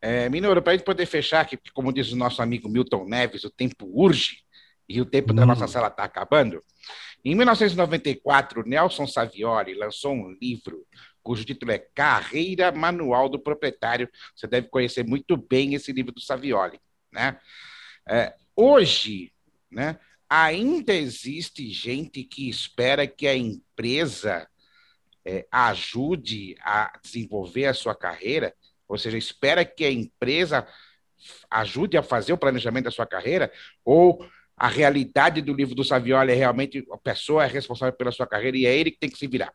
É, 0.00 0.28
Minoro, 0.28 0.62
para 0.62 0.72
a 0.72 0.76
gente 0.76 0.84
poder 0.84 1.06
fechar 1.06 1.40
aqui, 1.40 1.58
como 1.72 1.92
diz 1.92 2.12
o 2.12 2.16
nosso 2.16 2.42
amigo 2.42 2.68
Milton 2.68 3.04
Neves, 3.06 3.44
o 3.44 3.50
tempo 3.50 3.88
urge 3.92 4.38
e 4.88 5.00
o 5.00 5.06
tempo 5.06 5.32
hum. 5.32 5.36
da 5.36 5.46
nossa 5.46 5.66
sala 5.66 5.88
está 5.88 6.04
acabando. 6.04 6.62
Em 7.24 7.34
1994, 7.34 8.62
Nelson 8.66 9.06
Savioli 9.06 9.74
lançou 9.74 10.12
um 10.12 10.36
livro 10.40 10.86
cujo 11.26 11.44
título 11.44 11.72
é 11.72 11.78
Carreira 11.78 12.70
Manual 12.70 13.28
do 13.28 13.36
Proprietário. 13.36 14.08
Você 14.32 14.46
deve 14.46 14.68
conhecer 14.68 15.04
muito 15.04 15.36
bem 15.36 15.74
esse 15.74 15.90
livro 15.90 16.12
do 16.12 16.20
Savioli. 16.20 16.80
Né? 17.10 17.36
É, 18.08 18.32
hoje, 18.54 19.32
né, 19.68 19.98
ainda 20.30 20.94
existe 20.94 21.68
gente 21.68 22.22
que 22.22 22.48
espera 22.48 23.08
que 23.08 23.26
a 23.26 23.36
empresa 23.36 24.48
é, 25.24 25.44
ajude 25.50 26.54
a 26.60 26.96
desenvolver 27.02 27.66
a 27.66 27.74
sua 27.74 27.96
carreira 27.96 28.54
ou 28.88 28.98
seja, 28.98 29.18
espera 29.18 29.64
que 29.64 29.84
a 29.84 29.90
empresa 29.90 30.66
ajude 31.50 31.96
a 31.96 32.02
fazer 32.02 32.32
o 32.32 32.38
planejamento 32.38 32.84
da 32.84 32.90
sua 32.90 33.06
carreira, 33.06 33.50
ou 33.84 34.24
a 34.56 34.68
realidade 34.68 35.42
do 35.42 35.52
livro 35.52 35.74
do 35.74 35.84
Saviola 35.84 36.30
é 36.30 36.34
realmente 36.34 36.86
a 36.90 36.96
pessoa 36.96 37.44
é 37.44 37.46
responsável 37.46 37.94
pela 37.94 38.12
sua 38.12 38.26
carreira 38.26 38.56
e 38.56 38.66
é 38.66 38.76
ele 38.76 38.90
que 38.90 38.98
tem 38.98 39.10
que 39.10 39.18
se 39.18 39.26
virar? 39.26 39.52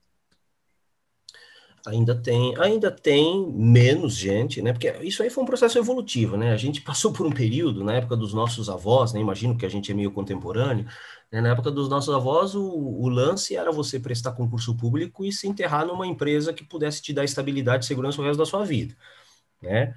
Ainda 1.88 2.14
tem, 2.14 2.54
ainda 2.60 2.92
tem 2.92 3.52
menos 3.52 4.14
gente, 4.14 4.62
né? 4.62 4.72
Porque 4.72 4.92
isso 5.02 5.24
aí 5.24 5.32
foi 5.32 5.44
um 5.44 5.48
processo 5.48 5.80
evolutivo, 5.80 6.38
né? 6.38 6.52
A 6.52 6.58
gente 6.58 6.80
passou 6.80 7.12
por 7.12 7.26
um 7.26 7.32
período, 7.32 7.84
na 7.84 7.94
época 7.94 8.16
dos 8.16 8.36
nossos 8.36 8.70
avós, 8.70 9.14
né? 9.14 9.20
Imagino 9.20 9.58
que 9.58 9.66
a 9.66 9.70
gente 9.70 9.92
é 9.92 9.96
meio 9.96 10.12
contemporâneo, 10.12 10.86
né? 11.32 11.42
Na 11.42 11.50
época 11.50 11.72
dos 11.72 11.90
nossos 11.90 12.14
avós, 12.14 12.54
o, 12.54 12.64
o 12.64 13.10
lance 13.10 13.56
era 13.56 13.72
você 13.72 14.00
prestar 14.00 14.34
concurso 14.34 14.78
público 14.78 15.26
e 15.26 15.32
se 15.32 15.48
enterrar 15.48 15.88
numa 15.88 16.06
empresa 16.06 16.54
que 16.54 16.64
pudesse 16.64 17.02
te 17.02 17.14
dar 17.14 17.24
estabilidade 17.24 17.84
e 17.84 17.88
segurança 17.88 18.22
o 18.22 18.24
resto 18.24 18.38
da 18.38 18.46
sua 18.46 18.64
vida, 18.64 18.96
né? 19.62 19.94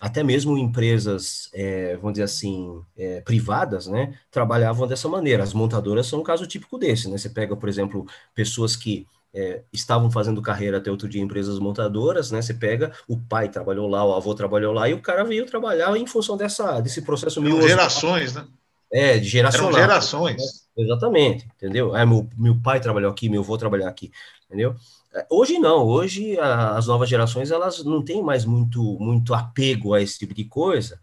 Até 0.00 0.22
mesmo 0.22 0.58
empresas, 0.58 1.48
é, 1.54 1.96
vamos 1.96 2.12
dizer 2.12 2.24
assim, 2.24 2.82
é, 2.98 3.22
privadas, 3.22 3.86
né? 3.86 4.18
Trabalhavam 4.30 4.86
dessa 4.86 5.08
maneira. 5.08 5.42
As 5.42 5.54
montadoras 5.54 6.06
são 6.06 6.20
um 6.20 6.22
caso 6.22 6.46
típico 6.46 6.76
desse, 6.76 7.08
né? 7.08 7.16
Você 7.16 7.30
pega, 7.30 7.56
por 7.56 7.68
exemplo, 7.68 8.06
pessoas 8.34 8.76
que 8.76 9.06
é, 9.34 9.62
estavam 9.72 10.10
fazendo 10.10 10.42
carreira 10.42 10.78
até 10.78 10.90
outro 10.90 11.08
dia 11.08 11.20
em 11.20 11.24
empresas 11.24 11.58
montadoras, 11.58 12.30
né? 12.30 12.42
Você 12.42 12.52
pega, 12.52 12.92
o 13.08 13.18
pai 13.18 13.48
trabalhou 13.48 13.88
lá, 13.88 14.04
o 14.04 14.14
avô 14.14 14.34
trabalhou 14.34 14.72
lá, 14.72 14.88
e 14.88 14.94
o 14.94 15.00
cara 15.00 15.24
veio 15.24 15.46
trabalhar 15.46 15.96
em 15.96 16.06
função 16.06 16.36
dessa, 16.36 16.80
desse 16.80 17.00
processo 17.02 17.40
meio. 17.40 17.66
Gerações, 17.66 18.34
né? 18.34 18.46
É, 18.92 19.18
de 19.18 19.28
geracional. 19.28 19.70
Eram 19.70 19.80
gerações. 19.80 20.36
Né? 20.36 20.84
Exatamente, 20.84 21.46
entendeu? 21.56 21.96
É, 21.96 22.04
meu, 22.04 22.28
meu 22.36 22.60
pai 22.60 22.80
trabalhou 22.80 23.10
aqui, 23.10 23.28
meu 23.28 23.40
avô 23.40 23.56
trabalhou 23.56 23.88
aqui, 23.88 24.12
entendeu? 24.46 24.74
É, 25.14 25.26
hoje 25.30 25.58
não, 25.58 25.84
hoje 25.86 26.38
a, 26.38 26.76
as 26.76 26.86
novas 26.86 27.08
gerações 27.08 27.50
elas 27.50 27.84
não 27.84 28.04
têm 28.04 28.22
mais 28.22 28.44
muito, 28.44 28.80
muito 29.00 29.34
apego 29.34 29.94
a 29.94 30.00
esse 30.00 30.18
tipo 30.18 30.34
de 30.34 30.44
coisa, 30.44 31.00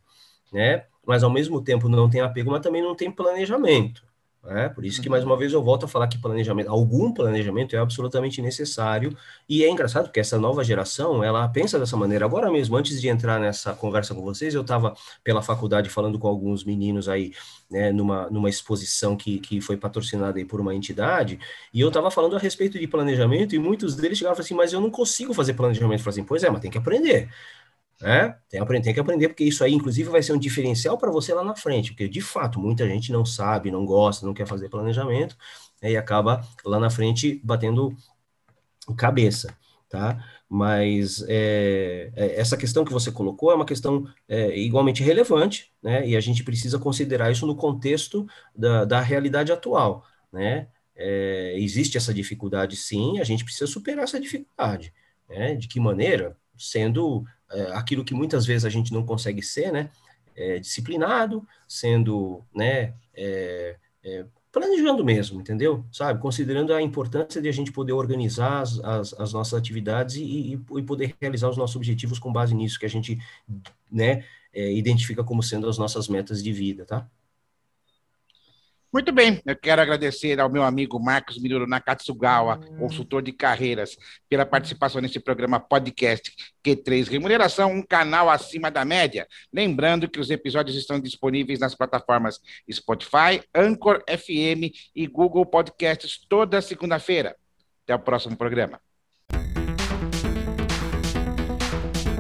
né? 0.52 0.86
Mas 1.06 1.24
ao 1.24 1.30
mesmo 1.32 1.62
tempo 1.64 1.90
não 1.90 2.10
tem 2.10 2.22
apego, 2.22 2.52
mas 2.52 2.62
também 2.62 2.82
não 2.82 2.96
tem 2.96 3.12
planejamento. 3.12 4.04
É, 4.46 4.68
por 4.68 4.84
isso 4.84 5.02
que, 5.02 5.08
mais 5.10 5.24
uma 5.24 5.38
vez, 5.38 5.54
eu 5.54 5.64
volto 5.64 5.86
a 5.86 5.88
falar 5.88 6.08
que 6.08 6.18
planejamento, 6.18 6.70
algum 6.70 7.14
planejamento 7.14 7.76
é 7.78 7.80
absolutamente 7.80 8.42
necessário, 8.42 9.16
e 9.48 9.64
é 9.64 9.70
engraçado 9.70 10.06
porque 10.06 10.20
essa 10.20 10.38
nova 10.38 10.64
geração, 10.66 11.24
ela 11.24 11.48
pensa 11.48 11.80
dessa 11.80 11.96
maneira. 11.96 12.26
Agora 12.26 12.52
mesmo, 12.52 12.76
antes 12.76 13.00
de 13.00 13.08
entrar 13.08 13.40
nessa 13.40 13.74
conversa 13.74 14.14
com 14.14 14.22
vocês, 14.22 14.54
eu 14.54 14.62
estava 14.62 14.96
pela 15.24 15.42
faculdade 15.42 15.90
falando 15.90 16.20
com 16.20 16.28
alguns 16.28 16.66
meninos 16.66 17.08
aí, 17.08 17.32
né, 17.72 17.94
numa, 17.94 18.30
numa 18.30 18.50
exposição 18.50 19.16
que, 19.16 19.40
que 19.40 19.62
foi 19.62 19.78
patrocinada 19.78 20.38
aí 20.38 20.44
por 20.44 20.60
uma 20.60 20.76
entidade, 20.76 21.40
e 21.74 21.80
eu 21.80 21.88
estava 21.88 22.12
falando 22.12 22.36
a 22.36 22.40
respeito 22.40 22.78
de 22.78 22.86
planejamento, 22.86 23.56
e 23.56 23.60
muitos 23.60 23.96
deles 23.96 24.18
chegavam 24.18 24.40
assim, 24.40 24.54
mas 24.54 24.74
eu 24.74 24.82
não 24.82 24.92
consigo 24.92 25.34
fazer 25.34 25.54
planejamento. 25.54 26.00
Eu 26.00 26.04
falei 26.04 26.20
assim, 26.20 26.28
pois 26.28 26.44
é, 26.44 26.50
mas 26.50 26.60
tem 26.60 26.70
que 26.70 26.78
aprender. 26.78 27.30
Né? 28.02 28.36
Tem, 28.50 28.66
tem 28.82 28.94
que 28.94 29.00
aprender, 29.00 29.30
porque 29.30 29.44
isso 29.44 29.64
aí, 29.64 29.74
inclusive, 29.74 30.10
vai 30.10 30.22
ser 30.22 30.34
um 30.34 30.38
diferencial 30.38 30.98
para 30.98 31.12
você 31.12 31.34
lá 31.34 31.44
na 31.44 31.56
frente, 31.56 31.92
porque 31.92 32.08
de 32.08 32.22
fato 32.22 32.60
muita 32.60 32.88
gente 32.88 33.12
não 33.12 33.26
sabe, 33.26 33.72
não 33.72 33.86
gosta, 33.86 34.26
não 34.26 34.34
quer 34.34 34.46
fazer 34.46 34.70
planejamento, 34.70 35.38
né, 35.82 35.92
e 35.92 35.98
acaba 35.98 36.42
lá 36.66 36.80
na 36.80 36.90
frente 36.90 37.40
batendo 37.44 37.96
cabeça, 38.98 39.56
tá? 39.90 40.24
Mas 40.50 41.24
é, 41.28 42.12
é, 42.16 42.40
essa 42.40 42.58
questão 42.58 42.84
que 42.86 42.92
você 42.92 43.12
colocou 43.12 43.52
é 43.52 43.56
uma 43.56 43.66
questão 43.66 44.06
é, 44.28 44.58
igualmente 44.60 45.02
relevante, 45.02 45.72
né? 45.82 46.08
E 46.08 46.16
a 46.16 46.20
gente 46.20 46.44
precisa 46.44 46.78
considerar 46.78 47.32
isso 47.32 47.48
no 47.48 47.56
contexto 47.56 48.28
da, 48.56 48.86
da 48.86 49.02
realidade 49.02 49.52
atual, 49.52 50.06
né? 50.32 50.68
É, 50.96 51.56
existe 51.58 51.98
essa 51.98 52.14
dificuldade, 52.14 52.76
sim, 52.76 53.20
a 53.20 53.24
gente 53.24 53.44
precisa 53.44 53.66
superar 53.66 54.04
essa 54.04 54.20
dificuldade. 54.20 54.94
Né? 55.28 55.56
De 55.56 55.68
que 55.68 55.80
maneira? 55.80 56.38
Sendo 56.58 57.26
é, 57.52 57.72
aquilo 57.74 58.04
que 58.04 58.14
muitas 58.14 58.46
vezes 58.46 58.66
a 58.66 58.70
gente 58.70 58.94
não 58.94 59.06
consegue 59.06 59.42
ser, 59.42 59.72
né? 59.72 59.90
É, 60.36 60.60
disciplinado, 60.60 61.48
sendo, 61.68 62.44
né? 62.56 62.94
É, 63.14 63.78
é, 64.04 64.26
planejando 64.52 65.04
mesmo, 65.04 65.42
entendeu? 65.42 65.86
Sabe? 65.92 66.22
Considerando 66.22 66.74
a 66.74 66.82
importância 66.82 67.42
de 67.42 67.50
a 67.50 67.52
gente 67.52 67.72
poder 67.72 67.94
organizar 67.94 68.62
as, 68.62 68.80
as, 68.80 69.14
as 69.20 69.34
nossas 69.34 69.54
atividades 69.54 70.16
e, 70.16 70.24
e, 70.24 70.54
e, 70.54 70.84
poder 70.84 71.16
realizar 71.20 71.50
os 71.50 71.58
nossos 71.58 71.76
objetivos 71.76 72.20
com 72.20 72.32
base 72.32 72.54
nisso 72.54 72.80
que 72.80 72.86
a 72.86 72.90
gente, 72.90 73.20
né? 73.92 74.24
É, 74.56 74.72
identifica 74.72 75.24
como 75.24 75.42
sendo 75.42 75.68
as 75.68 75.80
nossas 75.80 76.08
metas 76.08 76.44
de 76.44 76.54
vida, 76.54 76.86
tá? 76.86 77.10
Muito 78.94 79.12
bem, 79.12 79.42
eu 79.44 79.56
quero 79.56 79.82
agradecer 79.82 80.40
ao 80.40 80.52
meu 80.52 80.62
amigo 80.62 81.00
Marcos 81.00 81.42
Minuro 81.42 81.66
Nakatsugawa, 81.66 82.60
consultor 82.78 83.24
de 83.24 83.32
carreiras, 83.32 83.98
pela 84.30 84.46
participação 84.46 85.02
nesse 85.02 85.20
programa 85.20 85.60
podcast 85.60 86.32
Q3 86.64 87.10
Remuneração, 87.10 87.72
um 87.72 87.82
canal 87.82 88.30
acima 88.30 88.70
da 88.70 88.86
média. 88.86 89.28
Lembrando 89.52 90.08
que 90.08 90.20
os 90.20 90.30
episódios 90.30 90.78
estão 90.78 91.00
disponíveis 91.00 91.60
nas 91.60 91.74
plataformas 91.74 92.40
Spotify, 92.72 93.42
Anchor 93.56 94.04
FM 94.08 94.72
e 94.96 95.08
Google 95.08 95.48
Podcasts 95.48 96.20
toda 96.30 96.62
segunda-feira. 96.62 97.36
Até 97.86 97.96
o 97.96 98.00
próximo 98.00 98.38
programa. 98.38 98.80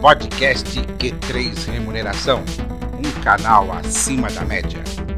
Podcast 0.01 0.79
Q3 0.97 1.71
Remuneração, 1.71 2.43
um 2.97 3.23
canal 3.23 3.71
acima 3.71 4.27
da 4.31 4.43
média. 4.43 5.12